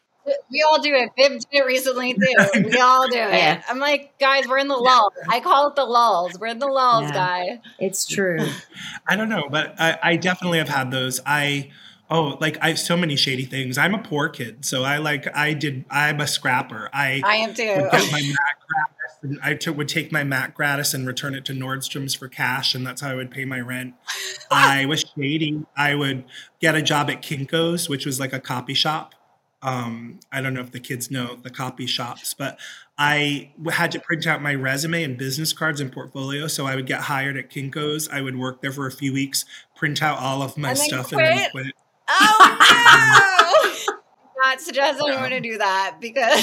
we 0.50 0.62
all 0.68 0.80
do 0.80 0.94
it. 0.94 1.10
Viv 1.16 1.38
did 1.38 1.46
it 1.52 1.64
recently 1.64 2.14
too. 2.14 2.64
We 2.64 2.78
all 2.78 3.08
do 3.08 3.18
it. 3.18 3.60
I'm 3.68 3.78
like, 3.78 4.18
guys, 4.18 4.46
we're 4.48 4.58
in 4.58 4.68
the 4.68 4.76
lulls. 4.76 5.12
I 5.28 5.40
call 5.40 5.68
it 5.68 5.76
the 5.76 5.84
lulls. 5.84 6.38
We're 6.38 6.48
in 6.48 6.58
the 6.58 6.66
lulls, 6.66 7.04
yeah, 7.04 7.12
guy. 7.12 7.60
It's 7.78 8.04
true. 8.04 8.46
I 9.08 9.16
don't 9.16 9.28
know, 9.28 9.48
but 9.50 9.80
I, 9.80 9.98
I 10.02 10.16
definitely 10.16 10.58
have 10.58 10.68
had 10.68 10.90
those. 10.90 11.20
I 11.24 11.70
Oh, 12.14 12.36
like 12.42 12.58
I 12.60 12.68
have 12.68 12.78
so 12.78 12.94
many 12.94 13.16
shady 13.16 13.46
things. 13.46 13.78
I'm 13.78 13.94
a 13.94 13.98
poor 13.98 14.28
kid, 14.28 14.66
so 14.66 14.84
I 14.84 14.98
like 14.98 15.34
I 15.34 15.54
did. 15.54 15.86
I'm 15.90 16.20
a 16.20 16.26
scrapper. 16.26 16.90
I 16.92 17.22
I 17.24 17.36
am 17.36 17.54
too. 17.54 17.74
Would 17.74 17.90
get 17.90 18.12
my 18.12 18.20
Mac 18.20 18.58
gratis 18.68 19.18
and 19.22 19.38
I 19.42 19.54
t- 19.54 19.70
would 19.70 19.88
take 19.88 20.12
my 20.12 20.22
Mac 20.22 20.54
gratis 20.54 20.92
and 20.92 21.06
return 21.06 21.34
it 21.34 21.46
to 21.46 21.54
Nordstrom's 21.54 22.14
for 22.14 22.28
cash, 22.28 22.74
and 22.74 22.86
that's 22.86 23.00
how 23.00 23.08
I 23.08 23.14
would 23.14 23.30
pay 23.30 23.46
my 23.46 23.60
rent. 23.60 23.94
I 24.50 24.84
was 24.84 25.06
shady. 25.16 25.64
I 25.74 25.94
would 25.94 26.24
get 26.60 26.74
a 26.74 26.82
job 26.82 27.08
at 27.08 27.22
Kinko's, 27.22 27.88
which 27.88 28.04
was 28.04 28.20
like 28.20 28.34
a 28.34 28.40
copy 28.40 28.74
shop. 28.74 29.14
Um, 29.62 30.20
I 30.30 30.42
don't 30.42 30.52
know 30.52 30.60
if 30.60 30.72
the 30.72 30.80
kids 30.80 31.10
know 31.10 31.36
the 31.36 31.48
copy 31.48 31.86
shops, 31.86 32.34
but 32.34 32.58
I 32.98 33.52
had 33.70 33.90
to 33.92 34.00
print 34.00 34.26
out 34.26 34.42
my 34.42 34.54
resume 34.54 35.02
and 35.02 35.16
business 35.16 35.54
cards 35.54 35.80
and 35.80 35.90
portfolio. 35.90 36.46
So 36.46 36.66
I 36.66 36.76
would 36.76 36.86
get 36.86 37.00
hired 37.00 37.38
at 37.38 37.48
Kinko's. 37.48 38.06
I 38.10 38.20
would 38.20 38.36
work 38.36 38.60
there 38.60 38.72
for 38.72 38.86
a 38.86 38.92
few 38.92 39.14
weeks, 39.14 39.46
print 39.76 40.02
out 40.02 40.18
all 40.18 40.42
of 40.42 40.58
my 40.58 40.70
and 40.70 40.78
stuff, 40.78 41.12
and 41.12 41.20
then 41.20 41.50
quit. 41.52 41.66
Oh 42.09 43.84
no! 43.88 43.94
not 44.44 44.61
suggest 44.61 45.00
anyone 45.07 45.30
to 45.30 45.40
do 45.40 45.59
that 45.59 45.98
because 46.00 46.40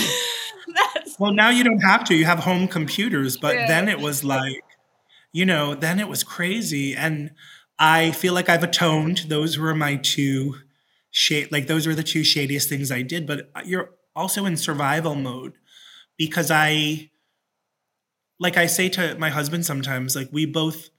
that's 0.75 1.19
well 1.19 1.33
now 1.33 1.49
you 1.49 1.63
don't 1.63 1.79
have 1.79 2.03
to. 2.05 2.15
You 2.15 2.25
have 2.25 2.39
home 2.39 2.67
computers 2.67 3.37
but 3.37 3.55
yeah. 3.55 3.67
then 3.67 3.89
it 3.89 3.99
was 3.99 4.23
like 4.23 4.63
you 5.31 5.45
know 5.45 5.75
then 5.75 5.99
it 5.99 6.07
was 6.07 6.23
crazy. 6.23 6.95
And 6.95 7.31
i 7.77 8.11
feel 8.11 8.33
like 8.33 8.49
i've 8.49 8.63
atoned. 8.63 9.25
Those 9.27 9.57
were 9.57 9.75
my 9.75 9.95
two 9.97 10.55
shade 11.11 11.51
like 11.51 11.67
those 11.67 11.87
were 11.87 11.95
the 11.95 12.03
two 12.03 12.23
shadiest 12.23 12.69
things 12.69 12.91
i 12.91 13.01
did. 13.01 13.27
But 13.27 13.51
uh, 13.55 13.61
you're 13.65 13.91
also 14.15 14.45
in 14.45 14.57
survival 14.57 15.15
mode 15.15 15.53
because 16.17 16.51
i 16.51 17.09
like 18.39 18.57
i 18.57 18.65
say 18.65 18.89
to 18.89 19.15
my 19.17 19.29
husband 19.29 19.65
sometimes 19.65 20.15
like 20.15 20.29
we 20.31 20.45
both 20.45 20.89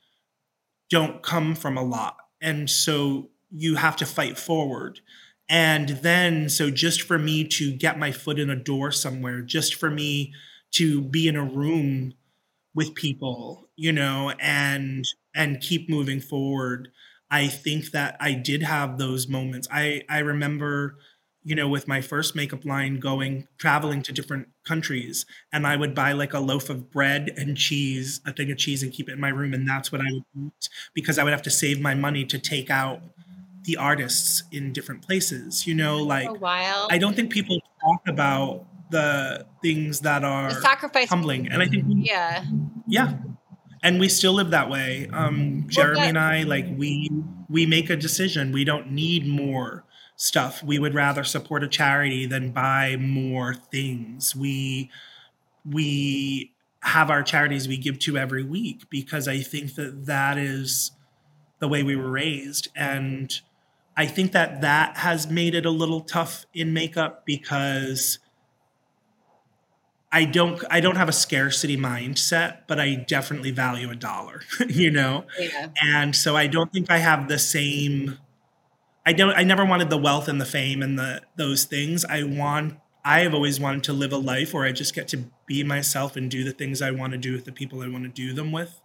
don't 0.91 1.23
come 1.23 1.55
from 1.55 1.79
a 1.79 1.83
lot. 1.83 2.17
And 2.43 2.69
so 2.69 3.31
you 3.51 3.77
have 3.77 3.97
to 3.97 4.07
fight 4.07 4.39
forward. 4.39 5.01
And 5.49 5.89
then, 5.89 6.49
so 6.49 6.71
just 6.71 7.03
for 7.03 7.19
me 7.19 7.45
to 7.49 7.73
get 7.73 7.99
my 7.99 8.13
foot 8.13 8.39
in 8.39 8.51
a 8.51 8.57
door 8.57 8.93
somewhere, 8.93 9.43
just 9.43 9.75
for 9.75 9.91
me 9.91 10.33
to 10.73 11.03
be 11.03 11.27
in 11.27 11.35
a 11.37 11.45
room 11.45 12.15
with 12.75 12.95
people, 12.95 13.69
you 13.77 13.93
know, 13.93 14.33
and 14.41 15.05
and 15.35 15.61
keep 15.61 15.89
moving 15.89 16.21
forward. 16.21 16.89
I 17.31 17.49
think 17.49 17.93
that 17.93 18.17
I 18.21 18.35
did 18.35 18.63
have 18.63 18.99
those 18.99 19.29
moments. 19.29 19.67
I 19.73 20.03
I 20.09 20.21
remember, 20.21 20.97
you 21.43 21.55
know, 21.57 21.69
with 21.69 21.89
my 21.89 22.01
first 22.01 22.37
makeup 22.37 22.65
line 22.65 23.01
going 23.01 23.49
traveling 23.59 24.03
to 24.03 24.13
different 24.13 24.49
countries 24.65 25.27
and 25.53 25.67
I 25.67 25.77
would 25.77 25.95
buy 25.95 26.13
like 26.13 26.33
a 26.35 26.41
loaf 26.41 26.71
of 26.71 26.91
bread 26.91 27.31
and 27.37 27.57
cheese, 27.57 28.21
a 28.27 28.33
thing 28.33 28.51
of 28.53 28.59
cheese 28.59 28.83
and 28.85 28.93
keep 28.93 29.09
it 29.09 29.13
in 29.13 29.21
my 29.21 29.31
room 29.31 29.53
and 29.55 29.69
that's 29.69 29.91
what 29.91 30.01
I 30.01 30.13
would 30.13 30.25
eat 30.37 30.69
because 30.95 31.19
I 31.19 31.25
would 31.25 31.33
have 31.33 31.43
to 31.43 31.51
save 31.51 31.81
my 31.81 31.95
money 31.95 32.25
to 32.27 32.39
take 32.39 32.71
out 32.71 33.03
the 33.65 33.77
artists 33.77 34.43
in 34.51 34.73
different 34.73 35.03
places. 35.03 35.67
You 35.67 35.75
know, 35.75 35.99
like 35.99 36.29
I 36.43 36.99
don't 36.99 37.15
think 37.15 37.33
people 37.33 37.61
talk 37.81 38.09
about 38.09 38.67
the 38.91 39.47
things 39.63 40.01
that 40.01 40.25
are 40.25 40.53
the 40.53 40.61
sacrifice 40.61 41.09
humbling, 41.09 41.49
and 41.49 41.63
I 41.63 41.67
think 41.67 41.87
we, 41.87 42.03
yeah, 42.07 42.45
yeah, 42.87 43.19
and 43.83 44.01
we 44.01 44.09
still 44.09 44.33
live 44.33 44.51
that 44.51 44.71
way. 44.71 45.09
Um, 45.13 45.67
Jeremy 45.69 45.97
well, 45.97 46.03
that, 46.03 46.09
and 46.09 46.19
I, 46.19 46.43
like 46.43 46.67
we 46.77 47.11
we 47.49 47.67
make 47.67 47.91
a 47.91 47.97
decision. 47.97 48.53
We 48.53 48.65
don't 48.65 48.93
need 48.93 49.27
more 49.27 49.85
stuff. 50.17 50.63
We 50.63 50.79
would 50.79 50.95
rather 50.95 51.25
support 51.25 51.65
a 51.65 51.69
charity 51.69 52.27
than 52.27 52.51
buy 52.51 52.97
more 52.97 53.55
things. 53.55 54.35
We 54.37 54.91
we 55.65 56.53
have 56.83 57.11
our 57.11 57.23
charities 57.23 57.69
we 57.69 57.77
give 57.77 57.99
to 58.01 58.17
every 58.17 58.43
week 58.43 58.89
because 58.91 59.29
I 59.29 59.41
think 59.41 59.75
that 59.75 60.07
that 60.07 60.39
is 60.39 60.93
the 61.59 61.69
way 61.69 61.83
we 61.83 61.95
were 61.95 62.11
raised 62.11 62.69
and 62.75 63.41
I 63.97 64.07
think 64.07 64.33
that 64.33 64.61
that 64.63 64.99
has 64.99 65.29
made 65.29 65.55
it 65.55 65.67
a 65.67 65.71
little 65.71 66.01
tough 66.01 66.47
in 66.55 66.73
makeup 66.73 67.25
because 67.27 68.19
I 70.13 70.25
don't 70.25 70.63
I 70.71 70.81
don't 70.81 70.97
have 70.97 71.09
a 71.09 71.13
scarcity 71.13 71.77
mindset, 71.77 72.63
but 72.67 72.81
I 72.81 72.95
definitely 72.95 73.51
value 73.51 73.91
a 73.91 73.95
dollar, 73.95 74.43
you 74.69 74.91
know? 74.91 75.27
Yeah. 75.39 75.69
And 75.83 76.17
so 76.17 76.37
I 76.37 76.47
don't 76.47 76.73
think 76.73 76.91
I 76.91 76.99
have 76.99 77.29
the 77.29 77.39
same 77.39 78.19
I 79.07 79.13
don't 79.13 79.37
I 79.37 79.43
never 79.45 79.65
wanted 79.65 79.91
the 79.91 79.99
wealth 79.99 80.29
and 80.29 80.41
the 80.41 80.47
fame 80.47 80.83
and 80.83 80.99
the 80.99 81.23
those 81.37 81.65
things. 81.65 82.05
I 82.05 82.23
want 82.23 82.79
I 83.05 83.21
have 83.21 83.35
always 83.35 83.61
wanted 83.61 83.85
to 83.85 83.93
live 83.93 84.13
a 84.13 84.19
life 84.19 84.53
where 84.53 84.65
I 84.65 84.73
just 84.73 84.95
get 84.95 85.09
to 85.09 85.25
be 85.47 85.63
myself 85.65 86.17
and 86.17 86.31
do 86.31 86.45
the 86.45 86.53
things 86.53 86.83
I 86.83 86.91
want 86.91 87.13
to 87.13 87.19
do 87.19 87.33
with 87.33 87.45
the 87.45 87.53
people 87.53 87.83
I 87.83 87.89
want 87.89 88.05
to 88.05 88.11
do 88.11 88.33
them 88.33 88.53
with 88.53 88.81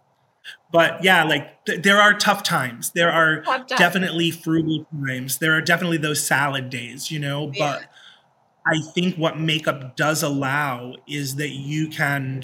but 0.72 1.02
yeah 1.02 1.24
like 1.24 1.64
th- 1.64 1.82
there 1.82 2.00
are 2.00 2.14
tough 2.14 2.42
times. 2.42 2.90
There 2.92 3.10
are 3.10 3.42
definitely 3.68 4.30
frugal 4.30 4.86
times. 5.06 5.38
There 5.38 5.52
are 5.52 5.60
definitely 5.60 5.98
those 5.98 6.24
salad 6.24 6.70
days 6.70 7.10
you 7.10 7.18
know? 7.18 7.50
Yeah. 7.54 7.78
but 7.78 7.88
i 8.66 8.80
think 8.94 9.16
what 9.16 9.38
makeup 9.38 9.96
does 9.96 10.22
allow 10.22 10.94
is 11.06 11.36
that 11.36 11.50
you 11.50 11.88
can 11.88 12.42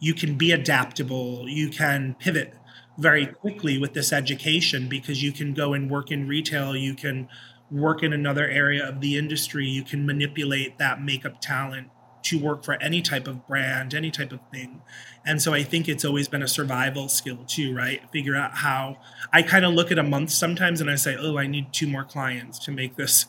you 0.00 0.14
can 0.14 0.36
be 0.36 0.52
adaptable. 0.52 1.48
You 1.48 1.68
can 1.68 2.14
pivot 2.18 2.54
very 2.98 3.26
quickly 3.26 3.78
with 3.78 3.94
this 3.94 4.12
education 4.12 4.88
because 4.88 5.22
you 5.22 5.32
can 5.32 5.54
go 5.54 5.72
and 5.72 5.90
work 5.90 6.10
in 6.10 6.26
retail. 6.26 6.76
You 6.76 6.94
can 6.94 7.28
work 7.70 8.02
in 8.02 8.12
another 8.12 8.48
area 8.48 8.86
of 8.86 9.00
the 9.00 9.16
industry. 9.16 9.66
You 9.66 9.82
can 9.82 10.06
manipulate 10.06 10.78
that 10.78 11.02
makeup 11.02 11.40
talent 11.40 11.88
to 12.28 12.38
work 12.38 12.64
for 12.64 12.74
any 12.82 13.00
type 13.00 13.26
of 13.26 13.46
brand, 13.46 13.94
any 13.94 14.10
type 14.10 14.32
of 14.32 14.40
thing. 14.52 14.82
And 15.24 15.40
so 15.40 15.54
I 15.54 15.62
think 15.62 15.88
it's 15.88 16.04
always 16.04 16.28
been 16.28 16.42
a 16.42 16.48
survival 16.48 17.08
skill 17.08 17.44
too, 17.46 17.74
right? 17.74 18.02
Figure 18.12 18.36
out 18.36 18.58
how 18.58 18.98
I 19.32 19.42
kind 19.42 19.64
of 19.64 19.72
look 19.72 19.90
at 19.90 19.98
a 19.98 20.02
month 20.02 20.30
sometimes 20.30 20.80
and 20.80 20.90
I 20.90 20.96
say, 20.96 21.16
oh, 21.18 21.38
I 21.38 21.46
need 21.46 21.72
two 21.72 21.86
more 21.86 22.04
clients 22.04 22.58
to 22.60 22.70
make 22.70 22.96
this 22.96 23.26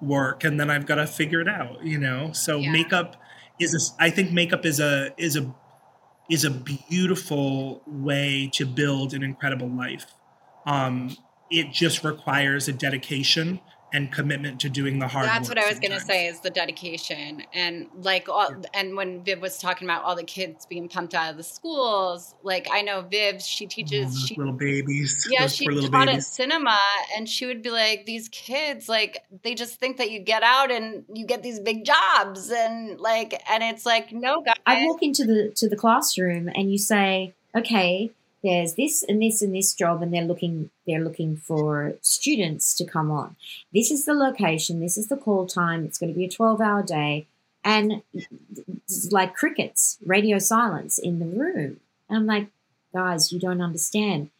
work. 0.00 0.44
And 0.44 0.58
then 0.58 0.70
I've 0.70 0.86
got 0.86 0.96
to 0.96 1.06
figure 1.06 1.40
it 1.40 1.48
out, 1.48 1.84
you 1.84 1.98
know? 1.98 2.32
So 2.32 2.56
yeah. 2.58 2.70
makeup 2.70 3.16
is 3.58 3.74
a, 3.74 4.02
I 4.02 4.10
think 4.10 4.32
makeup 4.32 4.64
is 4.64 4.80
a, 4.80 5.12
is 5.18 5.36
a, 5.36 5.54
is 6.30 6.44
a 6.44 6.50
beautiful 6.50 7.82
way 7.86 8.50
to 8.54 8.66
build 8.66 9.14
an 9.14 9.22
incredible 9.22 9.68
life. 9.68 10.06
Um, 10.66 11.16
it 11.50 11.72
just 11.72 12.04
requires 12.04 12.68
a 12.68 12.72
dedication 12.72 13.60
and 13.92 14.12
commitment 14.12 14.60
to 14.60 14.68
doing 14.68 14.98
the 14.98 15.08
hard 15.08 15.24
work. 15.24 15.32
that's 15.32 15.48
what 15.48 15.58
i 15.58 15.68
was 15.68 15.78
going 15.78 15.92
to 15.92 16.00
say 16.00 16.26
is 16.26 16.40
the 16.40 16.50
dedication 16.50 17.42
and 17.52 17.86
like 18.02 18.28
all, 18.28 18.48
and 18.74 18.96
when 18.96 19.22
viv 19.24 19.40
was 19.40 19.58
talking 19.58 19.86
about 19.86 20.02
all 20.04 20.14
the 20.14 20.24
kids 20.24 20.66
being 20.66 20.88
pumped 20.88 21.14
out 21.14 21.30
of 21.30 21.36
the 21.36 21.42
schools 21.42 22.34
like 22.42 22.68
i 22.70 22.82
know 22.82 23.00
viv 23.02 23.40
she 23.40 23.66
teaches 23.66 24.14
oh, 24.14 24.26
she, 24.26 24.34
little 24.36 24.52
babies 24.52 25.26
yeah 25.30 25.46
she 25.46 25.66
taught 25.66 26.06
babies. 26.06 26.16
at 26.16 26.22
cinema 26.24 26.78
and 27.16 27.28
she 27.28 27.46
would 27.46 27.62
be 27.62 27.70
like 27.70 28.04
these 28.06 28.28
kids 28.28 28.88
like 28.88 29.24
they 29.42 29.54
just 29.54 29.78
think 29.80 29.96
that 29.96 30.10
you 30.10 30.18
get 30.18 30.42
out 30.42 30.70
and 30.70 31.04
you 31.12 31.26
get 31.26 31.42
these 31.42 31.60
big 31.60 31.84
jobs 31.84 32.50
and 32.50 33.00
like 33.00 33.40
and 33.50 33.62
it's 33.62 33.86
like 33.86 34.12
no 34.12 34.42
guys 34.42 34.54
i 34.66 34.84
walk 34.86 35.02
into 35.02 35.24
the 35.24 35.50
to 35.54 35.68
the 35.68 35.76
classroom 35.76 36.48
and 36.54 36.70
you 36.70 36.78
say 36.78 37.32
okay 37.56 38.10
there's 38.42 38.74
this 38.74 39.02
and 39.02 39.20
this 39.20 39.42
and 39.42 39.54
this 39.54 39.74
job 39.74 40.02
and 40.02 40.12
they're 40.12 40.22
looking 40.22 40.70
they're 40.86 41.02
looking 41.02 41.36
for 41.36 41.94
students 42.02 42.74
to 42.74 42.84
come 42.84 43.10
on. 43.10 43.36
This 43.72 43.90
is 43.90 44.04
the 44.04 44.14
location 44.14 44.80
this 44.80 44.96
is 44.96 45.08
the 45.08 45.16
call 45.16 45.46
time 45.46 45.84
it's 45.84 45.98
going 45.98 46.12
to 46.12 46.18
be 46.18 46.26
a 46.26 46.30
12 46.30 46.60
hour 46.60 46.82
day 46.82 47.26
and 47.64 48.02
like 49.10 49.34
crickets 49.34 49.98
radio 50.04 50.38
silence 50.38 50.98
in 50.98 51.18
the 51.18 51.26
room. 51.26 51.80
And 52.08 52.18
i'm 52.18 52.26
like 52.26 52.48
guys 52.94 53.32
you 53.32 53.38
don't 53.38 53.60
understand 53.60 54.30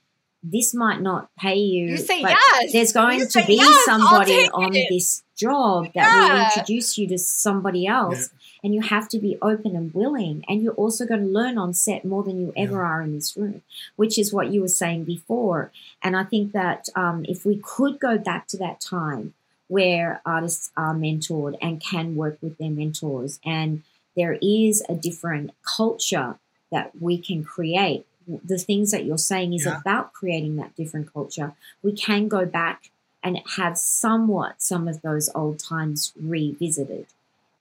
this 0.43 0.75
might 0.75 1.01
not 1.01 1.31
pay 1.39 1.57
you. 1.57 1.89
You 1.89 1.97
say 1.97 2.23
but 2.23 2.31
yes. 2.31 2.73
There's 2.73 2.93
going 2.93 3.21
You 3.21 3.27
to 3.27 3.45
be 3.47 3.55
yes, 3.55 3.85
somebody 3.85 4.49
on 4.51 4.75
it. 4.75 4.89
this 4.89 5.23
job 5.37 5.89
that 5.95 6.31
will 6.31 6.45
introduce 6.45 6.97
you 6.99 7.09
to 7.09 7.19
somebody 7.19 7.87
else. 7.87 8.31
And 8.63 8.75
you 8.75 8.81
have 8.83 9.09
to 9.11 9.19
be 9.19 9.39
open 9.41 9.77
and 9.77 9.95
willing. 9.95 10.45
And 10.49 10.63
you're 10.63 10.75
also 10.75 11.07
going 11.07 11.21
to 11.21 11.27
learn 11.27 11.59
on 11.59 11.75
set 11.75 12.05
more 12.05 12.25
than 12.25 12.41
you 12.41 12.53
ever 12.57 12.85
are 12.85 13.03
in 13.03 13.15
this 13.15 13.37
room, 13.37 13.63
which 13.97 14.19
is 14.19 14.33
what 14.33 14.53
you 14.53 14.61
were 14.61 14.69
saying 14.69 15.05
before. 15.05 15.71
And 16.03 16.17
I 16.17 16.25
think 16.25 16.53
that 16.53 16.89
um, 16.97 17.25
if 17.29 17.45
we 17.47 17.61
could 17.63 18.01
go 18.01 18.19
back 18.19 18.49
to 18.49 18.57
that 18.59 18.81
time 18.81 19.35
where 19.69 20.21
artists 20.27 20.71
are 20.77 20.95
mentored 20.95 21.57
and 21.61 21.81
can 21.81 22.17
work 22.17 22.39
with 22.41 22.59
their 22.59 22.71
mentors, 22.71 23.39
and 23.45 23.83
there 24.17 24.39
is 24.43 24.83
a 24.89 24.95
different 24.95 25.53
culture 25.77 26.39
that 26.73 26.91
we 27.01 27.17
can 27.19 27.45
create. 27.45 28.07
The 28.45 28.59
things 28.59 28.91
that 28.91 29.05
you're 29.05 29.19
saying 29.19 29.55
is 29.55 29.65
Yeah. 29.65 29.79
about 29.81 30.13
creating 30.13 30.57
that 30.57 30.77
different 30.77 31.13
culture. 31.13 31.55
We 31.83 31.93
can 31.93 32.29
go 32.29 32.45
back 32.45 32.91
and 33.23 33.41
have 33.57 33.77
somewhat 33.79 34.61
some 34.63 34.87
of 34.87 35.03
those 35.03 35.29
old 35.35 35.59
times 35.59 36.13
revisited. 36.21 37.07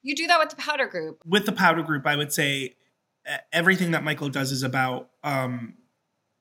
You 0.03 0.15
do 0.15 0.27
that 0.27 0.39
with 0.39 0.49
the 0.49 0.55
powder 0.55 0.85
group. 0.87 1.19
with 1.25 1.45
the 1.45 1.51
powder 1.51 1.81
group, 1.83 2.05
I 2.05 2.15
would 2.15 2.31
say 2.31 2.75
everything 3.51 3.91
that 3.91 4.03
Michael 4.03 4.29
does 4.29 4.51
is 4.51 4.63
about 4.63 5.09
um, 5.23 5.73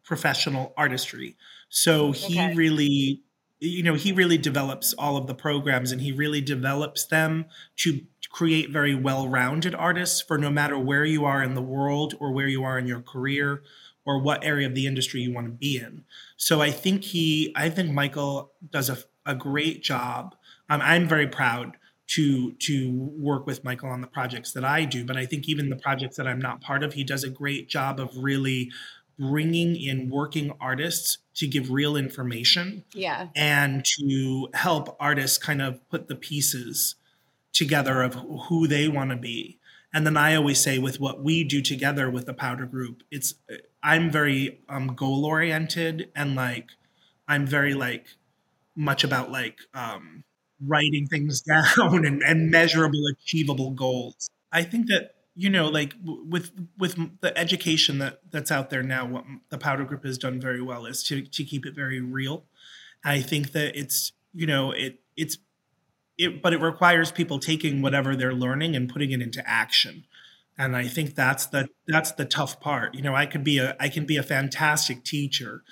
professional 0.04 0.72
artistry. 0.76 1.36
So 1.68 2.12
he 2.12 2.38
Okay. 2.38 2.54
really, 2.54 3.22
you 3.58 3.82
know, 3.82 3.94
he 3.94 4.12
really 4.12 4.38
develops 4.38 4.92
all 4.94 5.16
of 5.16 5.26
the 5.26 5.34
programs 5.34 5.90
and 5.90 6.00
he 6.00 6.12
really 6.12 6.40
develops 6.40 7.04
them 7.04 7.46
to 7.78 8.02
create 8.30 8.70
very 8.70 8.94
well 8.94 9.28
rounded 9.28 9.74
artists 9.74 10.20
for 10.20 10.36
no 10.38 10.50
matter 10.50 10.78
where 10.78 11.04
you 11.04 11.24
are 11.24 11.42
in 11.42 11.54
the 11.54 11.62
world 11.62 12.14
or 12.20 12.30
where 12.32 12.48
you 12.48 12.62
are 12.62 12.78
in 12.78 12.86
your 12.86 13.00
career 13.00 13.62
or 14.06 14.20
what 14.20 14.44
area 14.44 14.66
of 14.66 14.74
the 14.74 14.86
industry 14.86 15.20
you 15.20 15.32
want 15.34 15.46
to 15.46 15.52
be 15.52 15.76
in. 15.76 16.04
So 16.36 16.62
I 16.62 16.70
think 16.70 17.02
he, 17.04 17.52
I 17.56 17.68
think 17.68 17.90
Michael 17.90 18.52
does 18.70 18.88
a, 18.88 18.98
a 19.26 19.34
great 19.34 19.82
job. 19.82 20.34
Um, 20.70 20.80
I'm 20.80 21.06
very 21.08 21.26
proud 21.26 21.76
to 22.08 22.52
to 22.52 22.92
work 23.16 23.46
with 23.46 23.64
Michael 23.64 23.90
on 23.90 24.00
the 24.00 24.06
projects 24.06 24.52
that 24.52 24.64
I 24.64 24.84
do, 24.84 25.04
but 25.04 25.16
I 25.16 25.26
think 25.26 25.48
even 25.48 25.70
the 25.70 25.76
projects 25.76 26.16
that 26.16 26.26
I'm 26.28 26.38
not 26.38 26.60
part 26.60 26.84
of, 26.84 26.92
he 26.94 27.02
does 27.02 27.24
a 27.24 27.28
great 27.28 27.68
job 27.68 27.98
of 27.98 28.16
really 28.16 28.70
bringing 29.18 29.74
in 29.76 30.08
working 30.10 30.52
artists 30.60 31.18
to 31.34 31.46
give 31.48 31.70
real 31.70 31.96
information 31.96 32.84
Yeah. 32.92 33.28
and 33.34 33.84
to 33.98 34.48
help 34.54 34.94
artists 35.00 35.38
kind 35.38 35.62
of 35.62 35.86
put 35.88 36.06
the 36.06 36.14
pieces 36.14 36.94
together 37.52 38.02
of 38.02 38.14
who 38.48 38.68
they 38.68 38.88
want 38.88 39.10
to 39.10 39.16
be. 39.16 39.58
And 39.94 40.06
then 40.06 40.16
I 40.16 40.34
always 40.34 40.60
say 40.60 40.78
with 40.78 41.00
what 41.00 41.22
we 41.22 41.44
do 41.44 41.62
together 41.62 42.10
with 42.10 42.26
the 42.26 42.34
powder 42.34 42.66
group, 42.66 43.02
it's 43.10 43.34
I'm 43.82 44.10
very 44.10 44.60
um, 44.68 44.94
goal 44.94 45.24
oriented 45.24 46.10
and 46.14 46.34
like 46.34 46.70
I'm 47.28 47.46
very 47.46 47.74
like 47.74 48.06
much 48.74 49.04
about 49.04 49.30
like 49.30 49.58
um, 49.74 50.24
writing 50.60 51.06
things 51.06 51.40
down 51.76 52.04
and, 52.04 52.22
and 52.22 52.50
measurable, 52.50 53.02
achievable 53.12 53.70
goals. 53.70 54.28
I 54.52 54.62
think 54.62 54.88
that 54.88 55.12
you 55.38 55.50
know, 55.50 55.68
like 55.68 55.94
with 56.02 56.50
with 56.78 57.20
the 57.20 57.36
education 57.36 57.98
that 57.98 58.20
that's 58.30 58.50
out 58.50 58.70
there 58.70 58.82
now, 58.82 59.06
what 59.06 59.24
the 59.50 59.58
powder 59.58 59.84
group 59.84 60.04
has 60.04 60.16
done 60.16 60.40
very 60.40 60.62
well 60.62 60.86
is 60.86 61.02
to 61.04 61.22
to 61.22 61.44
keep 61.44 61.66
it 61.66 61.74
very 61.74 62.00
real. 62.00 62.44
I 63.04 63.20
think 63.20 63.52
that 63.52 63.78
it's 63.78 64.12
you 64.32 64.46
know 64.46 64.72
it 64.72 65.00
it's 65.14 65.36
it, 66.18 66.42
but 66.42 66.52
it 66.52 66.60
requires 66.60 67.10
people 67.10 67.38
taking 67.38 67.82
whatever 67.82 68.16
they're 68.16 68.34
learning 68.34 68.74
and 68.74 68.88
putting 68.88 69.10
it 69.10 69.20
into 69.20 69.46
action. 69.48 70.04
And 70.58 70.74
I 70.74 70.88
think 70.88 71.14
that's 71.14 71.46
the 71.46 71.68
that's 71.86 72.12
the 72.12 72.24
tough 72.24 72.60
part. 72.60 72.94
You 72.94 73.02
know, 73.02 73.14
I 73.14 73.26
could 73.26 73.44
be 73.44 73.58
a 73.58 73.76
I 73.78 73.88
can 73.88 74.06
be 74.06 74.16
a 74.16 74.22
fantastic 74.22 75.04
teacher, 75.04 75.62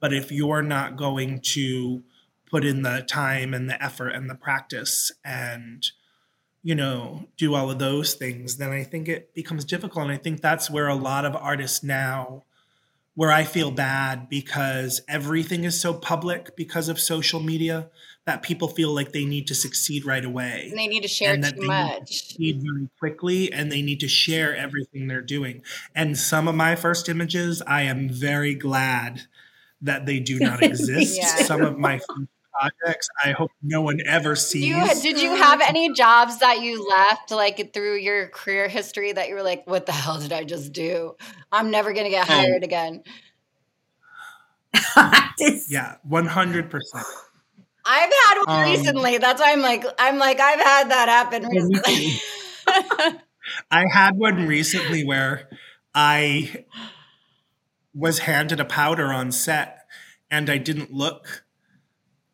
but 0.00 0.12
if 0.12 0.30
you're 0.30 0.62
not 0.62 0.96
going 0.96 1.40
to 1.52 2.02
put 2.50 2.64
in 2.64 2.82
the 2.82 3.04
time 3.08 3.54
and 3.54 3.68
the 3.68 3.82
effort 3.82 4.10
and 4.10 4.30
the 4.30 4.34
practice 4.34 5.10
and 5.24 5.90
you 6.62 6.74
know 6.74 7.26
do 7.36 7.52
all 7.54 7.70
of 7.70 7.78
those 7.80 8.14
things 8.14 8.58
then 8.58 8.70
i 8.70 8.84
think 8.84 9.08
it 9.08 9.34
becomes 9.34 9.64
difficult 9.64 10.04
and 10.04 10.12
i 10.12 10.16
think 10.16 10.40
that's 10.40 10.70
where 10.70 10.86
a 10.86 10.94
lot 10.94 11.24
of 11.24 11.34
artists 11.34 11.82
now 11.82 12.44
where 13.14 13.32
i 13.32 13.42
feel 13.42 13.70
bad 13.70 14.28
because 14.28 15.02
everything 15.08 15.64
is 15.64 15.80
so 15.80 15.92
public 15.92 16.54
because 16.56 16.88
of 16.88 17.00
social 17.00 17.40
media 17.40 17.90
that 18.26 18.42
people 18.42 18.68
feel 18.68 18.94
like 18.94 19.12
they 19.12 19.24
need 19.24 19.46
to 19.48 19.54
succeed 19.54 20.06
right 20.06 20.24
away 20.24 20.68
And 20.70 20.78
they 20.78 20.86
need 20.88 21.02
to 21.02 21.08
share 21.08 21.34
too 21.36 21.42
they 21.42 21.50
need 21.50 21.60
to 21.60 21.66
much. 21.66 22.08
succeed 22.22 22.62
very 22.62 22.88
quickly 22.98 23.52
and 23.52 23.70
they 23.70 23.82
need 23.82 24.00
to 24.00 24.08
share 24.08 24.56
everything 24.56 25.08
they're 25.08 25.20
doing 25.20 25.62
and 25.94 26.16
some 26.16 26.48
of 26.48 26.54
my 26.54 26.74
first 26.76 27.08
images 27.08 27.62
i 27.66 27.82
am 27.82 28.08
very 28.08 28.54
glad 28.54 29.22
that 29.82 30.06
they 30.06 30.20
do 30.20 30.38
not 30.38 30.62
exist 30.70 31.16
Yeah. 31.18 31.44
some 31.44 31.62
of 31.62 31.78
my 31.78 31.98
first 31.98 32.28
projects 32.52 33.08
i 33.24 33.32
hope 33.32 33.50
no 33.62 33.82
one 33.82 33.98
ever 34.06 34.34
sees 34.36 34.64
You, 34.64 34.88
did 35.02 35.20
you 35.20 35.34
have 35.34 35.60
any 35.60 35.92
jobs 35.92 36.38
that 36.38 36.60
you 36.62 36.88
left 36.88 37.30
like 37.30 37.72
through 37.74 37.96
your 37.96 38.28
career 38.28 38.68
history 38.68 39.12
that 39.12 39.28
you 39.28 39.34
were 39.34 39.42
like, 39.42 39.66
what 39.66 39.86
the 39.86 39.92
hell 39.92 40.20
did 40.20 40.32
I 40.32 40.44
just 40.44 40.72
do? 40.72 41.16
I'm 41.50 41.70
never 41.72 41.92
going 41.92 42.04
to 42.04 42.10
get 42.10 42.28
Oh. 42.30 42.32
hired 42.32 42.62
again. 42.62 43.02
Yeah 45.68 45.96
100% 46.08 46.70
I've 47.86 48.10
had 48.24 48.38
one 48.46 48.64
Um, 48.64 48.70
recently. 48.70 49.18
That's 49.18 49.40
why 49.40 49.52
I'm 49.52 49.60
like, 49.62 49.84
I'm 49.98 50.18
like, 50.18 50.40
I've 50.40 50.60
had 50.60 50.90
that 50.90 51.08
happen 51.08 51.46
recently. 51.48 52.20
I 53.70 53.84
had 53.92 54.16
one 54.16 54.46
recently 54.46 55.04
where 55.04 55.48
I 55.94 56.64
was 57.94 58.20
handed 58.20 58.58
a 58.60 58.64
powder 58.64 59.12
on 59.12 59.30
set 59.32 59.80
and 60.30 60.48
I 60.50 60.58
didn't 60.58 60.92
look 60.92 61.44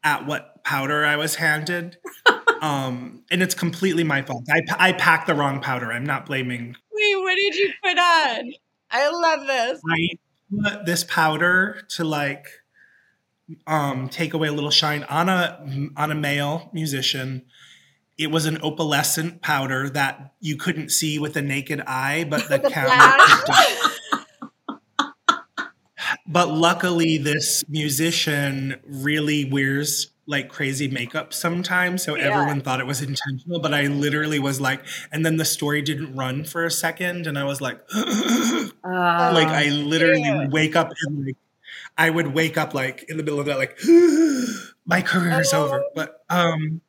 at 0.05 0.27
what 0.27 0.63
powder 0.65 1.05
I 1.05 1.17
was 1.17 1.37
handed. 1.37 1.99
Um, 2.63 3.25
and 3.31 3.43
it's 3.43 3.55
completely 3.55 4.05
my 4.05 4.21
fault. 4.21 4.45
I, 4.51 4.61
I 4.79 4.93
packed 4.93 5.27
the 5.27 5.35
wrong 5.35 5.63
powder. 5.63 5.91
I'm 5.91 6.05
not 6.05 6.27
blaming. 6.27 6.77
Wait, 6.93 7.17
what 7.23 7.35
did 7.35 7.55
you 7.55 7.73
put 7.83 7.97
on? 7.97 8.53
I 8.91 9.09
love 9.09 9.47
this. 9.47 9.81
I 9.91 10.09
put 10.63 10.85
this 10.85 11.03
powder 11.05 11.81
to 11.97 12.05
like 12.05 12.49
um, 13.67 14.09
take 14.09 14.35
away 14.35 14.49
a 14.49 14.53
little 14.53 14.71
shine 14.71 15.03
on 15.05 15.29
a 15.29 15.91
on 15.97 16.11
a 16.11 16.15
male 16.15 16.71
musician. 16.73 17.43
It 18.19 18.31
was 18.31 18.45
an 18.47 18.59
opalescent 18.59 19.41
powder 19.41 19.89
that 19.91 20.35
you 20.41 20.57
couldn't 20.57 20.91
see 20.91 21.19
with 21.19 21.33
the 21.35 21.41
naked 21.43 21.81
eye, 21.87 22.25
but 22.29 22.49
the, 22.49 22.59
The 22.63 22.71
camera 22.71 23.17
But 26.27 26.49
luckily, 26.51 27.19
this 27.19 27.65
musician 27.69 28.81
really 28.87 29.45
wears 29.45 30.09
like 30.27 30.49
crazy 30.49 30.87
makeup 30.89 31.33
sometimes. 31.33 32.05
So 32.05 32.17
Yeah. 32.17 32.25
everyone 32.25 32.61
thought 32.61 32.81
it 32.81 32.87
was 32.87 33.03
intentional. 33.03 33.59
But 33.61 33.75
I 33.75 33.87
literally 33.87 34.39
was 34.39 34.61
like, 34.61 34.81
and 35.13 35.27
then 35.27 35.37
the 35.37 35.45
story 35.45 35.83
didn't 35.83 36.15
run 36.15 36.45
for 36.45 36.65
a 36.65 36.71
second. 36.71 37.27
And 37.27 37.39
I 37.39 37.45
was 37.45 37.61
like, 37.61 37.81
Uh, 37.93 38.69
like 38.85 39.49
I 39.49 39.71
literally 39.71 40.31
would 40.31 40.53
wake 40.53 40.77
up 40.77 40.93
and 41.07 41.27
like, 41.27 41.37
I 42.01 42.09
would 42.09 42.29
wake 42.29 42.57
up 42.57 42.73
like 42.73 43.05
in 43.11 43.19
the 43.19 43.23
middle 43.23 43.41
of 43.41 43.47
that, 43.47 43.59
like, 43.59 43.79
my 44.87 45.03
career 45.03 45.41
is 45.41 45.53
over. 45.53 45.83
Oh. 45.83 45.91
But, 45.95 46.25
um, 46.31 46.81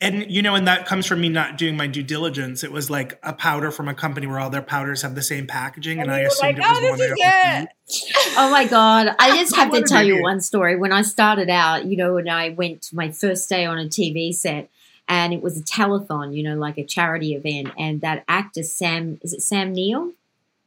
and 0.00 0.30
you 0.30 0.40
know, 0.40 0.54
and 0.54 0.66
that 0.66 0.86
comes 0.86 1.04
from 1.04 1.20
me 1.20 1.28
not 1.28 1.58
doing 1.58 1.76
my 1.76 1.86
due 1.86 2.02
diligence. 2.02 2.64
It 2.64 2.72
was 2.72 2.88
like 2.88 3.18
a 3.22 3.34
powder 3.34 3.70
from 3.70 3.86
a 3.86 3.94
company 3.94 4.26
where 4.26 4.38
all 4.38 4.48
their 4.48 4.62
powders 4.62 5.02
have 5.02 5.14
the 5.14 5.22
same 5.22 5.46
packaging, 5.46 6.00
and, 6.00 6.10
And 6.10 6.12
I 6.12 6.20
you 6.22 6.26
assumed 6.28 6.58
like, 6.58 6.66
it 6.66 6.70
was 6.70 6.78
"Oh, 6.78 6.88
one 6.88 6.98
this 6.98 7.20
I 7.22 7.58
is 7.58 7.64
it." 7.64 8.34
Oh 8.38 8.50
my 8.50 8.64
god! 8.64 9.14
I 9.18 9.36
just 9.42 9.54
have 9.56 9.70
to 9.72 9.82
tell 9.82 10.02
you 10.02 10.14
idiot. 10.14 10.22
one 10.22 10.40
story. 10.40 10.76
When 10.76 10.90
I 10.92 11.02
started 11.02 11.50
out, 11.50 11.84
you 11.84 11.98
know, 11.98 12.14
when 12.14 12.30
I 12.30 12.48
went 12.48 12.80
to 12.84 12.96
my 12.96 13.10
first 13.10 13.46
day 13.48 13.66
on 13.66 13.78
a 13.78 13.84
TV 13.84 14.32
set, 14.32 14.70
and 15.06 15.34
it 15.34 15.42
was 15.42 15.58
a 15.58 15.62
telethon, 15.62 16.34
you 16.34 16.42
know, 16.42 16.56
like 16.56 16.78
a 16.78 16.84
charity 16.84 17.34
event, 17.34 17.74
and 17.76 18.00
that 18.00 18.24
actor 18.26 18.62
Sam 18.62 19.18
is 19.22 19.34
it 19.34 19.42
Sam 19.42 19.74
Neill? 19.74 20.12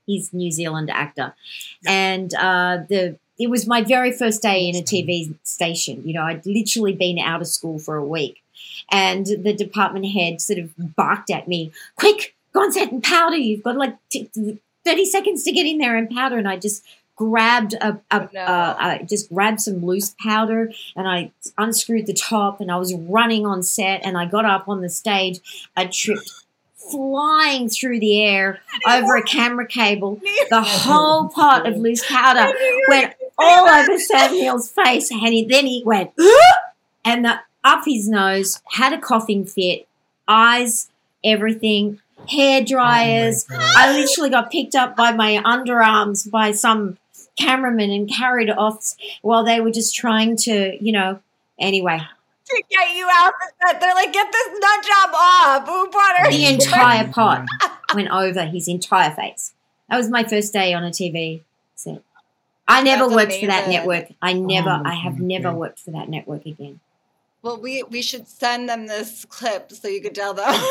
He's 0.06 0.32
New 0.32 0.52
Zealand 0.52 0.92
actor, 0.92 1.34
and 1.88 2.34
uh, 2.36 2.80
the 2.88 3.18
it 3.40 3.50
was 3.50 3.68
my 3.68 3.82
very 3.84 4.12
first 4.12 4.42
day 4.42 4.68
in 4.68 4.76
a 4.76 4.84
TV 4.84 5.34
station. 5.44 6.02
You 6.08 6.14
know, 6.14 6.24
I'd 6.24 6.46
literally 6.46 6.94
been 6.94 7.18
out 7.20 7.42
of 7.42 7.48
school 7.48 7.80
for 7.80 7.96
a 7.98 8.06
week, 8.06 8.42
and 8.92 9.26
the 9.26 9.54
department 9.54 10.06
head 10.08 10.42
sort 10.42 10.60
of 10.60 10.72
barked 10.96 11.30
at 11.32 11.48
me, 11.48 11.72
"Quick, 11.96 12.36
go 12.54 12.62
on 12.62 12.72
set 12.72 12.92
and 12.92 13.04
powder! 13.04 13.38
You've 13.38 13.64
got 13.64 13.78
like 13.78 13.96
t- 14.10 14.30
30 14.86 15.06
seconds 15.06 15.44
to 15.44 15.52
get 15.52 15.66
in 15.66 15.78
there 15.80 15.96
and 15.98 16.10
powder." 16.10 16.38
And 16.38 16.48
I 16.48 16.58
just 16.58 16.84
grabbed 17.16 17.74
a, 17.76 17.90
a 17.90 18.00
Oh, 18.12 18.30
no. 18.34 18.42
uh, 18.42 18.76
I 18.80 19.06
just 19.08 19.30
grabbed 19.30 19.62
some 19.62 19.86
loose 19.86 20.16
powder 20.24 20.72
and 20.96 21.08
I 21.08 21.32
unscrewed 21.58 22.08
the 22.08 22.14
top 22.16 22.60
and 22.62 22.72
I 22.72 22.78
was 22.78 22.96
running 22.96 23.46
on 23.46 23.62
set 23.62 24.02
and 24.04 24.18
I 24.18 24.26
got 24.26 24.46
up 24.46 24.68
on 24.68 24.82
the 24.82 24.90
stage. 24.90 25.40
I 25.78 25.86
tripped 25.86 26.32
flying 26.90 27.70
through 27.70 28.00
the 28.00 28.24
air 28.24 28.60
over 28.90 29.16
a 29.18 29.24
camera 29.24 29.68
cable. 29.68 30.20
The 30.50 30.62
whole 30.64 31.30
pot 31.30 31.68
of 31.68 31.78
loose 31.86 32.04
powder 32.08 32.52
went 32.90 33.14
all 33.42 33.68
over 33.68 34.00
Sam 34.00 34.32
Neill's 34.32 34.70
face 34.70 35.12
and 35.12 35.34
he, 35.34 35.46
then 35.46 35.66
he 35.66 35.84
went 35.86 36.12
and 37.04 37.26
the, 37.26 37.40
up 37.64 37.84
his 37.86 38.08
nose, 38.08 38.62
had 38.72 38.94
a 38.94 39.00
coughing 39.00 39.46
fit, 39.46 39.88
eyes, 40.28 40.90
everything, 41.24 42.00
hair 42.30 42.64
dryers. 42.64 43.46
Oh. 43.52 43.74
I 43.78 43.98
literally 43.98 44.30
got 44.30 44.52
picked 44.52 44.76
up 44.76 44.96
by 44.96 45.12
my 45.12 45.42
underarms 45.44 46.30
by 46.30 46.52
some 46.52 46.98
cameraman 47.38 47.92
and 47.92 48.10
carried 48.10 48.50
off 48.50 48.94
while 49.22 49.44
they 49.44 49.62
were 49.62 49.72
just 49.72 49.96
trying 49.96 50.36
to, 50.38 50.78
you 50.84 50.92
know, 50.92 51.20
anyway. 51.60 52.02
To 52.46 52.64
get 52.70 52.96
you 52.96 53.08
out 53.10 53.34
the 53.40 53.68
set. 53.68 53.80
They're 53.80 53.96
like, 53.96 54.12
get 54.12 54.32
this 54.32 54.48
nut 54.60 54.86
job 54.86 55.10
off. 55.14 55.68
Who 55.68 55.90
brought 55.90 56.18
her? 56.18 56.32
The 56.32 56.46
entire 56.46 57.08
pot 57.08 57.46
went 57.96 58.10
over 58.10 58.46
his 58.46 58.68
entire 58.68 59.12
face. 59.12 59.54
That 59.90 59.98
was 59.98 60.10
my 60.10 60.24
first 60.24 60.52
day 60.52 60.74
on 60.74 60.84
a 60.84 60.90
TV 60.90 61.42
set. 61.76 62.02
I 62.68 62.82
never 62.84 63.04
That's 63.10 63.16
worked 63.16 63.34
for 63.42 63.48
that 63.48 63.68
network. 63.70 64.08
I 64.22 64.34
never, 64.34 64.70
Oh, 64.70 64.84
I 64.86 64.94
have 64.96 65.14
okay. 65.16 65.24
never 65.24 65.52
worked 65.52 65.80
for 65.80 65.92
that 65.92 66.10
network 66.10 66.46
again. 66.46 66.80
Well, 67.42 67.60
we 67.60 67.82
we 67.84 68.02
should 68.04 68.28
send 68.28 68.70
them 68.70 68.86
this 68.88 69.26
clip 69.26 69.72
so 69.72 69.88
you 69.88 70.02
could 70.02 70.16
tell 70.16 70.34
them. 70.34 70.54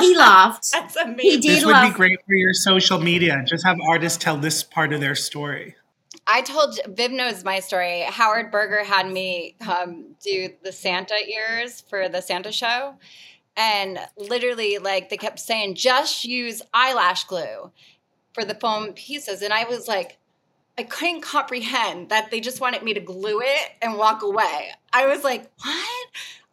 He 0.00 0.16
laughed. 0.16 0.72
That's 0.72 0.96
amazing. 0.96 1.20
He 1.20 1.36
did 1.38 1.56
This 1.58 1.64
would 1.64 1.72
laugh. 1.72 1.92
be 1.92 1.96
great 1.96 2.18
for 2.26 2.34
your 2.34 2.52
social 2.52 2.98
media. 2.98 3.44
Just 3.46 3.64
have 3.64 3.76
artists 3.88 4.18
tell 4.18 4.36
this 4.36 4.64
part 4.64 4.92
of 4.92 5.00
their 5.00 5.14
story. 5.14 5.76
I 6.26 6.42
told 6.42 6.80
Viv 6.88 7.12
knows 7.12 7.44
my 7.44 7.60
story. 7.60 8.00
Howard 8.02 8.50
Berger 8.50 8.82
had 8.82 9.08
me 9.08 9.54
um, 9.68 10.16
do 10.20 10.48
the 10.64 10.72
Santa 10.72 11.14
ears 11.14 11.82
for 11.88 12.08
the 12.08 12.20
Santa 12.22 12.50
show, 12.50 12.96
and 13.56 14.00
literally, 14.16 14.78
like 14.78 15.10
they 15.10 15.16
kept 15.16 15.38
saying, 15.38 15.76
just 15.76 16.24
use 16.24 16.60
eyelash 16.72 17.22
glue 17.24 17.70
for 18.32 18.44
the 18.44 18.54
foam 18.56 18.94
pieces, 18.94 19.42
and 19.42 19.52
I 19.52 19.64
was 19.64 19.86
like. 19.86 20.18
I 20.76 20.82
couldn't 20.82 21.20
comprehend 21.20 22.08
that 22.08 22.30
they 22.30 22.40
just 22.40 22.60
wanted 22.60 22.82
me 22.82 22.94
to 22.94 23.00
glue 23.00 23.40
it 23.40 23.72
and 23.80 23.96
walk 23.96 24.22
away. 24.22 24.70
I 24.92 25.06
was 25.06 25.22
like, 25.22 25.50
what? 25.62 26.08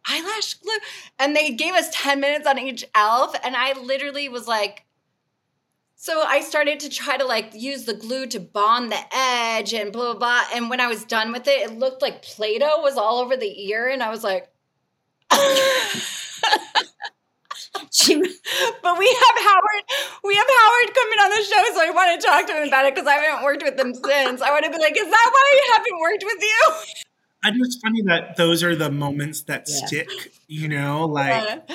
Eyelash 0.08 0.54
glue? 0.54 0.72
And 1.18 1.34
they 1.34 1.50
gave 1.50 1.74
us 1.74 1.88
10 1.92 2.20
minutes 2.20 2.46
on 2.46 2.58
each 2.58 2.84
elf. 2.94 3.34
And 3.44 3.56
I 3.56 3.78
literally 3.80 4.28
was 4.28 4.46
like, 4.46 4.84
so 5.96 6.22
I 6.22 6.40
started 6.40 6.80
to 6.80 6.88
try 6.88 7.16
to 7.16 7.24
like 7.24 7.50
use 7.54 7.84
the 7.84 7.94
glue 7.94 8.26
to 8.28 8.40
bond 8.40 8.90
the 8.90 9.16
edge 9.16 9.72
and 9.72 9.92
blah, 9.92 10.14
blah, 10.14 10.18
blah. 10.18 10.42
And 10.54 10.70
when 10.70 10.80
I 10.80 10.88
was 10.88 11.04
done 11.04 11.32
with 11.32 11.46
it, 11.46 11.70
it 11.70 11.78
looked 11.78 12.02
like 12.02 12.22
Play 12.22 12.58
Doh 12.58 12.80
was 12.80 12.96
all 12.96 13.18
over 13.20 13.36
the 13.36 13.68
ear. 13.68 13.88
And 13.88 14.02
I 14.02 14.10
was 14.10 14.24
like, 14.24 14.48
She, 17.90 18.14
but 18.16 18.98
we 18.98 19.06
have 19.06 19.44
Howard, 19.44 19.84
we 20.24 20.34
have 20.34 20.46
Howard 20.46 20.94
coming 20.94 21.18
on 21.20 21.30
the 21.30 21.42
show. 21.42 21.74
So 21.74 21.80
I 21.82 21.90
want 21.94 22.20
to 22.20 22.26
talk 22.26 22.46
to 22.46 22.52
him 22.54 22.68
about 22.68 22.84
it 22.86 22.94
because 22.94 23.06
I 23.08 23.14
haven't 23.14 23.44
worked 23.44 23.62
with 23.62 23.78
him 23.78 23.94
since. 23.94 24.42
I 24.42 24.50
want 24.50 24.64
to 24.64 24.70
be 24.70 24.78
like, 24.78 24.96
is 24.96 25.08
that 25.08 25.30
why 25.32 25.60
I 25.64 25.72
haven't 25.78 26.00
worked 26.00 26.24
with 26.24 26.42
you? 26.42 26.72
I 27.44 27.50
know 27.50 27.58
it's 27.64 27.76
funny 27.76 28.02
that 28.02 28.36
those 28.36 28.62
are 28.62 28.76
the 28.76 28.90
moments 28.90 29.42
that 29.42 29.66
Yeah. 29.68 29.86
stick, 29.86 30.08
you 30.48 30.68
know, 30.68 31.06
like 31.06 31.60
Uh, 31.70 31.74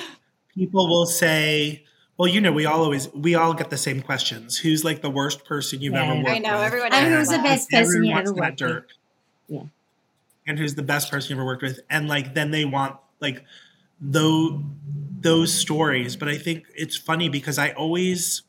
people 0.54 0.88
will 0.88 1.06
say, 1.06 1.84
well, 2.16 2.28
you 2.28 2.40
know, 2.40 2.52
we 2.52 2.64
all 2.64 2.82
always 2.82 3.12
we 3.12 3.34
all 3.34 3.52
get 3.54 3.70
the 3.70 3.76
same 3.76 4.00
questions. 4.00 4.56
Who's 4.58 4.84
like 4.84 5.02
the 5.02 5.10
worst 5.10 5.44
person 5.44 5.80
you've 5.80 5.94
Yeah. 5.94 6.04
ever 6.04 6.14
worked 6.14 6.28
with? 6.28 6.34
I 6.36 6.38
know, 6.38 6.54
with? 6.58 6.66
everyone 6.66 6.92
And 6.92 7.14
who's 7.14 7.28
the 7.28 7.38
best 7.38 7.70
person 7.70 8.04
you 8.04 8.14
ever 8.16 8.32
worked 8.32 8.60
with? 8.60 8.84
Yeah. 9.48 9.62
And 10.46 10.58
who's 10.58 10.74
the 10.74 10.82
best 10.82 11.10
person 11.10 11.30
you 11.30 11.36
ever 11.36 11.44
worked 11.44 11.62
with? 11.62 11.80
And 11.90 12.08
like 12.08 12.34
then 12.34 12.50
they 12.50 12.64
want 12.64 12.96
like 13.20 13.44
those 14.00 14.60
those 15.20 15.52
stories. 15.52 16.16
But 16.16 16.28
I 16.28 16.38
think 16.38 16.64
it's 16.74 16.96
funny 16.96 17.28
because 17.28 17.58
I 17.58 17.70
always 17.70 18.42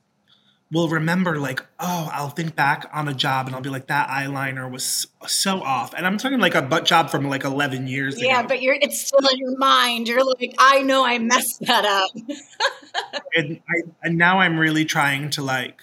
will 0.71 0.87
remember 0.87 1.39
like, 1.39 1.61
oh, 1.79 2.09
I'll 2.13 2.29
think 2.29 2.55
back 2.55 2.87
on 2.93 3.07
a 3.07 3.13
job 3.13 3.47
and 3.47 3.55
I'll 3.55 3.61
be 3.61 3.69
like, 3.69 3.87
that 3.87 4.07
eyeliner 4.07 4.69
was 4.69 5.07
so 5.25 5.61
off. 5.61 5.93
And 5.95 6.05
I'm 6.05 6.17
talking 6.17 6.39
like 6.39 6.53
a 6.53 6.61
butt 6.61 6.85
job 6.85 7.09
from 7.09 7.27
like 7.27 7.43
11 7.43 7.87
years 7.87 8.21
Yeah, 8.21 8.39
ago. 8.39 8.49
but 8.49 8.61
you're 8.61 8.77
it's 8.79 9.01
still 9.01 9.27
in 9.27 9.37
your 9.37 9.57
mind. 9.57 10.07
You're 10.07 10.23
like, 10.23 10.53
I 10.59 10.83
know 10.83 11.03
I 11.05 11.17
messed 11.17 11.61
that 11.61 11.85
up. 11.85 12.11
and 13.35 13.61
I 13.67 13.89
and 14.03 14.17
now 14.17 14.39
I'm 14.39 14.59
really 14.59 14.85
trying 14.85 15.29
to 15.31 15.41
like 15.41 15.81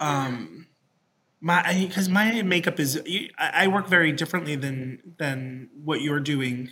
um 0.00 0.66
my 1.40 1.62
because 1.86 2.08
my 2.08 2.42
makeup 2.42 2.80
is 2.80 3.00
I 3.38 3.64
I 3.64 3.68
work 3.68 3.86
very 3.86 4.10
differently 4.12 4.56
than 4.56 5.14
than 5.18 5.68
what 5.84 6.00
you're 6.00 6.20
doing. 6.20 6.70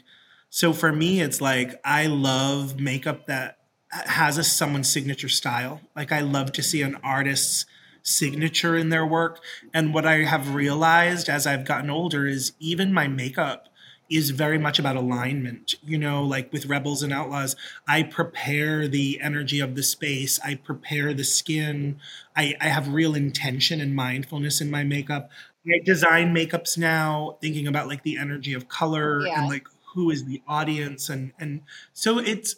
So 0.54 0.74
for 0.74 0.92
me 0.92 1.22
it's 1.22 1.40
like 1.40 1.80
I 1.82 2.06
love 2.06 2.78
makeup 2.78 3.24
that 3.24 3.56
has 3.90 4.36
a 4.36 4.44
someone's 4.44 4.92
signature 4.92 5.30
style. 5.30 5.80
Like 5.96 6.12
I 6.12 6.20
love 6.20 6.52
to 6.52 6.62
see 6.62 6.82
an 6.82 6.96
artist's 7.02 7.64
signature 8.02 8.76
in 8.76 8.90
their 8.90 9.06
work 9.06 9.40
and 9.72 9.94
what 9.94 10.04
I 10.04 10.24
have 10.24 10.54
realized 10.54 11.30
as 11.30 11.46
I've 11.46 11.64
gotten 11.64 11.88
older 11.88 12.26
is 12.26 12.52
even 12.60 12.92
my 12.92 13.08
makeup 13.08 13.68
is 14.10 14.28
very 14.28 14.58
much 14.58 14.78
about 14.78 14.96
alignment. 14.96 15.76
You 15.82 15.96
know, 15.96 16.22
like 16.22 16.52
with 16.52 16.66
Rebels 16.66 17.02
and 17.02 17.14
Outlaws, 17.14 17.56
I 17.88 18.02
prepare 18.02 18.86
the 18.88 19.20
energy 19.22 19.58
of 19.58 19.74
the 19.74 19.82
space, 19.82 20.38
I 20.44 20.56
prepare 20.56 21.14
the 21.14 21.24
skin, 21.24 21.98
I, 22.36 22.54
I 22.60 22.68
have 22.68 22.88
real 22.92 23.14
intention 23.14 23.80
and 23.80 23.96
mindfulness 23.96 24.60
in 24.60 24.70
my 24.70 24.84
makeup. 24.84 25.30
I 25.66 25.80
design 25.82 26.34
makeups 26.34 26.76
now, 26.76 27.38
thinking 27.40 27.66
about 27.66 27.86
like 27.88 28.02
the 28.02 28.18
energy 28.18 28.52
of 28.52 28.68
color 28.68 29.24
Yeah. 29.26 29.40
and 29.40 29.48
like 29.48 29.66
who 29.94 30.10
is 30.10 30.24
the 30.24 30.42
audience 30.46 31.08
and 31.08 31.32
and 31.38 31.62
so 31.92 32.18
it's 32.18 32.56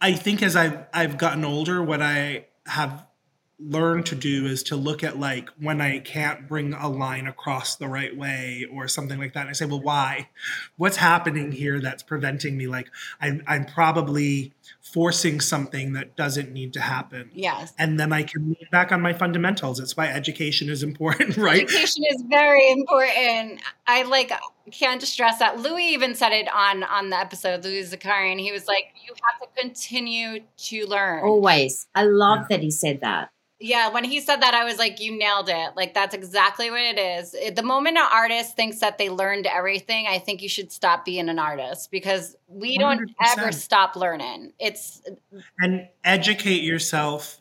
I 0.00 0.12
think 0.12 0.42
as 0.42 0.56
I've 0.56 0.86
I've 0.92 1.18
gotten 1.18 1.44
older, 1.44 1.82
what 1.82 2.00
I 2.02 2.46
have 2.66 3.06
learned 3.60 4.06
to 4.06 4.14
do 4.14 4.46
is 4.46 4.62
to 4.62 4.76
look 4.76 5.02
at 5.02 5.18
like 5.18 5.48
when 5.58 5.80
I 5.80 5.98
can't 5.98 6.46
bring 6.46 6.74
a 6.74 6.88
line 6.88 7.26
across 7.26 7.74
the 7.74 7.88
right 7.88 8.16
way 8.16 8.66
or 8.72 8.86
something 8.86 9.18
like 9.18 9.34
that. 9.34 9.40
And 9.40 9.50
I 9.50 9.52
say, 9.52 9.66
well, 9.66 9.80
why? 9.80 10.28
What's 10.76 10.96
happening 10.96 11.50
here 11.50 11.80
that's 11.80 12.04
preventing 12.04 12.56
me? 12.56 12.68
Like 12.68 12.88
I'm 13.20 13.42
I'm 13.46 13.64
probably 13.64 14.52
forcing 14.80 15.40
something 15.40 15.92
that 15.92 16.16
doesn't 16.16 16.52
need 16.52 16.72
to 16.72 16.80
happen. 16.80 17.30
Yes. 17.34 17.72
And 17.78 17.98
then 18.00 18.12
I 18.12 18.22
can 18.22 18.46
lean 18.46 18.66
back 18.72 18.90
on 18.92 19.00
my 19.02 19.12
fundamentals. 19.12 19.78
That's 19.78 19.96
why 19.96 20.06
education 20.08 20.68
is 20.70 20.82
important, 20.82 21.36
right? 21.48 21.62
Education 21.62 22.04
is 22.10 22.22
very 22.28 22.70
important. 22.70 23.60
I 23.86 24.02
like 24.04 24.32
can't 24.70 25.02
stress 25.02 25.38
that. 25.38 25.58
Louie 25.60 25.84
even 25.88 26.14
said 26.14 26.32
it 26.32 26.48
on 26.52 26.82
on 26.84 27.10
the 27.10 27.16
episode. 27.18 27.64
Louie 27.64 27.82
Zakarian. 27.82 28.38
He 28.40 28.52
was 28.52 28.66
like, 28.66 28.92
"You 29.06 29.14
have 29.30 29.40
to 29.48 29.60
continue 29.62 30.40
to 30.56 30.86
learn." 30.86 31.24
always. 31.24 31.86
I 31.94 32.04
love 32.04 32.40
Yeah. 32.50 32.56
that 32.56 32.60
he 32.62 32.70
said 32.70 33.00
that. 33.02 33.30
Yeah, 33.60 33.90
when 33.90 34.04
he 34.04 34.20
said 34.20 34.40
that, 34.42 34.54
I 34.54 34.64
was 34.64 34.78
like, 34.78 35.00
"You 35.00 35.18
nailed 35.18 35.48
it! 35.48 35.70
Like 35.74 35.92
that's 35.92 36.14
exactly 36.14 36.70
what 36.70 36.80
it 36.80 36.98
is." 36.98 37.34
The 37.54 37.62
moment 37.62 37.96
an 37.96 38.06
artist 38.12 38.54
thinks 38.54 38.78
that 38.78 38.98
they 38.98 39.10
learned 39.10 39.46
everything, 39.46 40.06
I 40.06 40.20
think 40.20 40.42
you 40.42 40.48
should 40.48 40.70
stop 40.70 41.04
being 41.04 41.28
an 41.28 41.40
artist 41.40 41.90
because 41.90 42.36
we 42.46 42.78
don't 42.78 43.10
ever 43.20 43.50
stop 43.50 43.96
learning. 43.96 44.52
It's 44.60 45.02
and 45.58 45.88
educate 46.04 46.62
yourself 46.62 47.38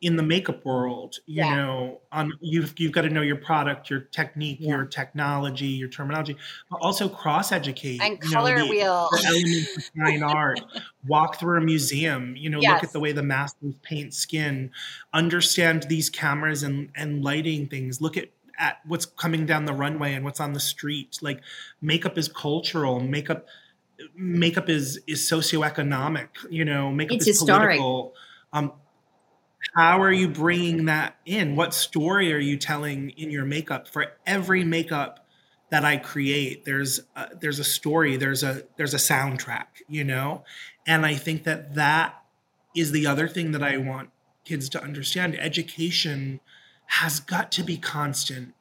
in 0.00 0.16
the 0.16 0.22
makeup 0.22 0.64
world 0.64 1.16
you 1.26 1.36
Yeah. 1.36 1.54
know 1.56 2.00
on 2.10 2.32
you've 2.40 2.72
you've 2.78 2.92
got 2.92 3.02
to 3.02 3.10
know 3.10 3.20
your 3.20 3.36
product 3.36 3.90
your 3.90 4.00
technique 4.00 4.58
Yeah. 4.60 4.76
your 4.76 4.86
technology 4.86 5.66
your 5.66 5.88
terminology 5.88 6.36
but 6.70 6.76
also 6.80 7.08
cross 7.08 7.52
educate 7.52 8.00
and 8.00 8.18
color 8.20 8.64
wheel. 8.66 9.08
the 9.12 9.18
elements 9.26 9.76
of 9.76 9.84
fine 9.96 10.22
art 10.22 10.60
walk 11.06 11.38
through 11.38 11.58
a 11.58 11.60
museum 11.60 12.34
you 12.36 12.48
know 12.48 12.60
Yes. 12.60 12.74
look 12.76 12.84
at 12.84 12.92
the 12.92 13.00
way 13.00 13.12
the 13.12 13.22
masters 13.22 13.74
paint 13.82 14.14
skin 14.14 14.70
understand 15.12 15.82
these 15.84 16.08
cameras 16.08 16.62
and 16.62 16.90
and 16.94 17.22
lighting 17.22 17.68
things 17.68 18.00
look 18.00 18.16
at 18.16 18.30
at 18.58 18.80
what's 18.86 19.06
coming 19.06 19.46
down 19.46 19.64
the 19.64 19.72
runway 19.72 20.14
and 20.14 20.24
what's 20.24 20.40
on 20.40 20.52
the 20.54 20.60
street 20.60 21.18
like 21.22 21.40
makeup 21.82 22.16
is 22.16 22.28
cultural 22.28 23.00
makeup 23.00 23.46
makeup 24.14 24.68
is 24.70 24.98
is 25.06 25.20
socioeconomic 25.20 26.28
you 26.48 26.64
know 26.64 26.90
makeup 26.90 27.16
It's 27.16 27.26
is 27.26 27.38
historic. 27.38 27.76
political 27.78 28.14
um 28.52 28.72
how 29.74 30.02
are 30.02 30.12
you 30.12 30.28
bringing 30.28 30.86
that 30.86 31.16
in? 31.24 31.56
What 31.56 31.74
story 31.74 32.32
are 32.32 32.38
you 32.38 32.56
telling 32.56 33.10
in 33.10 33.30
your 33.30 33.44
makeup? 33.44 33.88
For 33.88 34.06
every 34.26 34.64
makeup 34.64 35.26
that 35.70 35.84
i 35.84 35.96
create 35.96 36.64
there's 36.64 37.00
a, 37.14 37.28
there's 37.40 37.60
a 37.60 37.64
story 37.64 38.16
there's 38.16 38.42
a 38.42 38.64
there's 38.76 38.92
a 38.92 38.98
soundtrack 38.98 39.66
you 39.88 40.04
know? 40.04 40.44
And 40.86 41.06
i 41.06 41.14
think 41.14 41.44
that 41.44 41.76
that 41.76 42.22
is 42.74 42.92
the 42.92 43.06
other 43.06 43.28
thing 43.28 43.52
that 43.52 43.62
i 43.62 43.76
want 43.76 44.10
kids 44.44 44.68
to 44.70 44.82
understand. 44.82 45.38
Education 45.38 46.40
has 46.86 47.20
got 47.20 47.52
to 47.52 47.62
be 47.62 47.76
constant 47.76 48.54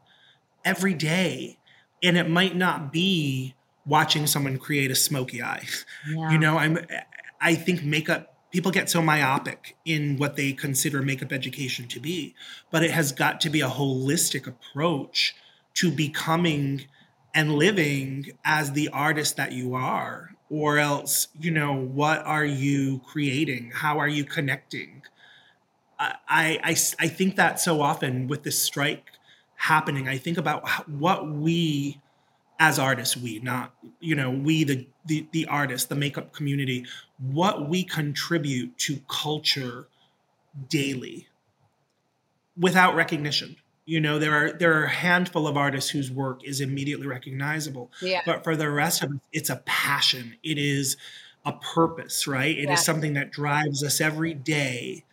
every 0.64 0.94
day 0.94 1.58
and 2.04 2.18
it 2.18 2.30
might 2.30 2.56
not 2.56 2.92
be 2.92 3.56
watching 3.86 4.28
someone 4.28 4.58
create 4.58 4.92
a 4.92 4.96
smoky 4.96 5.42
eye. 5.42 5.66
Yeah. 6.08 6.32
you 6.32 6.38
know 6.38 6.58
i'm 6.58 6.80
i 7.42 7.56
think 7.56 7.84
makeup 7.84 8.39
people 8.52 8.72
get 8.72 8.90
so 8.90 9.02
myopic 9.02 9.76
in 9.86 10.18
what 10.18 10.36
they 10.36 10.52
consider 10.52 11.02
makeup 11.02 11.32
education 11.32 11.88
to 11.88 12.00
be 12.00 12.34
but 12.72 12.84
it 12.84 12.92
has 12.92 13.12
got 13.12 13.40
to 13.42 13.50
be 13.50 13.62
a 13.62 13.68
holistic 13.68 14.48
approach 14.48 15.36
to 15.74 15.92
becoming 15.92 16.86
and 17.34 17.54
living 17.54 18.32
as 18.44 18.72
the 18.72 18.90
artist 18.90 19.38
that 19.38 19.52
you 19.52 19.76
are 19.76 20.32
or 20.50 20.78
else 20.78 21.28
you 21.40 21.52
know 21.52 21.74
what 21.74 22.26
are 22.26 22.46
you 22.46 23.00
creating? 23.06 23.72
How 23.74 24.00
are 24.00 24.08
you 24.08 24.24
connecting? 24.24 25.04
I 26.00 26.16
i, 26.64 26.76
I, 27.00 27.08
think 27.08 27.36
that 27.36 27.60
so 27.60 27.82
often 27.82 28.28
with 28.28 28.44
this 28.44 28.58
strike 28.58 29.12
happening 29.56 30.08
i 30.08 30.18
think 30.18 30.38
about 30.38 30.66
what 30.90 31.30
we 31.30 32.00
as 32.60 32.78
artists 32.78 33.16
we 33.18 33.40
not 33.40 33.74
you 34.00 34.16
know 34.16 34.30
we 34.30 34.64
the 34.64 34.88
the, 35.06 35.28
the 35.32 35.46
artists 35.48 35.88
the 35.88 35.96
makeup 35.96 36.34
community 36.34 36.86
what 37.20 37.70
we 37.70 37.84
contribute 37.84 38.78
to 38.78 39.00
culture 39.08 39.88
daily 40.70 41.28
without 42.58 42.96
recognition 42.96 43.56
You 43.86 44.00
know, 44.00 44.20
there 44.20 44.34
are 44.36 44.52
there 44.52 44.80
are 44.80 44.84
a 44.84 44.90
handful 44.90 45.48
of 45.48 45.58
artists 45.58 45.90
whose 45.90 46.12
work 46.12 46.44
is 46.44 46.62
immediately 46.62 47.08
recognizable. 47.08 47.90
Yeah. 48.04 48.22
But 48.24 48.44
for 48.44 48.56
the 48.56 48.70
rest 48.70 49.02
of 49.02 49.10
us, 49.10 49.20
it's 49.34 49.50
a 49.50 49.64
passion. 49.66 50.36
It 50.44 50.60
is 50.60 50.96
a 51.44 51.54
purpose, 51.54 52.28
right? 52.28 52.56
It 52.56 52.66
is 52.66 52.70
Yeah. 52.70 52.76
something 52.76 53.14
that 53.16 53.32
drives 53.32 53.84
us 53.84 54.00
every 54.00 54.36
day 54.36 55.06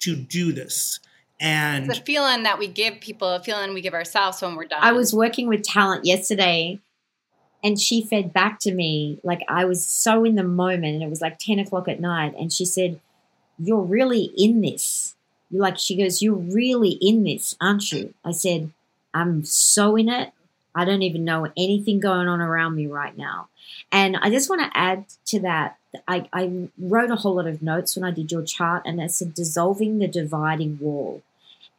to 0.00 0.16
do 0.16 0.52
this. 0.52 0.98
And 1.38 1.88
It's 1.88 2.00
a 2.00 2.02
feeling 2.02 2.42
that 2.42 2.58
we 2.58 2.66
give 2.66 2.98
people, 3.00 3.28
a 3.28 3.40
feeling 3.40 3.72
we 3.72 3.80
give 3.82 3.94
ourselves 3.94 4.42
when 4.42 4.56
we're 4.56 4.66
done. 4.66 4.80
I 4.82 4.92
was 4.92 5.14
working 5.14 5.46
with 5.46 5.62
talent 5.62 6.04
yesterday 6.04 6.80
and 7.64 7.80
she 7.80 8.02
fed 8.02 8.34
back 8.34 8.60
to 8.60 8.74
me 8.74 9.18
like 9.24 9.40
I 9.48 9.64
was 9.64 9.84
so 9.84 10.24
in 10.24 10.34
the 10.34 10.44
moment 10.44 10.94
and 10.94 11.02
it 11.02 11.08
was 11.08 11.22
like 11.22 11.38
10 11.38 11.58
o'clock 11.58 11.88
at 11.88 11.98
night 11.98 12.34
and 12.38 12.52
she 12.52 12.66
said, 12.66 13.00
You're 13.58 13.80
really 13.82 14.30
in 14.36 14.60
this. 14.60 15.16
You're 15.50 15.62
like 15.62 15.78
she 15.78 15.96
goes, 15.96 16.20
You're 16.20 16.34
really 16.34 16.98
in 17.00 17.24
this, 17.24 17.56
aren't 17.60 17.90
you? 17.90 18.12
I 18.22 18.32
said, 18.32 18.70
I'm 19.14 19.44
so 19.44 19.96
in 19.96 20.10
it. 20.10 20.32
I 20.74 20.84
don't 20.84 21.02
even 21.02 21.24
know 21.24 21.50
anything 21.56 22.00
going 22.00 22.28
on 22.28 22.40
around 22.40 22.74
me 22.74 22.86
right 22.86 23.16
now. 23.16 23.48
And 23.90 24.16
I 24.16 24.28
just 24.28 24.50
want 24.50 24.60
to 24.60 24.76
add 24.78 25.06
to 25.26 25.40
that. 25.40 25.78
I, 26.08 26.28
I 26.32 26.68
wrote 26.76 27.12
a 27.12 27.16
whole 27.16 27.36
lot 27.36 27.46
of 27.46 27.62
notes 27.62 27.96
when 27.96 28.04
I 28.04 28.10
did 28.10 28.32
your 28.32 28.42
chart, 28.42 28.82
and 28.84 29.00
it 29.00 29.12
said 29.12 29.32
dissolving 29.32 29.98
the 29.98 30.08
dividing 30.08 30.78
wall. 30.80 31.22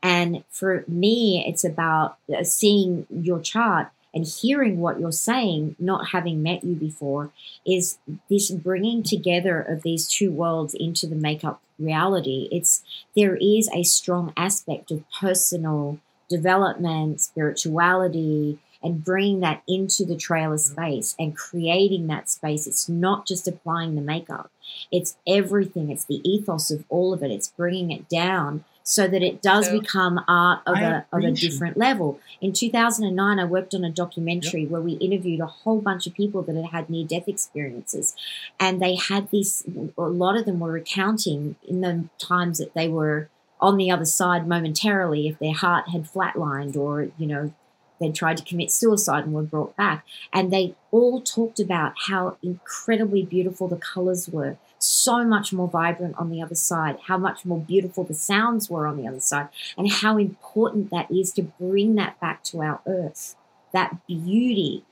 And 0.02 0.46
for 0.50 0.86
me, 0.88 1.44
it's 1.46 1.66
about 1.66 2.18
uh, 2.34 2.46
seeing 2.46 3.06
your 3.10 3.42
chart 3.42 3.90
and 4.16 4.26
hearing 4.26 4.80
what 4.80 5.00
you're 5.00 5.12
saying, 5.12 5.76
not 5.78 6.10
having 6.10 6.42
met 6.42 6.64
you 6.64 6.74
before, 6.74 7.32
is 7.68 7.98
this 8.30 8.50
bringing 8.50 9.04
together 9.04 9.62
of 9.62 9.84
these 9.84 10.08
two 10.08 10.32
worlds 10.32 10.74
into 10.74 11.06
the 11.06 11.16
makeup 11.16 11.62
reality. 11.78 12.48
It's 12.52 12.84
there 13.16 13.36
is 13.36 13.70
a 13.74 13.84
strong 13.84 14.34
aspect 14.38 14.90
of 14.90 15.04
personal 15.20 16.00
development, 16.30 17.22
spirituality, 17.22 18.58
and 18.82 19.04
bringing 19.04 19.42
that 19.42 19.64
into 19.68 20.06
the 20.06 20.16
trailer 20.16 20.56
mm-hmm. 20.56 20.74
space 20.74 21.16
and 21.20 21.36
creating 21.36 22.08
that 22.08 22.30
space. 22.30 22.68
It's 22.68 22.88
not 22.88 23.28
just 23.28 23.48
applying 23.48 23.96
the 23.96 24.02
makeup, 24.02 24.50
it's 24.92 25.18
everything. 25.28 25.90
It's 25.92 26.06
the 26.06 26.22
ethos 26.28 26.72
of 26.72 26.86
all 26.90 27.14
of 27.14 27.22
it. 27.22 27.32
It's 27.32 27.50
bringing 27.50 27.92
it 27.92 28.08
down 28.08 28.64
so 28.88 29.08
that 29.08 29.24
it 29.24 29.42
does 29.42 29.66
So- 29.66 29.80
become 29.80 30.24
art 30.28 30.62
of 30.68 30.78
I 30.78 30.82
a, 30.82 31.02
of 31.12 31.24
a 31.24 31.32
different 31.32 31.76
level. 31.76 32.20
In 32.40 32.54
2009, 32.54 33.40
I 33.40 33.44
worked 33.44 33.74
on 33.74 33.84
a 33.84 33.90
documentary 33.90 34.66
where 34.68 34.80
we 34.80 34.94
interviewed 34.94 35.40
a 35.40 35.48
whole 35.48 35.82
bunch 35.82 36.06
of 36.06 36.14
people 36.14 36.44
that 36.44 36.56
had 36.56 36.66
had 36.66 36.90
near 36.90 37.04
death 37.04 37.28
experiences. 37.28 38.16
And 38.60 38.80
they 38.80 38.94
had 38.96 39.32
this, 39.32 39.64
a 39.98 40.02
lot 40.04 40.38
of 40.38 40.46
them 40.46 40.60
were 40.60 40.72
recounting 40.72 41.56
in 41.68 41.82
the 41.82 42.06
times 42.20 42.60
that 42.60 42.76
they 42.76 42.88
were 42.88 43.28
on 43.60 43.78
the 43.78 43.90
other 43.90 44.06
side 44.06 44.48
momentarily 44.48 45.28
if 45.28 45.40
their 45.40 45.54
heart 45.54 45.90
had 45.90 46.04
flatlined 46.04 46.78
or, 46.78 47.10
you 47.18 47.26
know, 47.26 47.54
they 48.00 48.12
tried 48.12 48.38
to 48.38 48.44
commit 48.44 48.72
suicide 48.72 49.24
and 49.24 49.34
were 49.34 49.44
brought 49.44 49.76
back. 49.76 50.06
And 50.34 50.52
they 50.52 50.76
all 50.92 51.22
talked 51.22 51.60
about 51.60 51.94
how 52.08 52.38
incredibly 52.44 53.24
beautiful 53.24 53.68
the 53.68 53.78
colors 53.78 54.30
were, 54.30 54.58
so 54.80 55.24
much 55.24 55.54
more 55.54 55.68
vibrant 55.68 56.16
on 56.18 56.30
the 56.30 56.42
other 56.42 56.56
side, 56.56 56.98
how 57.08 57.18
much 57.18 57.46
more 57.46 57.60
beautiful 57.60 58.04
the 58.04 58.14
sounds 58.14 58.70
were 58.70 58.86
on 58.88 58.98
the 58.98 59.08
other 59.08 59.20
side, 59.20 59.48
and 59.78 59.92
how 59.92 60.18
important 60.18 60.92
that 60.92 61.10
is 61.10 61.32
to 61.34 61.44
bring 61.44 61.96
that 61.96 62.20
back 62.20 62.44
to 62.46 62.62
our 62.62 62.82
earth. 62.86 63.36
That 63.74 64.06
beauty. 64.08 64.84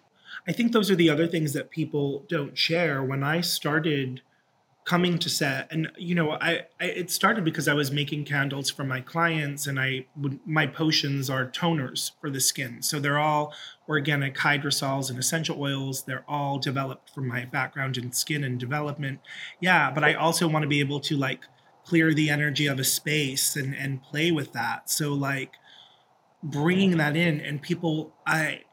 I 0.47 0.51
think 0.51 0.71
those 0.71 0.91
are 0.91 0.95
the 0.95 1.09
other 1.09 1.27
things 1.27 1.53
that 1.53 1.69
people 1.69 2.23
don't 2.27 2.57
share. 2.57 3.03
When 3.03 3.23
I 3.23 3.41
started 3.41 4.21
coming 4.85 5.17
to 5.17 5.29
set, 5.29 5.71
and 5.71 5.89
you 5.97 6.13
know, 6.13 6.31
I, 6.31 6.65
I 6.79 6.85
it 6.85 7.11
started 7.11 7.43
because 7.43 7.67
I 7.67 7.73
was 7.73 7.91
making 7.91 8.25
candles 8.25 8.69
for 8.69 8.83
my 8.83 9.01
clients, 9.01 9.67
and 9.67 9.79
I 9.79 10.05
would 10.17 10.39
my 10.45 10.67
potions 10.67 11.29
are 11.29 11.45
toners 11.45 12.11
for 12.19 12.29
the 12.29 12.39
skin, 12.39 12.81
so 12.81 12.99
they're 12.99 13.19
all 13.19 13.53
organic 13.87 14.35
hydrosols 14.35 15.09
and 15.09 15.17
essential 15.17 15.61
oils. 15.61 16.03
They're 16.03 16.25
all 16.27 16.59
developed 16.59 17.09
from 17.09 17.27
my 17.27 17.45
background 17.45 17.97
in 17.97 18.11
skin 18.11 18.43
and 18.43 18.59
development. 18.59 19.19
Yeah, 19.59 19.91
but 19.91 20.03
I 20.03 20.13
also 20.13 20.47
want 20.47 20.63
to 20.63 20.69
be 20.69 20.79
able 20.79 20.99
to 21.01 21.17
like 21.17 21.45
clear 21.85 22.13
the 22.13 22.29
energy 22.29 22.67
of 22.67 22.79
a 22.79 22.83
space 22.83 23.55
and 23.55 23.75
and 23.75 24.03
play 24.03 24.31
with 24.31 24.53
that. 24.53 24.89
So 24.89 25.13
like 25.13 25.53
bringing 26.43 26.97
that 26.97 27.15
in, 27.15 27.39
and 27.39 27.61
people, 27.61 28.13
I 28.27 28.63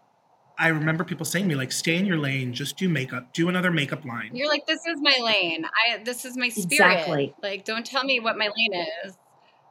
I 0.61 0.69
remember 0.69 1.05
people 1.05 1.25
saying 1.25 1.47
to 1.47 1.49
me 1.49 1.55
like, 1.55 1.73
"Stay 1.73 1.97
in 1.97 2.05
your 2.05 2.19
lane. 2.19 2.53
Just 2.53 2.77
do 2.77 2.89
makeup. 2.89 3.33
Do 3.33 3.49
another 3.49 3.71
makeup 3.71 4.05
line." 4.05 4.31
You're 4.35 4.49
like, 4.49 4.67
this 4.67 4.87
is 4.87 5.01
my 5.01 5.19
lane. 5.23 5.65
I 5.65 6.03
this 6.05 6.27
is 6.27 6.37
my 6.37 6.51
spirit. 6.51 6.93
Exactly. 6.93 7.35
Like, 7.43 7.65
don't 7.65 7.85
tell 7.85 8.05
me 8.05 8.21
what 8.21 8.37
my 8.37 8.51
lane 8.55 8.87
is. 9.05 9.17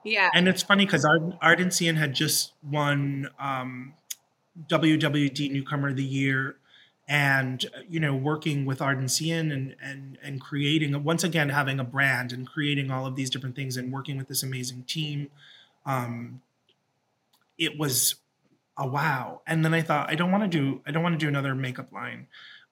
Yeah. 0.04 0.30
And 0.34 0.48
it's 0.48 0.64
funny 0.64 0.86
because 0.86 1.06
Ard- 1.06 1.38
Ardency 1.42 1.88
Inn 1.88 1.96
had 1.96 2.14
just 2.14 2.54
won 2.64 3.30
um, 3.40 3.94
WWD 4.68 5.52
Newcomer 5.52 5.90
of 5.90 5.96
the 5.96 6.04
Year, 6.04 6.56
and 7.08 7.64
you 7.88 8.00
know, 8.00 8.16
working 8.16 8.66
with 8.66 8.82
Ardency 8.82 9.32
Inn 9.32 9.52
and 9.52 9.76
and 9.82 10.18
and 10.24 10.42
creating 10.42 11.04
once 11.04 11.24
again 11.24 11.50
having 11.50 11.80
a 11.80 11.84
brand 11.84 12.34
and 12.34 12.48
creating 12.48 12.90
all 12.90 13.06
of 13.06 13.16
these 13.16 13.30
different 13.30 13.56
things 13.56 13.78
and 13.78 13.94
working 13.94 14.18
with 14.18 14.28
this 14.28 14.42
amazing 14.42 14.84
team. 14.84 15.30
Um, 15.86 16.42
it 17.60 17.78
was 17.78 18.16
a 18.80 18.88
wow. 18.88 19.42
And 19.46 19.64
then 19.64 19.74
I 19.74 19.82
thought, 19.82 20.10
I 20.10 20.16
don't 20.16 20.32
want 20.32 20.50
to 20.50 20.58
do 20.58 20.82
I 20.88 20.92
don't 20.92 21.04
want 21.04 21.14
to 21.14 21.24
do 21.24 21.28
another 21.28 21.54
makeup 21.54 21.92
line, 21.92 22.28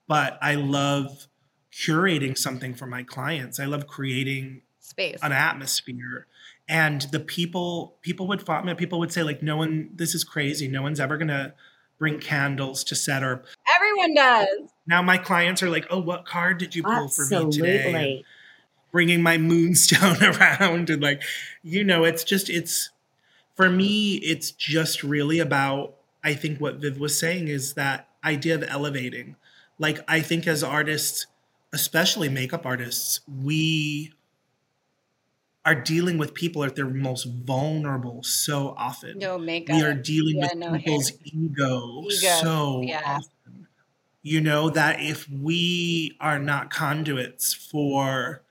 but 0.08 0.40
I 0.42 0.56
love 0.56 1.28
curating 1.72 2.38
something 2.38 2.74
for 2.74 2.88
my 2.88 3.04
clients. 3.04 3.60
I 3.60 3.66
love 3.66 3.86
creating 3.86 4.62
Space. 4.80 5.20
an 5.22 5.32
atmosphere 5.34 6.26
and 6.68 7.02
the 7.12 7.20
people 7.20 7.98
people 8.02 8.28
would 8.28 8.48
me 8.66 8.74
people 8.74 9.00
would 9.00 9.12
say 9.12 9.24
like 9.24 9.42
no 9.42 9.58
one 9.58 9.90
this 9.94 10.14
is 10.16 10.24
crazy 10.24 10.68
no 10.68 10.82
one's 10.82 11.00
ever 11.00 11.18
gonna 11.18 11.54
bring 11.98 12.20
candles 12.20 12.84
to 12.84 12.96
set 12.96 13.24
or 13.24 13.44
Everyone 13.76 14.14
does. 14.14 14.48
now 14.86 15.02
my 15.02 15.18
clients 15.18 15.64
are 15.64 15.70
like 15.70 15.86
oh 15.90 16.00
what 16.00 16.26
card 16.26 16.58
did 16.58 16.76
you 16.76 16.84
pull 16.84 17.08
for 17.08 17.26
me 17.26 17.50
today 17.52 17.86
And 17.86 17.96
Absolutely. 17.96 18.26
bringing 18.92 19.22
my 19.22 19.38
moonstone 19.38 20.24
around 20.24 20.90
and 20.90 21.02
like 21.02 21.22
you 21.64 21.84
know 21.84 22.04
it's 22.04 22.24
just 22.24 22.50
it's 22.50 22.90
for 23.56 23.70
me 23.70 24.16
it's 24.16 24.52
just 24.52 25.04
really 25.04 25.40
about 25.40 25.97
i 26.28 26.34
think 26.34 26.60
what 26.60 26.76
viv 26.78 27.00
was 27.00 27.18
saying 27.18 27.48
is 27.48 27.74
that 27.76 28.10
idea 28.24 28.56
of 28.56 28.64
elevating 28.64 29.36
like 29.80 30.00
i 30.08 30.20
think 30.22 30.48
as 30.48 30.64
artists 30.64 31.28
especially 31.74 32.30
makeup 32.30 32.66
artists 32.66 33.22
we 33.44 34.14
are 35.66 35.76
dealing 35.76 36.18
with 36.18 36.34
people 36.34 36.64
at 36.64 36.76
their 36.76 36.88
most 36.88 37.26
vulnerable 37.26 38.24
so 38.24 38.74
often 38.78 39.18
No 39.20 39.38
makeup. 39.38 39.76
we 39.76 39.84
are 39.84 39.94
dealing 39.94 40.38
Yeah, 40.38 40.44
with 40.48 40.56
no 40.56 40.78
people's 40.78 41.12
ego, 41.26 42.04
Ego, 42.06 42.10
so 42.10 42.82
yeah. 42.84 43.02
often. 43.06 43.68
You 44.24 44.42
know 44.42 44.70
that 44.70 45.00
if 45.02 45.30
we 45.30 46.18
are 46.20 46.40
not 46.40 46.70
conduits 46.70 47.54
for 47.54 48.44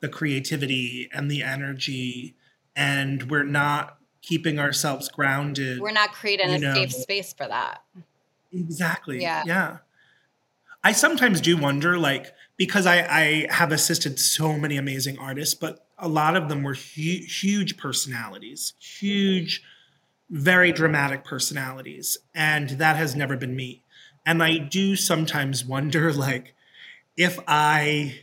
the 0.00 0.08
creativity 0.08 1.08
and 1.12 1.30
the 1.30 1.42
energy, 1.42 2.34
and 2.76 3.30
we're 3.30 3.44
not 3.44 3.98
keeping 4.22 4.58
ourselves 4.58 5.08
grounded, 5.08 5.80
We're 5.80 5.92
not 5.92 6.12
creating 6.12 6.50
a 6.50 6.58
know. 6.58 6.74
safe 6.74 6.92
space 6.92 7.32
for 7.32 7.46
that. 7.46 7.82
exactly. 8.52 9.20
Yeah. 9.20 9.42
yeah. 9.44 9.78
I 10.84 10.92
sometimes 10.92 11.40
do 11.40 11.56
wonder, 11.56 11.98
like, 11.98 12.32
because 12.56 12.86
I, 12.86 13.00
I 13.02 13.46
have 13.50 13.72
assisted 13.72 14.18
so 14.18 14.56
many 14.58 14.76
amazing 14.76 15.18
artists, 15.18 15.54
but 15.54 15.84
a 15.98 16.08
lot 16.08 16.36
of 16.36 16.48
them 16.48 16.62
were 16.62 16.74
hu- 16.74 17.24
huge 17.26 17.76
personalities, 17.76 18.74
huge, 18.80 19.62
very 20.30 20.72
dramatic 20.72 21.24
personalities. 21.24 22.18
And 22.34 22.70
that 22.70 22.96
has 22.96 23.14
never 23.14 23.36
been 23.36 23.54
me. 23.54 23.82
And 24.26 24.42
I 24.42 24.58
do 24.58 24.96
sometimes 24.96 25.64
wonder, 25.64 26.12
like, 26.12 26.54
if 27.16 27.38
I 27.46 28.20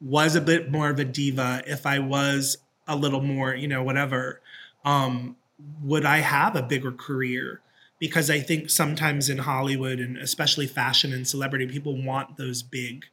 was 0.00 0.34
a 0.36 0.40
bit 0.40 0.70
more 0.70 0.88
of 0.90 0.98
a 0.98 1.04
diva, 1.04 1.62
if 1.66 1.84
I 1.86 1.98
was 1.98 2.58
a 2.86 2.96
little 2.96 3.20
more, 3.22 3.54
you 3.54 3.68
know, 3.68 3.82
whatever, 3.82 4.40
um, 4.84 5.36
would 5.82 6.04
I 6.04 6.18
have 6.18 6.56
a 6.56 6.62
bigger 6.62 6.92
career? 6.92 7.60
Because 7.98 8.30
I 8.30 8.40
think 8.40 8.70
sometimes 8.70 9.28
in 9.28 9.38
Hollywood 9.38 9.98
and 9.98 10.16
especially 10.16 10.66
fashion 10.66 11.12
and 11.12 11.28
celebrity, 11.28 11.66
people 11.66 12.02
want 12.02 12.38
those 12.38 12.62
big 12.62 13.04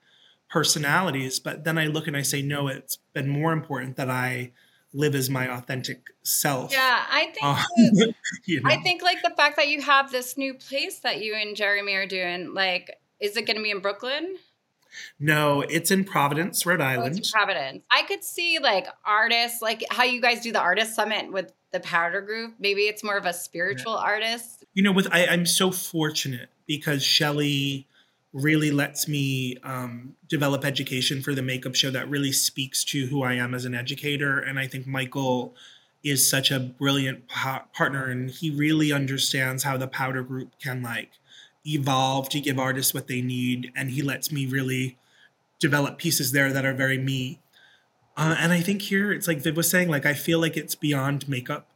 personalities. 0.49 1.39
But 1.39 1.65
then 1.65 1.77
I 1.77 1.87
look 1.87 2.07
and 2.07 2.15
I 2.15 2.21
say, 2.21 2.41
no, 2.41 2.67
it's 2.67 2.97
been 3.13 3.27
more 3.27 3.51
important 3.51 3.97
that 3.97 4.09
I 4.09 4.51
live 4.93 5.13
as 5.13 5.29
my 5.29 5.53
authentic 5.53 6.07
self. 6.23 6.71
Yeah, 6.71 7.03
I 7.09 7.25
think. 7.25 7.43
Um, 7.43 7.57
that- 7.97 8.15
you 8.45 8.61
know? 8.61 8.69
I 8.69 8.77
think 8.77 9.03
like 9.03 9.21
the 9.21 9.33
fact 9.35 9.57
that 9.57 9.67
you 9.67 9.81
have 9.81 10.11
this 10.11 10.37
new 10.37 10.53
place 10.53 10.99
that 10.99 11.21
you 11.21 11.35
and 11.35 11.55
Jeremy 11.55 11.95
are 11.95 12.07
doing. 12.07 12.53
Like, 12.53 12.97
is 13.19 13.35
it 13.35 13.45
going 13.45 13.57
to 13.57 13.63
be 13.63 13.71
in 13.71 13.79
Brooklyn? 13.79 14.37
No, 15.19 15.61
it's 15.61 15.91
in 15.91 16.03
Providence, 16.03 16.65
Rhode 16.65 16.81
Oh, 16.81 16.85
Island. 16.85 17.17
it's 17.17 17.31
Providence. 17.31 17.83
I 17.91 18.03
could 18.03 18.23
see 18.23 18.59
like 18.59 18.87
artists, 19.05 19.61
like 19.61 19.83
how 19.89 20.03
you 20.03 20.21
guys 20.21 20.41
do 20.41 20.51
the 20.51 20.59
artist 20.61 20.95
summit 20.95 21.31
with 21.31 21.51
the 21.73 21.79
powder 21.81 22.21
group. 22.21 22.53
Maybe 22.59 22.81
it's 22.83 23.03
more 23.03 23.17
of 23.17 23.25
a 23.25 23.33
spiritual 23.33 23.93
artist. 23.95 24.63
you 24.73 24.83
know 24.83 24.91
with 24.91 25.07
I, 25.11 25.25
i'm 25.25 25.45
so 25.45 25.71
fortunate 25.71 26.49
because 26.67 27.03
shelly 27.03 27.87
really 28.33 28.69
lets 28.71 29.07
me 29.07 29.57
um, 29.63 30.13
develop 30.27 30.63
education 30.65 31.21
for 31.21 31.33
the 31.33 31.41
makeup 31.41 31.73
show 31.75 31.89
that 31.91 32.07
really 32.09 32.31
speaks 32.31 32.83
to 32.85 33.07
who 33.07 33.23
i 33.23 33.33
am 33.33 33.53
as 33.55 33.65
an 33.65 33.73
educator 33.73 34.37
and 34.39 34.59
i 34.59 34.67
think 34.67 34.85
michael 34.85 35.55
is 36.03 36.27
such 36.29 36.51
a 36.51 36.59
brilliant 36.59 37.27
pa- 37.27 37.65
partner 37.73 38.05
and 38.05 38.29
he 38.29 38.51
really 38.51 38.91
understands 38.93 39.63
how 39.63 39.75
the 39.77 39.87
powder 39.87 40.21
group 40.23 40.51
can 40.61 40.81
like 40.83 41.11
evolve 41.67 42.29
to 42.29 42.39
give 42.39 42.57
artists 42.57 42.93
what 42.93 43.07
they 43.07 43.21
need 43.21 43.71
and 43.75 43.91
he 43.91 44.01
lets 44.01 44.31
me 44.31 44.45
really 44.45 44.97
develop 45.59 45.97
pieces 45.97 46.31
there 46.31 46.51
that 46.53 46.65
are 46.65 46.73
very 46.73 46.97
me. 46.97 47.39
Uh, 48.15 48.35
and 48.39 48.51
i 48.51 48.59
think 48.59 48.81
here 48.81 49.11
it's 49.11 49.27
like 49.27 49.39
viv 49.41 49.55
was 49.55 49.69
saying 49.69 49.89
like 49.89 50.05
i 50.05 50.13
feel 50.13 50.39
like 50.39 50.57
it's 50.57 50.73
beyond 50.73 51.29
makeup. 51.29 51.67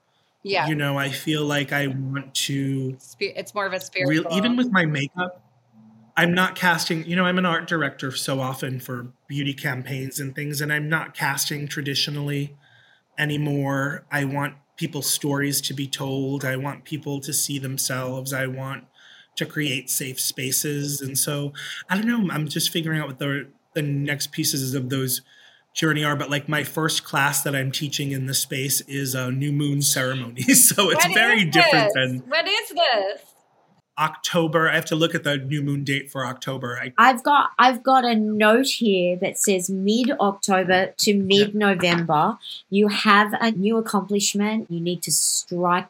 Yeah. 0.41 0.67
you 0.67 0.73
know 0.73 0.97
i 0.97 1.09
feel 1.09 1.45
like 1.45 1.71
i 1.71 1.85
want 1.85 2.33
to 2.33 2.97
it's 3.19 3.53
more 3.53 3.67
of 3.67 3.73
a 3.73 3.79
spiritual. 3.79 4.23
real 4.23 4.37
even 4.37 4.57
with 4.57 4.71
my 4.71 4.85
makeup 4.85 5.39
i'm 6.17 6.33
not 6.33 6.55
casting 6.55 7.05
you 7.05 7.15
know 7.15 7.25
i'm 7.25 7.37
an 7.37 7.45
art 7.45 7.67
director 7.67 8.11
so 8.11 8.39
often 8.39 8.79
for 8.79 9.13
beauty 9.27 9.53
campaigns 9.53 10.19
and 10.19 10.33
things 10.33 10.61
and 10.61 10.73
i'm 10.73 10.89
not 10.89 11.13
casting 11.13 11.67
traditionally 11.67 12.55
anymore. 13.17 14.03
I 14.11 14.25
want 14.25 14.55
people's 14.75 15.09
stories 15.09 15.61
to 15.61 15.73
be 15.73 15.87
told. 15.87 16.43
I 16.43 16.57
want 16.57 16.83
people 16.83 17.19
to 17.21 17.33
see 17.33 17.59
themselves. 17.59 18.33
I 18.33 18.47
want 18.47 18.85
to 19.35 19.45
create 19.45 19.89
safe 19.89 20.19
spaces 20.19 21.01
and 21.01 21.17
so 21.17 21.53
i 21.89 21.95
don't 21.95 22.07
know 22.07 22.33
i'm 22.33 22.47
just 22.47 22.69
figuring 22.69 22.99
out 22.99 23.07
what 23.07 23.19
the 23.19 23.47
the 23.73 23.81
next 23.81 24.31
pieces 24.31 24.73
of 24.73 24.89
those 24.89 25.21
journey 25.73 26.03
are 26.03 26.15
but 26.15 26.29
like 26.29 26.49
my 26.49 26.63
first 26.63 27.03
class 27.03 27.41
that 27.43 27.55
i'm 27.55 27.71
teaching 27.71 28.11
in 28.11 28.25
this 28.25 28.39
space 28.39 28.81
is 28.81 29.15
a 29.15 29.31
new 29.31 29.51
moon 29.51 29.81
ceremony 29.81 30.41
so 30.53 30.89
it's 30.89 31.05
What 31.05 31.13
very 31.13 31.45
different 31.45 31.91
than 31.93 32.19
What 32.27 32.47
is 32.47 32.69
this? 32.69 33.31
October. 34.01 34.69
I 34.69 34.75
have 34.75 34.85
to 34.85 34.95
look 34.95 35.13
at 35.13 35.23
the 35.23 35.37
new 35.37 35.61
moon 35.61 35.83
date 35.83 36.09
for 36.09 36.25
October. 36.25 36.79
I, 36.81 36.93
I've 36.97 37.23
got 37.23 37.51
I've 37.59 37.83
got 37.83 38.03
a 38.03 38.15
note 38.15 38.67
here 38.67 39.15
that 39.17 39.37
says 39.37 39.69
mid 39.69 40.11
October 40.19 40.93
to 40.97 41.13
mid 41.13 41.53
November. 41.53 42.37
You 42.69 42.87
have 42.87 43.33
a 43.39 43.51
new 43.51 43.77
accomplishment. 43.77 44.71
You 44.71 44.79
need 44.79 45.03
to 45.03 45.11
strike 45.11 45.89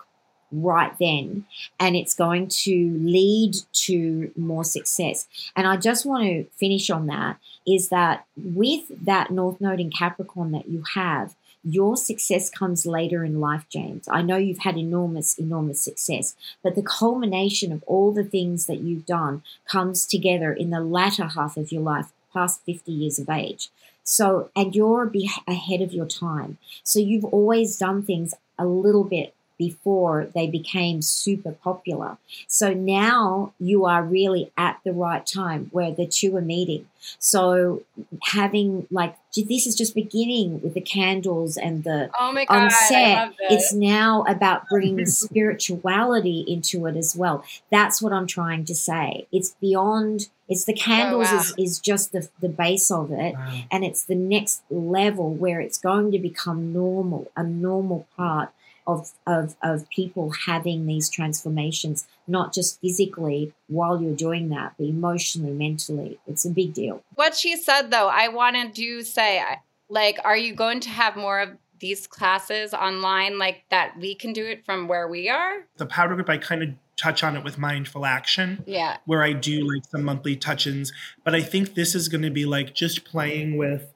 right 0.51 0.93
then, 0.99 1.45
and 1.79 1.95
it's 1.95 2.13
going 2.13 2.47
to 2.47 2.97
lead 3.01 3.55
to 3.73 4.31
more 4.35 4.63
success. 4.63 5.27
And 5.55 5.67
I 5.67 5.77
just 5.77 6.05
want 6.05 6.23
to 6.25 6.43
finish 6.57 6.89
on 6.89 7.07
that 7.07 7.37
is 7.67 7.89
that 7.89 8.25
with 8.35 8.83
that 9.05 9.31
North 9.31 9.61
Node 9.61 9.79
in 9.79 9.91
Capricorn 9.91 10.51
that 10.51 10.67
you 10.67 10.83
have, 10.95 11.35
your 11.63 11.95
success 11.95 12.49
comes 12.49 12.85
later 12.85 13.23
in 13.23 13.39
life, 13.39 13.65
James. 13.69 14.07
I 14.09 14.23
know 14.23 14.37
you've 14.37 14.59
had 14.59 14.77
enormous, 14.77 15.37
enormous 15.37 15.79
success, 15.79 16.35
but 16.63 16.75
the 16.75 16.81
culmination 16.81 17.71
of 17.71 17.83
all 17.83 18.11
the 18.11 18.23
things 18.23 18.65
that 18.65 18.79
you've 18.79 19.05
done 19.05 19.43
comes 19.67 20.05
together 20.05 20.51
in 20.51 20.71
the 20.71 20.79
latter 20.79 21.27
half 21.27 21.57
of 21.57 21.71
your 21.71 21.83
life, 21.83 22.11
past 22.33 22.61
50 22.65 22.91
years 22.91 23.19
of 23.19 23.29
age. 23.29 23.69
So, 24.03 24.49
and 24.55 24.75
you're 24.75 25.11
ahead 25.47 25.81
of 25.81 25.93
your 25.93 26.07
time. 26.07 26.57
So, 26.83 26.97
you've 26.97 27.25
always 27.25 27.77
done 27.77 28.01
things 28.01 28.33
a 28.57 28.65
little 28.65 29.03
bit 29.03 29.35
before 29.61 30.27
they 30.33 30.47
became 30.47 31.03
super 31.03 31.51
popular. 31.51 32.17
So 32.47 32.73
now 32.73 33.53
you 33.59 33.85
are 33.85 34.03
really 34.03 34.51
at 34.57 34.79
the 34.83 34.91
right 34.91 35.23
time 35.23 35.69
where 35.71 35.91
the 35.91 36.07
two 36.07 36.35
are 36.35 36.41
meeting. 36.41 36.87
So 37.19 37.83
having 38.23 38.87
like 38.89 39.15
this 39.35 39.67
is 39.67 39.75
just 39.75 39.93
beginning 39.93 40.61
with 40.61 40.73
the 40.73 40.81
candles 40.81 41.57
and 41.57 41.83
the 41.83 42.09
Oh 42.19 42.31
my 42.31 42.45
god! 42.45 42.63
on 42.63 42.71
set, 42.71 43.33
it's 43.51 43.71
now 43.71 44.23
about 44.27 44.67
bringing 44.67 45.05
spirituality 45.05 46.43
into 46.47 46.87
it 46.87 46.95
as 46.95 47.15
well. 47.15 47.43
That's 47.69 48.01
what 48.01 48.13
I'm 48.13 48.27
trying 48.27 48.65
to 48.65 48.75
say. 48.75 49.27
It's 49.31 49.51
beyond. 49.61 50.29
It's 50.49 50.65
the 50.65 50.73
oh, 50.73 50.81
candles 50.81 51.27
Oh, 51.29 51.35
wow. 51.35 51.41
is, 51.41 51.53
is 51.57 51.79
just 51.79 52.11
the 52.11 52.27
the 52.39 52.49
base 52.49 52.89
of 52.91 53.11
it, 53.11 53.35
and 53.71 53.83
it's 53.83 54.03
the 54.03 54.15
next 54.15 54.63
level 54.69 55.33
where 55.33 55.61
it's 55.61 55.77
going 55.77 56.11
to 56.11 56.19
become 56.19 56.73
normal, 56.73 57.31
a 57.35 57.43
normal 57.43 58.07
part 58.17 58.49
of 58.87 59.11
of 59.27 59.55
of 59.63 59.89
people 59.89 60.31
having 60.45 60.85
these 60.85 61.09
transformations, 61.09 62.07
not 62.27 62.53
just 62.53 62.79
physically 62.81 63.53
while 63.67 64.01
you're 64.01 64.15
doing 64.15 64.49
that, 64.49 64.73
but 64.77 64.85
emotionally, 64.87 65.53
mentally. 65.53 66.19
It's 66.27 66.45
a 66.45 66.49
big 66.49 66.73
deal. 66.73 67.03
what 67.15 67.35
she 67.35 67.55
said 67.57 67.91
though 67.91 68.07
i 68.07 68.27
want 68.27 68.55
to 68.55 68.67
do 68.69 69.01
say 69.03 69.43
like 69.89 70.17
are 70.23 70.37
you 70.37 70.53
going 70.53 70.79
to 70.79 70.89
have 70.89 71.15
more 71.15 71.39
of 71.39 71.49
these 71.79 72.07
classes 72.07 72.73
online 72.73 73.37
like 73.37 73.63
that 73.69 73.97
we 73.99 74.13
can 74.15 74.33
do 74.33 74.45
it 74.45 74.63
from 74.65 74.87
where 74.87 75.07
we 75.07 75.29
are 75.29 75.65
the 75.77 75.85
powder 75.85 76.15
group, 76.15 76.29
I 76.29 76.37
kind 76.37 76.63
of 76.63 76.69
touch 76.97 77.23
on 77.23 77.35
it 77.35 77.43
with 77.43 77.57
mindful 77.57 78.05
action, 78.05 78.63
yeah 78.67 78.97
where 79.05 79.23
I 79.23 79.33
do 79.33 79.67
like 79.67 79.83
some 79.89 80.03
monthly 80.03 80.35
touch-ins. 80.35 80.93
But 81.23 81.33
I 81.35 81.41
think 81.41 81.73
this 81.73 81.95
is 81.95 82.07
going 82.09 82.21
to 82.21 82.29
be 82.29 82.45
like 82.45 82.75
just 82.75 83.03
playing 83.05 83.57
with 83.57 83.91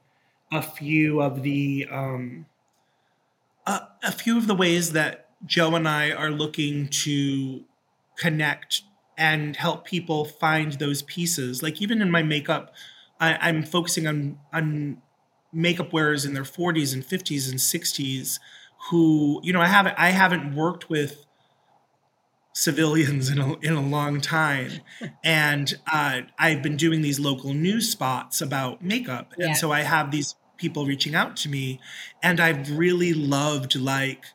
a 0.51 0.61
few 0.61 1.21
of 1.21 1.43
the 1.43 1.87
um, 1.91 2.45
a, 3.65 3.81
a 4.03 4.11
few 4.11 4.37
of 4.37 4.47
the 4.47 4.55
ways 4.55 4.91
that 4.93 5.29
Joe 5.45 5.75
and 5.75 5.87
I 5.87 6.11
are 6.11 6.31
looking 6.31 6.87
to 6.87 7.63
connect 8.17 8.81
and 9.17 9.55
help 9.55 9.85
people 9.85 10.25
find 10.25 10.73
those 10.73 11.01
pieces. 11.03 11.63
Like 11.63 11.81
even 11.81 12.01
in 12.01 12.11
my 12.11 12.23
makeup, 12.23 12.73
I, 13.19 13.37
I'm 13.41 13.63
focusing 13.63 14.07
on 14.07 14.37
on 14.53 15.01
makeup 15.53 15.93
wearers 15.93 16.25
in 16.25 16.33
their 16.33 16.43
40s 16.43 16.93
and 16.93 17.01
50s 17.01 17.49
and 17.49 17.57
60s 17.57 18.39
who 18.89 19.39
you 19.41 19.53
know 19.53 19.61
I 19.61 19.67
haven't 19.67 19.95
I 19.97 20.09
haven't 20.09 20.53
worked 20.53 20.89
with 20.89 21.25
civilians 22.53 23.29
in 23.33 23.39
a, 23.39 23.57
in 23.59 23.73
a 23.73 23.81
long 23.81 24.19
time 24.19 24.71
and 25.23 25.73
uh, 25.91 26.21
I've 26.37 26.61
been 26.61 26.75
doing 26.75 27.01
these 27.01 27.19
local 27.21 27.53
news 27.53 27.89
spots 27.89 28.41
about 28.41 28.83
makeup 28.83 29.33
Yeah. 29.37 29.47
and 29.47 29.57
so 29.57 29.71
I 29.71 29.81
have 29.81 30.11
these 30.11 30.35
people 30.57 30.85
reaching 30.85 31.15
out 31.15 31.35
to 31.37 31.49
me. 31.49 31.79
And 32.21 32.39
I've 32.39 32.77
really 32.77 33.13
loved 33.13 33.75
like 33.75 34.25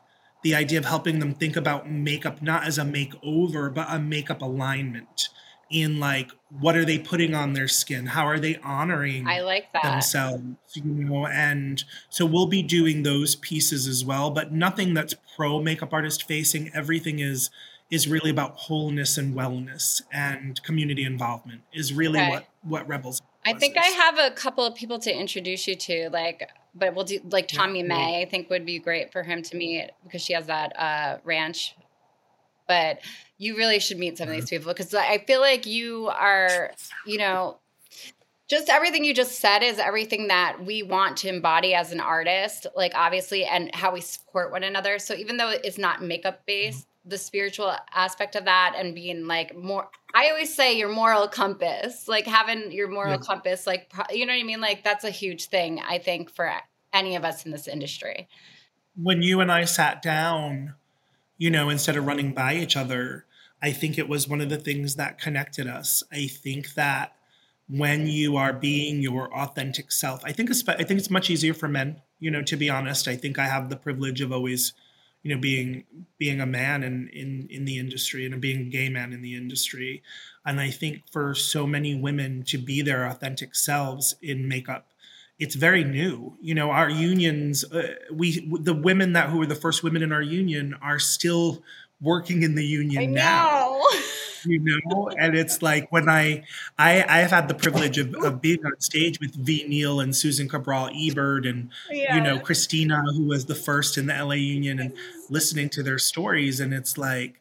the 0.43 0.55
idea 0.55 0.79
of 0.79 0.85
helping 0.85 1.19
them 1.19 1.33
think 1.33 1.55
about 1.55 1.89
makeup 1.89 2.41
not 2.41 2.65
as 2.65 2.77
a 2.77 2.83
makeover 2.83 3.73
but 3.73 3.85
a 3.89 3.99
makeup 3.99 4.41
alignment 4.41 5.29
in 5.69 5.99
like 5.99 6.31
what 6.59 6.75
are 6.75 6.83
they 6.83 6.99
putting 6.99 7.33
on 7.33 7.53
their 7.53 7.67
skin? 7.67 8.07
How 8.07 8.25
are 8.27 8.39
they 8.39 8.57
honoring 8.57 9.27
i 9.27 9.39
like 9.41 9.71
that. 9.73 9.83
themselves 9.83 10.43
you 10.73 10.83
know? 10.83 11.27
And 11.27 11.83
so 12.09 12.25
we'll 12.25 12.47
be 12.47 12.63
doing 12.63 13.03
those 13.03 13.35
pieces 13.35 13.87
as 13.87 14.03
well 14.03 14.31
but 14.31 14.51
nothing 14.51 14.93
that's 14.93 15.15
pro 15.35 15.61
makeup 15.61 15.93
artist 15.93 16.27
facing. 16.27 16.71
Everything 16.73 17.19
is 17.19 17.49
is 17.89 18.07
really 18.07 18.29
about 18.31 18.55
wholeness 18.55 19.17
and 19.17 19.35
wellness 19.35 20.01
and 20.13 20.61
community 20.63 21.03
involvement 21.03 21.61
is 21.73 21.93
really 21.93 22.19
Okay. 22.19 22.29
what 22.29 22.45
what 22.63 22.87
rebels 22.87 23.21
i 23.45 23.53
think 23.53 23.77
i 23.77 23.85
have 23.85 24.17
a 24.19 24.31
couple 24.31 24.65
of 24.65 24.75
people 24.75 24.99
to 24.99 25.13
introduce 25.13 25.67
you 25.67 25.75
to 25.75 26.09
like 26.11 26.49
but 26.73 26.95
we'll 26.95 27.05
do 27.05 27.19
like 27.29 27.47
tommy 27.47 27.81
cool. 27.81 27.89
may 27.89 28.21
i 28.21 28.25
think 28.25 28.49
would 28.49 28.65
be 28.65 28.79
great 28.79 29.11
for 29.11 29.23
him 29.23 29.41
to 29.41 29.55
meet 29.57 29.89
because 30.03 30.21
she 30.21 30.33
has 30.33 30.47
that 30.47 30.77
uh 30.79 31.17
ranch. 31.23 31.75
But 32.67 33.01
you 33.37 33.57
really 33.57 33.79
should 33.79 33.97
meet 33.97 34.17
some 34.17 34.29
of 34.29 34.35
these 34.35 34.49
people 34.49 34.71
because 34.71 34.93
i 34.93 35.17
feel 35.17 35.41
like 35.41 35.65
you 35.65 36.07
are 36.07 36.71
you 37.05 37.17
know 37.17 37.57
just 38.51 38.67
everything 38.67 39.05
you 39.05 39.13
just 39.13 39.39
said 39.39 39.63
is 39.63 39.79
everything 39.79 40.27
that 40.27 40.57
we 40.65 40.83
want 40.83 41.15
to 41.15 41.29
embody 41.29 41.73
as 41.73 41.93
an 41.93 42.01
artist 42.01 42.67
like 42.75 42.91
obviously 42.95 43.45
and 43.45 43.73
how 43.73 43.93
we 43.93 44.01
support 44.01 44.51
one 44.51 44.63
another. 44.63 44.99
So 44.99 45.13
even 45.13 45.37
though 45.37 45.49
it's 45.49 45.77
not 45.77 46.03
makeup 46.03 46.41
based 46.45 46.85
the 47.03 47.17
spiritual 47.17 47.73
aspect 47.93 48.35
of 48.35 48.45
that 48.45 48.75
and 48.77 48.93
being 48.93 49.25
like 49.25 49.55
more 49.55 49.89
i 50.13 50.29
always 50.29 50.53
say 50.53 50.77
your 50.77 50.89
moral 50.89 51.27
compass 51.27 52.07
like 52.07 52.27
having 52.27 52.71
your 52.71 52.87
moral 52.87 53.13
Yeah. 53.13 53.17
compass 53.17 53.65
like 53.65 53.91
you 54.11 54.25
know 54.25 54.33
what 54.33 54.39
i 54.39 54.43
mean 54.43 54.61
like 54.61 54.83
that's 54.83 55.03
a 55.03 55.09
huge 55.09 55.45
thing 55.47 55.79
i 55.87 55.97
think 55.97 56.29
for 56.29 56.51
any 56.93 57.15
of 57.15 57.23
us 57.23 57.43
in 57.45 57.51
this 57.51 57.67
industry 57.67 58.27
when 58.95 59.21
you 59.21 59.39
and 59.39 59.51
I 59.51 59.65
sat 59.65 60.01
down, 60.01 60.75
you 61.37 61.49
know, 61.49 61.69
instead 61.69 61.95
of 61.95 62.05
running 62.05 62.33
by 62.33 62.55
each 62.55 62.75
other, 62.75 63.25
I 63.61 63.71
think 63.71 63.97
it 63.97 64.09
was 64.09 64.27
one 64.27 64.41
of 64.41 64.49
the 64.49 64.57
things 64.57 64.95
that 64.95 65.19
connected 65.19 65.67
us. 65.67 66.03
I 66.11 66.27
think 66.27 66.73
that 66.73 67.15
when 67.69 68.07
you 68.07 68.35
are 68.35 68.51
being 68.53 69.01
your 69.01 69.33
authentic 69.33 69.91
self, 69.91 70.23
I 70.25 70.33
think 70.33 70.49
I 70.67 70.83
think 70.83 70.99
it's 70.99 71.09
much 71.09 71.29
easier 71.29 71.53
for 71.53 71.67
men, 71.67 72.01
you 72.19 72.29
know, 72.31 72.41
to 72.43 72.57
be 72.57 72.69
honest. 72.69 73.07
I 73.07 73.15
think 73.15 73.39
I 73.39 73.45
have 73.45 73.69
the 73.69 73.77
privilege 73.77 74.19
of 74.21 74.31
always, 74.31 74.73
you 75.23 75.33
know, 75.33 75.39
being 75.39 75.85
being 76.17 76.41
a 76.41 76.45
man 76.45 76.83
in 76.83 77.09
in 77.09 77.47
in 77.49 77.65
the 77.65 77.77
industry 77.77 78.25
and 78.25 78.41
being 78.41 78.61
a 78.61 78.69
gay 78.69 78.89
man 78.89 79.13
in 79.13 79.21
the 79.21 79.35
industry. 79.35 80.03
And 80.45 80.59
I 80.59 80.71
think 80.71 81.03
for 81.11 81.35
so 81.35 81.67
many 81.67 81.93
women 81.95 82.43
to 82.45 82.57
be 82.57 82.81
their 82.81 83.05
authentic 83.05 83.55
selves 83.55 84.15
in 84.21 84.47
makeup 84.47 84.87
it's 85.41 85.55
very 85.55 85.83
new. 85.83 86.37
You 86.39 86.53
know, 86.53 86.69
our 86.69 86.87
unions, 86.87 87.63
uh, 87.63 87.95
we 88.13 88.47
the 88.61 88.75
women 88.75 89.13
that 89.13 89.31
who 89.31 89.39
were 89.39 89.47
the 89.47 89.55
first 89.55 89.81
women 89.81 90.03
in 90.03 90.11
our 90.11 90.21
union 90.21 90.75
are 90.83 90.99
still 90.99 91.63
working 91.99 92.43
in 92.43 92.53
the 92.53 92.63
union 92.63 93.11
now. 93.13 93.81
You 94.45 94.59
know, 94.59 95.09
and 95.17 95.35
it's 95.35 95.61
like 95.61 95.91
when 95.91 96.09
I 96.09 96.43
I 96.77 97.03
I 97.07 97.17
have 97.19 97.31
had 97.31 97.47
the 97.47 97.53
privilege 97.53 97.97
of, 97.97 98.13
of 98.23 98.41
being 98.41 98.65
on 98.65 98.79
stage 98.79 99.19
with 99.19 99.35
Ve 99.35 99.65
Neill 99.67 99.99
and 99.99 100.15
Susan 100.15 100.47
Cabral 100.47 100.89
Ebert 100.95 101.45
and 101.45 101.69
yeah. 101.89 102.15
you 102.15 102.21
know 102.21 102.39
Christina, 102.39 103.03
who 103.15 103.25
was 103.25 103.45
the 103.45 103.55
first 103.55 103.97
in 103.97 104.07
the 104.07 104.13
LA 104.13 104.35
union, 104.35 104.79
and 104.79 104.93
listening 105.29 105.69
to 105.69 105.83
their 105.83 105.99
stories, 105.99 106.59
and 106.59 106.73
it's 106.73 106.97
like. 106.97 107.37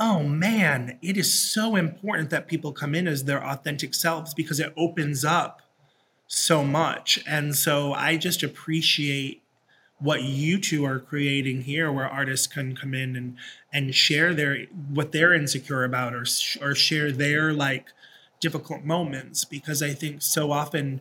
Oh 0.00 0.22
man, 0.22 0.96
it 1.02 1.16
is 1.16 1.36
so 1.36 1.74
important 1.74 2.30
that 2.30 2.46
people 2.46 2.70
come 2.70 2.94
in 2.94 3.08
as 3.08 3.24
their 3.24 3.44
authentic 3.44 3.94
selves 3.94 4.32
because 4.32 4.60
it 4.60 4.72
opens 4.76 5.24
up 5.24 5.60
so 6.28 6.62
much. 6.62 7.18
And 7.26 7.56
so 7.56 7.94
I 7.94 8.16
just 8.16 8.44
appreciate 8.44 9.42
what 10.00 10.22
you 10.22 10.60
two 10.60 10.84
are 10.84 10.98
creating 11.00 11.62
here 11.62 11.90
where 11.90 12.08
artists 12.08 12.46
can 12.46 12.76
come 12.76 12.94
in 12.94 13.16
and 13.16 13.36
and 13.72 13.94
share 13.94 14.32
their 14.34 14.64
what 14.90 15.12
they're 15.12 15.34
insecure 15.34 15.84
about 15.84 16.14
or 16.14 16.24
or 16.60 16.74
share 16.74 17.10
their 17.10 17.52
like 17.52 17.86
difficult 18.40 18.84
moments 18.84 19.44
because 19.44 19.82
i 19.82 19.92
think 19.92 20.22
so 20.22 20.52
often 20.52 21.00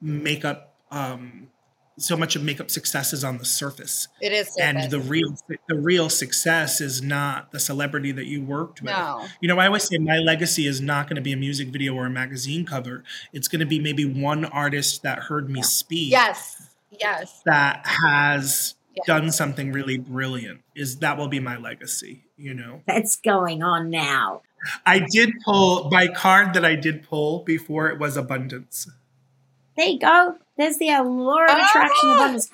makeup 0.00 0.74
um 0.90 1.48
so 1.96 2.16
much 2.16 2.34
of 2.34 2.42
makeup 2.42 2.70
success 2.72 3.12
is 3.12 3.22
on 3.22 3.38
the 3.38 3.44
surface 3.44 4.08
It 4.20 4.32
is. 4.32 4.56
and 4.60 4.78
surface. 4.78 4.90
the 4.90 5.00
real 5.00 5.36
the 5.68 5.76
real 5.76 6.08
success 6.10 6.80
is 6.80 7.00
not 7.02 7.52
the 7.52 7.60
celebrity 7.60 8.10
that 8.12 8.26
you 8.26 8.42
worked 8.42 8.82
with 8.82 8.90
no. 8.90 9.24
you 9.40 9.46
know, 9.48 9.58
I 9.58 9.66
always 9.66 9.84
say 9.84 9.98
my 9.98 10.18
legacy 10.18 10.66
is 10.66 10.80
not 10.80 11.06
going 11.06 11.16
to 11.16 11.22
be 11.22 11.32
a 11.32 11.36
music 11.36 11.68
video 11.68 11.94
or 11.94 12.06
a 12.06 12.10
magazine 12.10 12.66
cover. 12.66 13.04
It's 13.32 13.46
going 13.46 13.60
to 13.60 13.66
be 13.66 13.78
maybe 13.78 14.04
one 14.04 14.44
artist 14.44 15.04
that 15.04 15.20
heard 15.20 15.48
me 15.48 15.62
speak 15.62 16.10
Yes. 16.10 16.73
Yes. 17.00 17.42
that 17.46 17.86
has 17.86 18.74
Yes. 18.96 19.06
done 19.06 19.32
something 19.32 19.72
really 19.72 19.98
brilliant. 19.98 20.60
Is 20.76 20.98
that 20.98 21.18
will 21.18 21.26
be 21.28 21.40
my 21.40 21.56
legacy, 21.56 22.24
you 22.36 22.54
know. 22.54 22.82
That's 22.86 23.16
going 23.16 23.60
on 23.62 23.90
now. 23.90 24.42
I 24.86 25.00
did 25.10 25.32
pull 25.44 25.90
my 25.90 26.06
card 26.06 26.54
that 26.54 26.64
I 26.64 26.76
did 26.76 27.02
pull 27.02 27.42
before 27.44 27.88
it 27.88 27.98
was 27.98 28.16
abundance. 28.16 28.88
There 29.76 29.86
you 29.86 29.98
go. 29.98 30.36
There's 30.56 30.78
the 30.78 30.86
law 31.02 31.42
of 31.44 31.50
attraction 31.50 31.90
Ah! 32.10 32.14
abundance. 32.14 32.48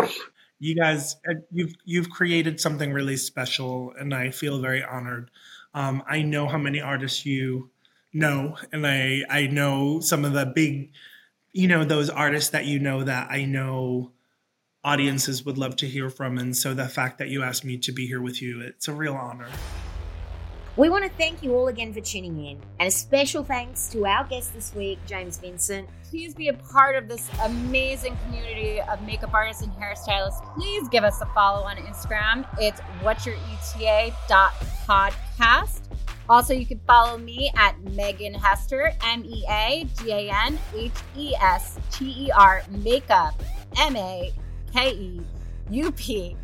You 0.58 0.74
guys, 0.76 1.16
uh, 1.28 1.34
you've 1.52 1.74
you've 1.84 2.08
created 2.10 2.58
something 2.60 2.92
really 2.92 3.16
special, 3.18 3.92
and 3.98 4.14
I 4.14 4.30
feel 4.30 4.60
very 4.60 4.82
honored. 4.82 5.30
Um, 5.74 6.02
I 6.08 6.22
know 6.22 6.48
how 6.48 6.58
many 6.58 6.80
artists 6.80 7.26
you 7.26 7.70
know, 8.14 8.56
and 8.72 8.86
I 8.86 9.24
I 9.28 9.46
know 9.46 10.00
some 10.00 10.24
of 10.24 10.32
the 10.32 10.46
big, 10.46 10.90
you 11.52 11.68
know, 11.68 11.84
those 11.84 12.08
artists 12.10 12.50
that 12.50 12.64
you 12.64 12.78
know 12.78 13.04
that 13.04 13.30
I 13.30 13.44
know 13.44 14.12
audiences 14.82 15.44
would 15.44 15.58
love 15.58 15.76
to 15.76 15.86
hear 15.86 16.08
from, 16.08 16.38
and 16.38 16.56
so 16.56 16.72
the 16.74 16.88
fact 16.88 17.18
that 17.18 17.28
you 17.28 17.42
asked 17.42 17.64
me 17.64 17.76
to 17.78 17.92
be 17.92 18.06
here 18.06 18.20
with 18.20 18.40
you, 18.40 18.60
it's 18.60 18.88
a 18.88 18.92
real 18.92 19.14
honor. 19.14 19.48
We 20.76 20.88
want 20.88 21.04
to 21.04 21.10
thank 21.10 21.42
you 21.42 21.54
all 21.54 21.68
again 21.68 21.92
for 21.92 22.00
tuning 22.00 22.44
in, 22.46 22.58
and 22.78 22.88
a 22.88 22.90
special 22.90 23.44
thanks 23.44 23.88
to 23.88 24.06
our 24.06 24.24
guest 24.24 24.54
this 24.54 24.74
week, 24.74 24.98
James 25.06 25.36
Vincent. 25.36 25.88
Please 26.08 26.34
be 26.34 26.48
a 26.48 26.54
part 26.54 26.96
of 26.96 27.08
this 27.08 27.28
amazing 27.42 28.16
community 28.24 28.80
of 28.80 29.02
makeup 29.02 29.34
artists 29.34 29.62
and 29.62 29.72
hairstylists. 29.72 30.54
Please 30.54 30.88
give 30.88 31.04
us 31.04 31.20
a 31.20 31.26
follow 31.26 31.64
on 31.64 31.76
Instagram. 31.76 32.46
It's 32.58 32.80
what's 33.02 33.26
your 33.26 33.36
ETA 33.52 34.14
dot 34.28 34.52
podcast. 34.88 35.82
Also, 36.28 36.54
you 36.54 36.64
can 36.64 36.80
follow 36.86 37.18
me 37.18 37.50
at 37.56 37.78
Meagan 37.82 38.32
Hester, 38.32 38.92
M 39.04 39.24
E 39.24 39.44
A 39.50 39.86
G 39.98 40.12
A 40.12 40.30
N 40.46 40.58
H 40.74 40.92
E 41.16 41.34
S 41.40 41.78
T 41.90 42.26
E 42.26 42.30
R 42.30 42.62
makeup, 42.70 43.40
M 43.76 43.96
A 43.96 44.32
K 44.72 44.90
E 44.92 45.20
U 45.70 45.92
P 45.92 46.36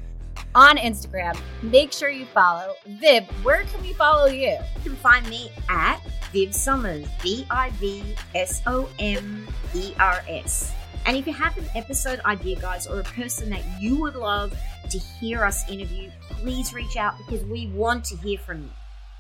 on 0.55 0.77
Instagram. 0.77 1.39
Make 1.63 1.93
sure 1.93 2.09
you 2.09 2.27
follow. 2.27 2.75
Viv, 2.87 3.25
where 3.45 3.65
can 3.65 3.83
we 3.83 3.93
follow 3.93 4.27
you? 4.27 4.57
You 4.77 4.83
can 4.83 4.97
find 4.97 5.29
me 5.29 5.51
at 5.69 6.01
Viv 6.33 6.55
Somers, 6.55 7.07
V 7.21 7.47
I 7.51 7.71
V 7.71 8.03
S 8.35 8.63
O 8.67 8.89
M 8.99 9.47
E 9.75 9.95
R 9.99 10.23
S. 10.29 10.73
And 11.07 11.17
if 11.17 11.27
you 11.27 11.33
have 11.33 11.57
an 11.57 11.67
episode 11.77 12.21
idea, 12.25 12.57
guys, 12.57 12.87
or 12.87 12.99
a 12.99 13.05
person 13.05 13.49
that 13.51 13.63
you 13.81 14.01
would 14.01 14.17
love 14.17 14.53
to 14.91 14.99
hear 14.99 15.45
us 15.45 15.69
interview, 15.71 16.11
please 16.31 16.75
reach 16.75 16.97
out 16.97 17.17
because 17.19 17.45
we 17.45 17.69
want 17.69 18.05
to 18.07 18.17
hear 18.17 18.39
from 18.39 18.63
you. 18.63 18.71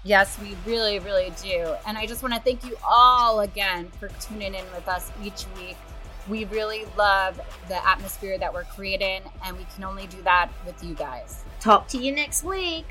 Yes, 0.02 0.38
we 0.40 0.56
really, 0.66 0.98
really 0.98 1.32
do. 1.42 1.74
And 1.86 1.96
I 1.96 2.06
just 2.06 2.22
want 2.22 2.34
to 2.34 2.40
thank 2.40 2.64
you 2.64 2.76
all 2.88 3.40
again 3.40 3.88
for 4.00 4.08
tuning 4.20 4.54
in 4.54 4.64
with 4.74 4.88
us 4.88 5.10
each 5.22 5.46
week. 5.56 5.76
We 6.28 6.44
really 6.46 6.86
love 6.96 7.40
the 7.68 7.86
atmosphere 7.86 8.38
that 8.38 8.52
we're 8.52 8.64
creating, 8.64 9.22
and 9.44 9.56
we 9.56 9.66
can 9.74 9.84
only 9.84 10.06
do 10.08 10.20
that 10.22 10.50
with 10.64 10.82
you 10.82 10.94
guys. 10.94 11.44
Talk 11.60 11.88
to 11.88 11.98
you 11.98 12.12
next 12.12 12.42
week. 12.42 12.86